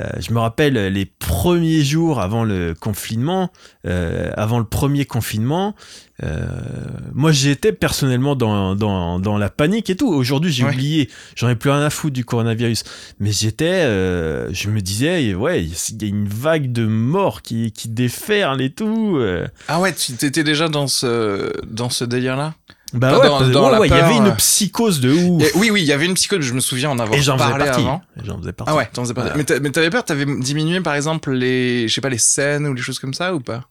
euh, 0.00 0.08
je 0.18 0.32
me 0.32 0.38
rappelle 0.40 0.74
les 0.92 1.06
premiers 1.06 1.82
jours 1.82 2.20
avant 2.20 2.42
le 2.44 2.74
confinement, 2.74 3.50
euh, 3.86 4.30
avant 4.36 4.58
le 4.58 4.64
premier 4.64 5.04
confinement. 5.04 5.74
euh, 6.22 6.46
moi 7.12 7.32
j'étais 7.32 7.72
personnellement 7.72 8.34
dans, 8.36 8.74
dans, 8.76 9.18
dans 9.18 9.38
la 9.38 9.50
panique 9.50 9.90
et 9.90 9.96
tout. 9.96 10.08
Aujourd'hui 10.08 10.52
j'ai 10.52 10.64
Ouais. 10.64 10.72
oublié, 10.72 11.10
j'en 11.36 11.48
ai 11.48 11.54
plus 11.56 11.70
rien 11.70 11.82
à 11.82 11.90
foutre 11.90 12.14
du 12.14 12.24
coronavirus. 12.24 12.84
Mais 13.20 13.32
j'étais, 13.32 13.82
je 13.84 14.68
me 14.70 14.80
disais, 14.80 15.34
ouais, 15.34 15.62
il 15.64 15.70
y 16.02 16.04
a 16.04 16.08
une 16.08 16.28
vague 16.28 16.72
de 16.72 16.86
morts 16.86 17.42
qui, 17.42 17.72
qui 17.72 17.88
déferle 17.88 18.60
et 18.62 18.70
tout. 18.70 19.18
Ah 19.68 19.80
ouais, 19.80 19.92
tu 19.94 20.12
étais 20.24 20.44
déjà 20.44 20.68
dans 20.68 20.86
ce 20.86 21.52
dans 21.66 21.90
ce 21.90 22.04
délire 22.04 22.36
là 22.36 22.54
Bah 22.94 23.18
ouais, 23.18 23.26
dans- 23.28 23.38
parce- 23.38 23.50
dans 23.50 23.64
ouais, 23.66 23.72
la 23.72 23.80
ouais, 23.80 23.88
il 23.88 23.90
y 23.90 23.94
avait 23.94 24.16
une 24.16 24.28
euh. 24.28 24.34
psychose 24.36 25.00
de 25.00 25.12
ouf. 25.12 25.42
Et 25.42 25.50
oui 25.58 25.70
oui, 25.70 25.82
il 25.82 25.86
y 25.86 25.92
avait 25.92 26.06
une 26.06 26.14
psychose, 26.14 26.40
je 26.42 26.54
me 26.54 26.60
souviens 26.60 26.90
en 26.90 26.98
avoir 26.98 27.18
Et 27.18 27.22
j'en 27.22 27.36
parlé 27.36 27.64
partie. 27.64 27.80
avant. 27.82 28.02
J'en 28.22 28.38
faisais 28.38 28.52
partie. 28.52 28.72
Ah 28.72 28.76
ouais, 28.76 28.88
t'en 28.92 29.02
faisais 29.02 29.14
partie. 29.14 29.30
Voilà. 29.30 29.36
Mais 29.38 29.44
t'a- 29.44 29.60
mais 29.60 29.70
t'avais 29.70 29.90
peur, 29.90 30.04
t'avais 30.04 30.24
diminué 30.38 30.80
par 30.80 30.94
exemple 30.94 31.32
les, 31.32 31.88
je 31.88 31.94
sais 31.94 32.00
pas, 32.00 32.08
les 32.08 32.18
scènes 32.18 32.66
ou 32.66 32.72
les 32.74 32.82
choses 32.82 32.98
comme 32.98 33.14
ça 33.14 33.34
ou 33.34 33.40
pas? 33.40 33.64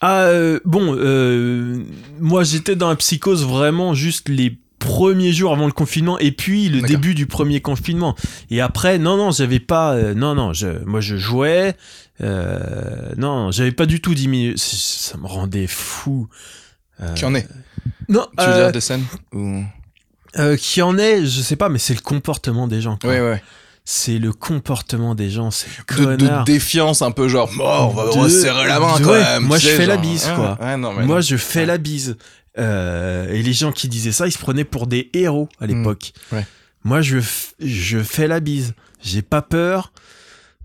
Ah, 0.00 0.22
euh, 0.22 0.58
bon, 0.64 0.96
euh, 0.96 1.82
moi 2.20 2.42
j'étais 2.42 2.74
dans 2.74 2.88
la 2.88 2.96
psychose 2.96 3.44
vraiment 3.46 3.94
juste 3.94 4.28
les 4.28 4.58
premiers 4.80 5.32
jours 5.32 5.52
avant 5.52 5.66
le 5.66 5.72
confinement 5.72 6.18
et 6.18 6.32
puis 6.32 6.68
le 6.68 6.80
début 6.82 7.14
du 7.14 7.26
premier 7.26 7.60
confinement. 7.60 8.16
Et 8.50 8.60
après, 8.60 8.98
non, 8.98 9.16
non, 9.16 9.30
j'avais 9.30 9.60
pas. 9.60 9.92
euh, 9.94 10.12
non, 10.14 10.34
non, 10.34 10.52
je, 10.52 10.84
moi 10.84 11.00
je 11.00 11.16
jouais. 11.16 11.76
Euh, 12.20 13.12
non, 13.16 13.52
j'avais 13.52 13.70
pas 13.72 13.86
du 13.86 14.00
tout 14.00 14.14
diminué. 14.14 14.54
Ça 14.56 15.16
me 15.18 15.26
rendait 15.26 15.68
fou. 15.68 16.28
Euh, 17.02 17.14
Qui 17.14 17.24
en 17.24 17.34
est 17.34 17.46
Non, 18.08 18.26
Tu 18.38 18.44
veux 18.44 18.50
euh, 18.52 18.62
dire 18.64 18.72
des 18.72 18.80
scènes 18.80 19.04
ou 19.32 19.62
euh, 20.38 20.56
qui 20.56 20.80
en 20.82 20.96
est, 20.98 21.26
je 21.26 21.40
sais 21.42 21.56
pas, 21.56 21.68
mais 21.68 21.78
c'est 21.78 21.94
le 21.94 22.00
comportement 22.00 22.66
des 22.66 22.80
gens. 22.80 22.96
quoi. 22.96 23.10
Ouais 23.10 23.20
ouais. 23.20 23.42
C'est 23.84 24.18
le 24.18 24.32
comportement 24.32 25.14
des 25.16 25.28
gens, 25.28 25.50
c'est 25.50 25.66
De, 25.98 26.14
de 26.16 26.44
défiance 26.44 27.02
un 27.02 27.10
peu 27.10 27.26
genre, 27.28 27.50
oh, 27.58 27.62
on 27.62 27.88
va, 27.88 28.24
De- 28.24 28.28
serrer 28.28 28.68
la 28.68 28.78
main 28.78 28.98
de- 29.00 29.04
quand 29.04 29.10
ouais, 29.10 29.18
même. 29.20 29.42
moi, 29.42 29.58
je 29.58 29.68
fais 29.70 29.86
la 29.86 29.96
bise, 29.96 30.30
quoi. 30.36 30.56
Ouais, 30.60 30.76
non, 30.76 30.92
mais 30.92 31.04
Moi, 31.04 31.16
non. 31.16 31.20
je 31.20 31.36
fais 31.36 31.60
Ouais. 31.60 31.66
la 31.66 31.78
bise. 31.78 32.16
Euh, 32.58 33.32
et 33.32 33.42
les 33.42 33.52
gens 33.52 33.72
qui 33.72 33.88
disaient 33.88 34.12
ça, 34.12 34.26
ils 34.28 34.32
se 34.32 34.38
prenaient 34.38 34.64
pour 34.64 34.86
des 34.86 35.10
héros 35.14 35.48
à 35.60 35.66
l'époque. 35.66 36.12
Mmh. 36.30 36.36
Ouais. 36.36 36.46
Moi, 36.84 37.02
je, 37.02 37.18
je 37.60 37.98
fais 37.98 38.28
la 38.28 38.38
bise. 38.40 38.74
J'ai 39.02 39.22
pas 39.22 39.42
peur 39.42 39.92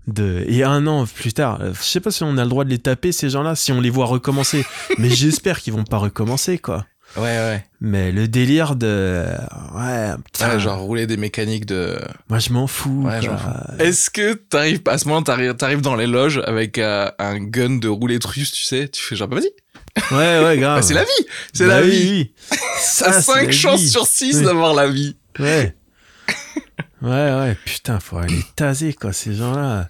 de. 0.08 0.44
Et 0.48 0.64
un 0.64 0.86
an 0.86 1.06
plus 1.06 1.32
tard, 1.32 1.58
euh, 1.60 1.72
je 1.74 1.82
sais 1.84 2.00
pas 2.00 2.10
si 2.10 2.22
on 2.24 2.36
a 2.38 2.42
le 2.42 2.48
droit 2.50 2.64
de 2.64 2.70
les 2.70 2.78
taper, 2.78 3.12
ces 3.12 3.30
gens-là, 3.30 3.54
si 3.54 3.70
on 3.72 3.80
les 3.80 3.90
voit 3.90 4.06
recommencer. 4.06 4.64
Mais 4.98 5.10
j'espère 5.10 5.60
qu'ils 5.60 5.72
vont 5.74 5.84
pas 5.84 5.98
recommencer, 5.98 6.58
quoi. 6.58 6.84
Ouais, 7.16 7.22
ouais. 7.22 7.64
Mais 7.80 8.12
le 8.12 8.28
délire 8.28 8.76
de. 8.76 9.24
Ouais, 9.74 10.58
genre 10.58 10.78
rouler 10.80 11.06
des 11.06 11.16
mécaniques 11.16 11.64
de. 11.64 11.98
Moi, 12.28 12.38
je 12.38 12.52
m'en 12.52 12.66
fous. 12.66 13.04
Ouais, 13.06 13.22
fous. 13.22 13.30
Est-ce 13.78 14.10
que 14.10 14.34
t'arrives 14.34 14.82
à 14.86 14.98
ce 14.98 15.08
moment, 15.08 15.22
t'arrives, 15.22 15.54
t'arrives 15.54 15.80
dans 15.80 15.96
les 15.96 16.06
loges 16.06 16.42
avec 16.44 16.76
euh, 16.76 17.10
un 17.18 17.38
gun 17.38 17.76
de 17.78 17.88
roulette 17.88 18.26
russe, 18.26 18.52
tu 18.52 18.62
sais, 18.64 18.88
tu 18.88 19.02
fais 19.02 19.16
genre, 19.16 19.28
bah, 19.28 19.36
vas-y, 19.36 19.50
Ouais, 20.14 20.44
ouais, 20.44 20.58
grave. 20.58 20.76
Bah, 20.80 20.82
c'est 20.82 20.92
la 20.94 21.04
vie, 21.04 21.26
c'est 21.54 21.66
Bah 21.66 21.80
la 21.80 21.86
oui, 21.86 21.90
vie. 21.92 22.10
oui. 22.52 22.58
Ça, 22.78 23.10
c'est 23.12 23.22
5 23.32 23.46
la 23.46 23.52
chances 23.52 23.80
vie. 23.80 23.88
sur 23.88 24.06
6 24.06 24.36
Oui. 24.40 24.44
d'avoir 24.44 24.74
la 24.74 24.88
vie. 24.88 25.16
Ouais. 25.38 25.74
Ouais, 27.02 27.08
ouais, 27.10 27.56
putain, 27.64 28.00
faut 28.00 28.18
aller 28.18 28.44
taser, 28.56 28.92
quoi, 28.92 29.12
ces 29.12 29.34
gens-là. 29.34 29.88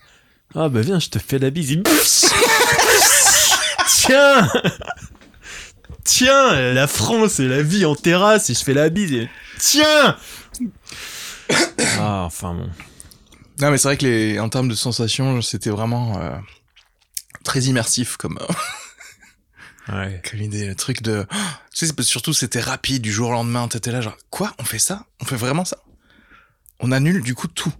Ah, 0.55 0.69
bah 0.69 0.81
viens, 0.83 0.99
je 1.01 1.09
te 1.09 1.19
fais 1.19 1.39
la 1.39 1.51
bise. 1.51 1.83
Tiens 3.87 4.49
Tiens, 6.05 6.73
la 6.73 6.87
France 6.87 7.39
et 7.41 7.49
la 7.49 7.63
vie 7.63 7.85
en 7.85 7.95
terrasse, 7.95 8.51
et 8.51 8.55
je 8.55 8.63
fais 8.65 8.75
la 8.75 8.89
bise. 8.89 9.13
et- 9.13 9.29
Tiens 9.59 10.17
Ah, 11.99 12.23
enfin 12.25 12.55
bon. 12.55 12.69
Non, 13.61 13.71
mais 13.71 13.79
c'est 13.79 13.89
vrai 13.89 13.97
que 13.97 14.07
les, 14.07 14.39
en 14.39 14.49
termes 14.49 14.69
de 14.69 14.75
sensations, 14.75 15.43
c'était 15.43 15.71
vraiment 15.71 16.19
euh, 16.21 16.37
très 17.45 17.61
immersif 17.63 18.17
comme, 18.17 18.39
euh, 18.41 19.93
Ouais. 19.95 20.23
comme 20.31 20.41
idée. 20.41 20.67
Le 20.67 20.75
truc 20.75 21.03
de. 21.03 21.27
Oh, 21.31 21.35
tu 21.75 21.87
sais, 21.87 21.93
surtout, 22.03 22.33
c'était 22.35 22.61
rapide 22.61 23.03
du 23.03 23.13
jour 23.13 23.31
au 23.31 23.33
lendemain. 23.33 23.67
T'étais 23.69 23.91
là, 23.91 24.01
genre, 24.01 24.17
quoi? 24.31 24.55
On 24.59 24.65
fait 24.65 24.79
ça? 24.79 25.07
On 25.21 25.25
fait 25.25 25.37
vraiment 25.37 25.65
ça? 25.65 25.79
On 26.81 26.93
annule 26.93 27.23
du 27.23 27.35
coup 27.35 27.49
tout. 27.49 27.73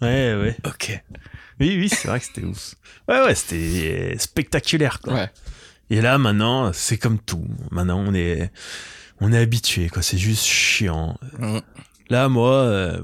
Ouais, 0.00 0.34
ouais. 0.34 0.56
Ok. 0.66 1.02
Oui, 1.60 1.76
oui, 1.78 1.88
c'est 1.88 2.08
vrai 2.08 2.20
que 2.20 2.26
c'était 2.26 2.44
ouf. 2.44 2.74
Ouais, 3.08 3.22
ouais, 3.24 3.34
c'était 3.34 4.16
spectaculaire, 4.18 5.00
quoi. 5.00 5.14
Ouais. 5.14 5.30
Et 5.90 6.00
là, 6.00 6.18
maintenant, 6.18 6.72
c'est 6.72 6.98
comme 6.98 7.18
tout. 7.18 7.46
Maintenant, 7.70 7.98
on 8.00 8.12
est, 8.14 8.50
on 9.20 9.32
est 9.32 9.38
habitué, 9.38 9.88
quoi. 9.88 10.02
C'est 10.02 10.18
juste 10.18 10.44
chiant. 10.44 11.18
Mm. 11.38 11.58
Là, 12.10 12.28
moi, 12.28 12.52
euh, 12.54 13.00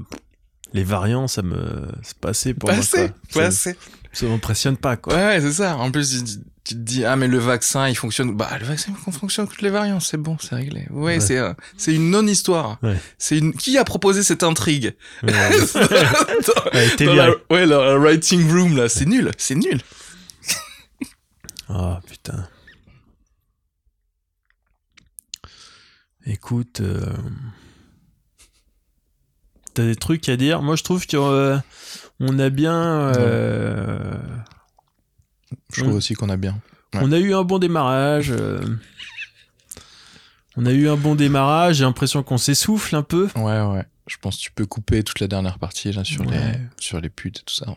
les 0.73 0.83
variants, 0.83 1.27
ça 1.27 1.41
me, 1.41 1.87
c'est 2.03 2.17
pas 2.17 2.29
assez 2.29 2.53
pour 2.53 2.69
moi. 2.75 2.83
quoi. 2.83 3.09
pas 3.33 3.51
Ça- 3.51 4.27
m'impressionne 4.27 4.77
pas, 4.77 4.97
quoi. 4.97 5.15
Ouais, 5.15 5.25
ouais, 5.25 5.41
c'est 5.41 5.53
ça. 5.53 5.77
En 5.77 5.89
plus, 5.91 6.39
tu, 6.63 6.75
te 6.75 6.79
dis, 6.79 7.03
ah, 7.05 7.15
mais 7.15 7.27
le 7.27 7.37
vaccin, 7.39 7.87
il 7.89 7.95
fonctionne. 7.95 8.35
Bah, 8.35 8.49
le 8.59 8.65
vaccin 8.65 8.93
il 9.07 9.13
fonctionne 9.13 9.47
contre 9.47 9.63
les 9.63 9.69
variants, 9.69 9.99
c'est 9.99 10.17
bon, 10.17 10.37
c'est 10.39 10.55
réglé. 10.55 10.85
Ouais, 10.89 11.15
Ouais. 11.15 11.19
c'est 11.19 11.37
euh, 11.37 11.53
c'est 11.77 11.93
une 11.93 12.09
non-histoire. 12.09 12.77
Ouais. 12.83 12.97
C'est 13.17 13.37
une. 13.37 13.53
Qui 13.53 13.77
a 13.77 13.83
proposé 13.83 14.23
cette 14.23 14.43
intrigue? 14.43 14.95
Ouais. 15.23 15.31
Dans- 17.05 17.13
la, 17.13 17.29
ouais, 17.49 17.65
writing 17.97 18.49
room 18.51 18.75
là, 18.77 18.87
c'est 18.89 19.05
nul, 19.05 19.31
c'est 19.37 19.55
nul. 19.55 19.81
Ah, 21.69 21.99
putain. 22.07 22.47
Écoute, 26.25 26.79
euh, 26.81 27.01
t'as 29.73 29.83
des 29.83 29.95
trucs 29.95 30.29
à 30.29 30.37
dire? 30.37 30.61
Moi, 30.61 30.75
je 30.75 30.83
trouve 30.83 31.05
que 31.05 31.17
euh, 31.17 31.57
on 32.19 32.39
a 32.39 32.49
bien, 32.49 33.11
Je 35.73 35.81
trouve 35.81 35.93
Mm. 35.93 35.97
aussi 35.97 36.13
qu'on 36.15 36.29
a 36.29 36.37
bien. 36.37 36.59
Ouais. 36.93 36.99
on 37.03 37.11
a 37.11 37.17
eu 37.19 37.33
un 37.33 37.43
bon 37.43 37.59
démarrage. 37.59 38.31
euh, 38.31 38.61
on 40.55 40.65
a 40.65 40.71
eu 40.71 40.87
un 40.87 40.95
bon 40.97 41.15
démarrage. 41.15 41.77
J'ai 41.77 41.83
l'impression 41.83 42.21
qu'on 42.23 42.37
s'essouffle 42.37 42.95
un 42.95 43.01
peu. 43.03 43.27
Ouais, 43.35 43.61
ouais. 43.61 43.85
Je 44.07 44.17
pense 44.21 44.37
que 44.37 44.41
tu 44.41 44.51
peux 44.51 44.65
couper 44.65 45.01
toute 45.03 45.19
la 45.19 45.27
dernière 45.27 45.57
partie 45.59 45.91
là 45.93 46.03
sur 46.03 46.21
Ouais. 46.27 46.27
les 46.37 46.59
sur 46.79 46.99
les 46.99 47.09
putes 47.09 47.39
et 47.39 47.43
tout 47.43 47.53
ça. 47.55 47.75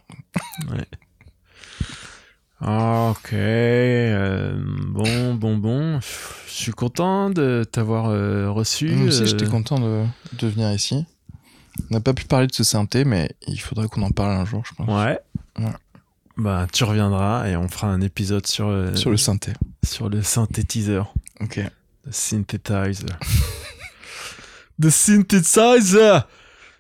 Ah, 2.61 3.11
Ok. 3.11 3.33
euh, 3.35 4.57
bon, 4.89 5.35
bon, 5.35 5.57
bon. 5.59 6.01
Je 6.01 6.53
suis 6.53 6.73
content 6.73 7.29
de 7.31 7.65
t'avoir 7.71 8.07
euh, 8.07 8.51
reçu. 8.51 8.89
Moi 8.91 9.09
aussi, 9.09 9.23
euh, 9.23 9.27
j'étais 9.27 9.47
content 9.47 9.79
de, 9.79 10.05
de 10.39 10.47
venir 10.49 10.73
ici. 10.73 11.05
On 11.91 11.95
n'a 11.95 12.01
pas 12.01 12.15
pu 12.15 12.25
parler 12.25 12.47
de 12.47 12.55
ce 12.55 12.65
synthé, 12.65 13.05
mais 13.05 13.31
il 13.47 13.61
faudrait 13.61 13.89
qu'on 13.89 14.03
en 14.03 14.11
parle 14.11 14.33
un 14.33 14.47
jour, 14.47 14.65
je 14.67 14.75
pense. 14.75 14.89
Ouais. 14.89 15.19
Ouais. 15.59 15.73
Bah, 16.37 16.67
tu 16.73 16.85
reviendras 16.85 17.49
et 17.49 17.57
on 17.57 17.69
fera 17.69 17.87
un 17.89 18.01
épisode 18.03 18.47
sur, 18.47 18.69
euh, 18.69 18.95
Sur 18.95 19.11
le 19.11 19.17
synthé. 19.17 19.53
sur 19.85 20.09
le 20.09 20.23
synthétiseur. 20.23 21.15
Ok. 21.41 21.61
The 22.07 22.13
synthesizer. 22.13 23.19
The 24.81 24.91
synthesizer! 24.91 26.27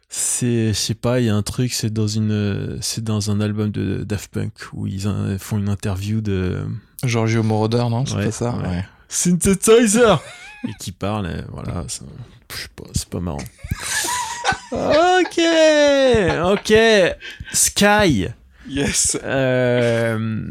C'est, 0.09 0.69
je 0.69 0.73
sais 0.75 0.95
pas, 0.95 1.19
il 1.21 1.27
y 1.27 1.31
a 1.31 1.35
un 1.35 1.42
truc, 1.42 1.73
c'est 1.73 1.92
dans 1.92 2.07
une, 2.07 2.79
c'est 2.83 3.03
dans 3.03 3.31
un 3.31 3.40
album 3.40 3.71
de 3.71 4.05
Daft 4.05 4.31
Punk 4.33 4.53
où 4.75 4.87
ils 4.87 5.09
euh, 5.09 5.38
font 5.38 5.59
une 5.59 5.69
interview 5.71 6.21
de 6.21 6.64
Giorgio 7.05 7.42
Moroder, 7.42 7.87
non? 7.90 8.05
C'est 8.07 8.14
Ouais, 8.14 8.25
pas 8.27 8.31
ça? 8.31 8.51
ouais. 8.57 8.85
Synthesizer! 9.09 10.23
et 10.69 10.73
qui 10.79 10.92
parle, 10.92 11.27
et 11.27 11.42
voilà, 11.51 11.85
ça- 11.88 12.05
je 12.53 12.57
sais 12.62 12.69
pas, 12.77 12.85
c'est 12.95 13.09
pas 13.09 13.21
marrant. 13.21 13.38
ok! 14.73 15.40
Ok! 16.53 16.73
Sky! 17.53 18.29
Yes. 18.68 19.16
Euh, 19.22 20.44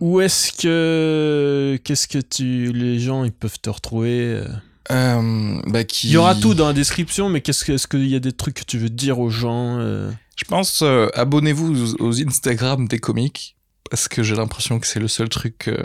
où 0.00 0.20
est-ce 0.20 0.52
que 0.52 1.78
qu'est-ce 1.84 2.08
que 2.08 2.18
tu 2.18 2.72
les 2.72 2.98
gens 2.98 3.24
ils 3.24 3.32
peuvent 3.32 3.60
te 3.60 3.70
retrouver 3.70 4.20
euh? 4.34 4.46
Euh, 4.90 5.62
bah, 5.68 5.84
qui... 5.84 6.08
Il 6.08 6.12
y 6.12 6.16
aura 6.16 6.34
tout 6.34 6.54
dans 6.54 6.66
la 6.66 6.72
description, 6.72 7.28
mais 7.28 7.40
qu'est-ce 7.40 7.64
que 7.64 7.72
est-ce 7.72 7.86
qu'il 7.86 8.06
y 8.08 8.16
a 8.16 8.20
des 8.20 8.32
trucs 8.32 8.54
que 8.54 8.64
tu 8.64 8.78
veux 8.78 8.88
dire 8.90 9.20
aux 9.20 9.30
gens 9.30 9.78
euh? 9.78 10.10
Je 10.36 10.44
pense, 10.44 10.82
euh, 10.82 11.06
abonnez-vous 11.14 11.94
aux, 11.98 12.02
aux 12.08 12.20
Instagram 12.20 12.88
des 12.88 12.98
comiques, 12.98 13.56
parce 13.90 14.08
que 14.08 14.22
j'ai 14.24 14.34
l'impression 14.34 14.80
que 14.80 14.86
c'est 14.86 14.98
le 14.98 15.06
seul 15.08 15.28
truc 15.28 15.68
euh, 15.68 15.80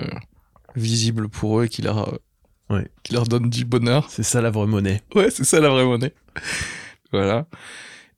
visible 0.76 1.30
pour 1.30 1.60
eux 1.62 1.66
et 1.66 1.70
qui 1.70 1.82
leur, 1.84 2.18
Ouais. 2.70 2.90
qui 3.04 3.14
leur 3.14 3.26
donne 3.28 3.50
du 3.50 3.66
bonheur. 3.66 4.08
C'est 4.10 4.24
ça 4.24 4.42
la 4.42 4.50
vraie 4.50 4.66
monnaie. 4.68 5.02
Ouais, 5.16 5.30
c'est 5.30 5.44
ça 5.46 5.60
la 5.60 5.70
vraie 5.70 5.86
monnaie. 5.86 6.14
voilà. 7.14 7.46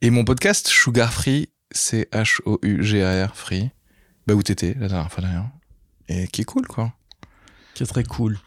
Et 0.01 0.09
mon 0.11 0.23
podcast, 0.23 0.67
Sugar 0.69 1.11
Free, 1.13 1.49
c'est 1.71 2.09
H-O-U-G-A-R 2.13 3.35
Free. 3.35 3.69
Bah, 4.27 4.33
où 4.35 4.43
t'étais 4.43 4.75
la 4.79 4.87
dernière 4.87 5.11
fois 5.11 5.23
d'ailleurs. 5.23 5.49
Et 6.07 6.27
qui 6.27 6.41
est 6.41 6.45
cool, 6.45 6.67
quoi. 6.67 6.93
Qui 7.73 7.83
est 7.83 7.87
très 7.87 8.03
cool. 8.03 8.37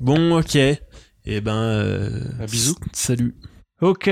Bon, 0.00 0.38
ok. 0.38 0.56
Et 0.56 1.40
ben. 1.40 1.54
euh, 1.54 2.20
Bah, 2.38 2.46
bisous. 2.46 2.76
Salut. 2.92 3.34
Ok. 3.80 4.10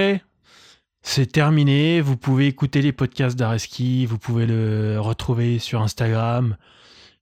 C'est 1.03 1.27
terminé. 1.33 2.01
Vous 2.01 2.17
pouvez 2.17 2.47
écouter 2.47 2.81
les 2.83 2.93
podcasts 2.93 3.37
d'Areski. 3.37 4.07
Vous 4.07 4.19
pouvez 4.19 4.47
le 4.47 4.99
retrouver 5.01 5.59
sur 5.59 5.83
Instagram. 5.83 6.57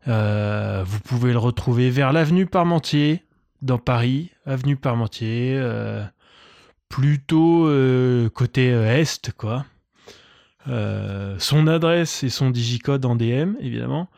Euh, 0.08 0.82
vous 0.86 1.00
pouvez 1.00 1.32
le 1.32 1.38
retrouver 1.38 1.90
vers 1.90 2.12
l'avenue 2.12 2.46
Parmentier, 2.46 3.24
dans 3.62 3.78
Paris. 3.78 4.30
Avenue 4.46 4.76
Parmentier. 4.76 5.54
euh, 5.58 6.04
plutôt 6.88 7.66
euh, 7.68 8.28
côté 8.30 8.72
euh, 8.72 8.96
est, 9.00 9.32
quoi. 9.36 9.64
Euh, 10.68 11.36
son 11.38 11.66
adresse 11.66 12.22
et 12.22 12.28
son 12.28 12.50
digicode 12.50 13.04
en 13.04 13.16
DM, 13.16 13.54
évidemment 13.60 14.08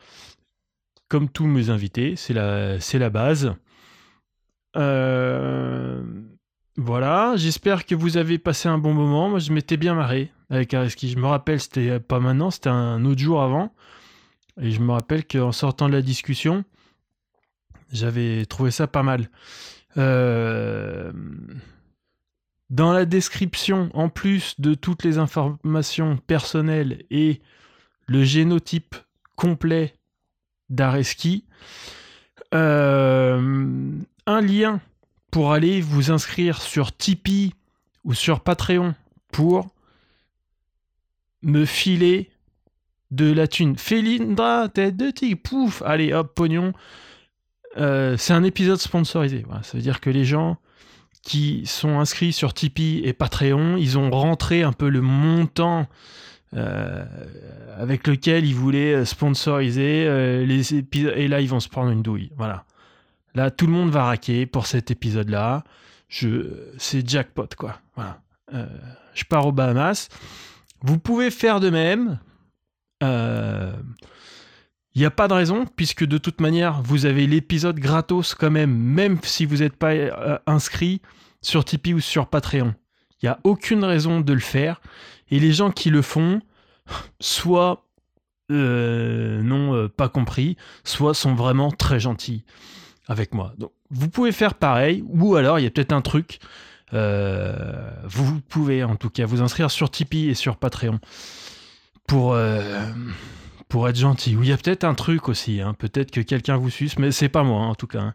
comme 1.13 1.29
tous 1.29 1.45
mes 1.45 1.69
invités, 1.69 2.15
c'est 2.15 2.33
la, 2.33 2.79
c'est 2.79 2.97
la 2.97 3.11
base. 3.11 3.53
Euh, 4.75 6.01
voilà, 6.75 7.33
j'espère 7.35 7.85
que 7.85 7.93
vous 7.93 8.17
avez 8.17 8.39
passé 8.39 8.67
un 8.67 8.79
bon 8.79 8.95
moment. 8.95 9.29
Moi, 9.29 9.37
je 9.37 9.53
m'étais 9.53 9.77
bien 9.77 9.93
marré 9.93 10.31
avec 10.49 10.73
Areski. 10.73 11.09
Je 11.09 11.19
me 11.19 11.27
rappelle, 11.27 11.59
c'était 11.59 11.99
pas 11.99 12.19
maintenant, 12.19 12.49
c'était 12.49 12.69
un 12.69 13.05
autre 13.05 13.21
jour 13.21 13.43
avant. 13.43 13.75
Et 14.59 14.71
je 14.71 14.79
me 14.79 14.91
rappelle 14.91 15.23
qu'en 15.27 15.51
sortant 15.51 15.87
de 15.87 15.93
la 15.93 16.01
discussion, 16.01 16.63
j'avais 17.91 18.47
trouvé 18.47 18.71
ça 18.71 18.87
pas 18.87 19.03
mal. 19.03 19.29
Euh, 19.97 21.11
dans 22.73 22.91
la 22.91 23.05
description, 23.05 23.91
en 23.93 24.09
plus 24.09 24.59
de 24.59 24.73
toutes 24.73 25.03
les 25.03 25.19
informations 25.19 26.17
personnelles 26.17 27.03
et 27.11 27.39
le 28.07 28.23
génotype 28.23 28.95
complet 29.35 29.93
d'Areski, 30.71 31.45
euh, 32.55 33.91
un 34.25 34.41
lien 34.41 34.81
pour 35.29 35.53
aller 35.53 35.81
vous 35.81 36.09
inscrire 36.09 36.63
sur 36.63 36.97
Tipeee 36.97 37.53
ou 38.05 38.15
sur 38.15 38.39
Patreon 38.39 38.95
pour 39.31 39.67
me 41.43 41.65
filer 41.65 42.31
de 43.11 43.31
la 43.31 43.47
thune. 43.47 43.77
Félindra, 43.77 44.67
tête 44.67 44.97
de 44.97 45.11
tigre, 45.11 45.39
pouf, 45.43 45.83
allez 45.83 46.11
hop, 46.11 46.33
pognon. 46.33 46.73
Euh, 47.77 48.17
c'est 48.17 48.33
un 48.33 48.43
épisode 48.43 48.79
sponsorisé. 48.79 49.45
Ça 49.61 49.77
veut 49.77 49.83
dire 49.83 50.01
que 50.01 50.09
les 50.09 50.25
gens 50.25 50.57
qui 51.23 51.65
sont 51.65 51.99
inscrits 51.99 52.33
sur 52.33 52.53
Tipeee 52.53 53.01
et 53.05 53.13
Patreon, 53.13 53.77
ils 53.77 53.97
ont 53.97 54.11
rentré 54.11 54.61
un 54.61 54.73
peu 54.73 54.89
le 54.89 55.01
montant 55.01 55.87
euh, 56.55 57.03
avec 57.77 58.05
lequel 58.05 58.45
ils 58.45 58.53
voulaient 58.53 58.93
euh, 58.93 59.05
sponsoriser 59.05 60.05
euh, 60.05 60.45
les 60.45 60.75
épisodes. 60.75 61.13
Et 61.15 61.27
là, 61.27 61.41
ils 61.41 61.49
vont 61.49 61.61
se 61.61 61.69
prendre 61.69 61.89
une 61.89 62.03
douille. 62.03 62.31
Voilà. 62.37 62.65
Là, 63.33 63.49
tout 63.49 63.65
le 63.65 63.71
monde 63.71 63.89
va 63.89 64.03
raquer 64.03 64.45
pour 64.45 64.67
cet 64.67 64.91
épisode-là. 64.91 65.63
Je, 66.09 66.71
c'est 66.77 67.07
jackpot, 67.07 67.47
quoi. 67.57 67.79
Voilà. 67.95 68.19
Je 69.15 69.23
pars 69.23 69.47
aux 69.47 69.51
Bahamas. 69.51 70.09
Vous 70.81 70.99
pouvez 70.99 71.31
faire 71.31 71.59
de 71.59 71.71
même. 71.71 72.19
Il 74.95 74.99
n'y 74.99 75.05
a 75.05 75.11
pas 75.11 75.27
de 75.27 75.33
raison, 75.33 75.65
puisque 75.75 76.05
de 76.05 76.19
toute 76.19 76.39
manière, 76.39 76.81
vous 76.83 77.07
avez 77.07 77.25
l'épisode 77.25 77.79
gratos 77.79 78.35
quand 78.35 78.51
même, 78.51 78.75
même 78.75 79.17
si 79.23 79.45
vous 79.45 79.57
n'êtes 79.57 79.75
pas 79.75 79.93
euh, 79.93 80.37
inscrit 80.45 81.01
sur 81.41 81.65
Tipeee 81.65 81.95
ou 81.95 81.99
sur 81.99 82.27
Patreon. 82.27 82.75
Il 83.21 83.25
n'y 83.25 83.29
a 83.29 83.39
aucune 83.43 83.83
raison 83.83 84.21
de 84.21 84.33
le 84.33 84.39
faire. 84.39 84.81
Et 85.31 85.39
les 85.39 85.51
gens 85.51 85.71
qui 85.71 85.89
le 85.89 86.03
font, 86.03 86.41
soit 87.19 87.87
euh, 88.51 89.41
n'ont 89.41 89.73
euh, 89.73 89.89
pas 89.89 90.09
compris, 90.09 90.57
soit 90.83 91.15
sont 91.15 91.33
vraiment 91.33 91.71
très 91.71 91.99
gentils 91.99 92.45
avec 93.07 93.33
moi. 93.33 93.53
Donc, 93.57 93.71
vous 93.89 94.09
pouvez 94.09 94.31
faire 94.31 94.53
pareil, 94.53 95.03
ou 95.07 95.35
alors 95.35 95.57
il 95.57 95.63
y 95.63 95.67
a 95.67 95.71
peut-être 95.71 95.93
un 95.93 96.01
truc. 96.01 96.39
vous 96.91 98.41
pouvez 98.47 98.83
en 98.83 98.95
tout 98.95 99.09
cas 99.09 99.25
vous 99.25 99.41
inscrire 99.41 99.71
sur 99.71 99.89
Tipeee 99.89 100.29
et 100.29 100.35
sur 100.35 100.57
Patreon 100.57 100.99
pour, 102.07 102.35
pour 103.73 103.89
être 103.89 103.95
gentil. 103.97 104.35
Ou 104.35 104.43
il 104.43 104.49
y 104.49 104.51
a 104.51 104.57
peut-être 104.57 104.83
un 104.83 104.93
truc 104.93 105.27
aussi, 105.29 105.59
hein. 105.59 105.73
peut-être 105.73 106.11
que 106.11 106.21
quelqu'un 106.21 106.57
vous 106.57 106.69
suce, 106.69 106.99
mais 106.99 107.11
c'est 107.11 107.27
pas 107.27 107.41
moi 107.41 107.63
hein, 107.63 107.69
en 107.69 107.73
tout 107.73 107.87
cas. 107.87 108.01
hein. 108.01 108.13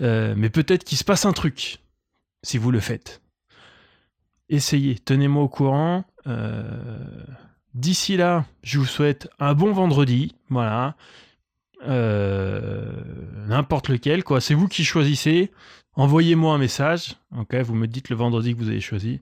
Euh, 0.00 0.32
mais 0.38 0.48
peut-être 0.48 0.84
qu'il 0.84 0.96
se 0.96 1.04
passe 1.04 1.26
un 1.26 1.34
truc 1.34 1.80
si 2.42 2.56
vous 2.56 2.70
le 2.70 2.80
faites. 2.80 3.20
Essayez, 4.48 4.94
tenez-moi 4.98 5.42
au 5.42 5.48
courant. 5.48 6.06
Euh, 6.26 6.62
D'ici 7.74 8.16
là, 8.16 8.46
je 8.62 8.78
vous 8.78 8.86
souhaite 8.86 9.28
un 9.38 9.52
bon 9.52 9.70
vendredi. 9.74 10.34
Voilà. 10.48 10.94
Euh, 11.86 12.90
N'importe 13.48 13.90
lequel, 13.90 14.24
quoi. 14.24 14.40
C'est 14.40 14.54
vous 14.54 14.66
qui 14.66 14.82
choisissez. 14.82 15.52
Envoyez-moi 15.92 16.54
un 16.54 16.58
message. 16.58 17.16
Ok, 17.36 17.54
vous 17.56 17.74
me 17.74 17.86
dites 17.86 18.08
le 18.08 18.16
vendredi 18.16 18.54
que 18.54 18.58
vous 18.60 18.70
avez 18.70 18.80
choisi. 18.80 19.20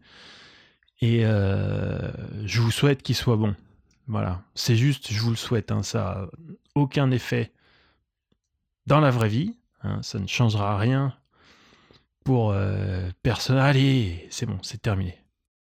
Et 1.01 1.23
je 1.25 2.61
vous 2.61 2.71
souhaite 2.71 3.03
qu'il 3.03 3.17
soit 3.17 3.37
bon. 3.37 3.57
Voilà. 4.07 4.43
C'est 4.55 4.77
juste, 4.77 5.11
je 5.13 5.21
vous 5.21 5.31
le 5.31 5.37
souhaite. 5.37 5.73
hein. 5.73 5.83
Ça 5.83 6.11
a 6.11 6.27
aucun 6.75 7.11
effet 7.11 7.53
dans 8.87 9.01
la 9.01 9.11
vraie 9.11 9.29
vie. 9.29 9.57
hein. 9.83 10.01
Ça 10.03 10.19
ne 10.19 10.27
changera 10.27 10.77
rien 10.79 11.15
pour 12.25 12.53
euh, 12.53 13.11
personne. 13.23 13.57
Allez, 13.59 14.27
c'est 14.31 14.47
bon, 14.47 14.59
c'est 14.63 14.81
terminé. 14.83 15.19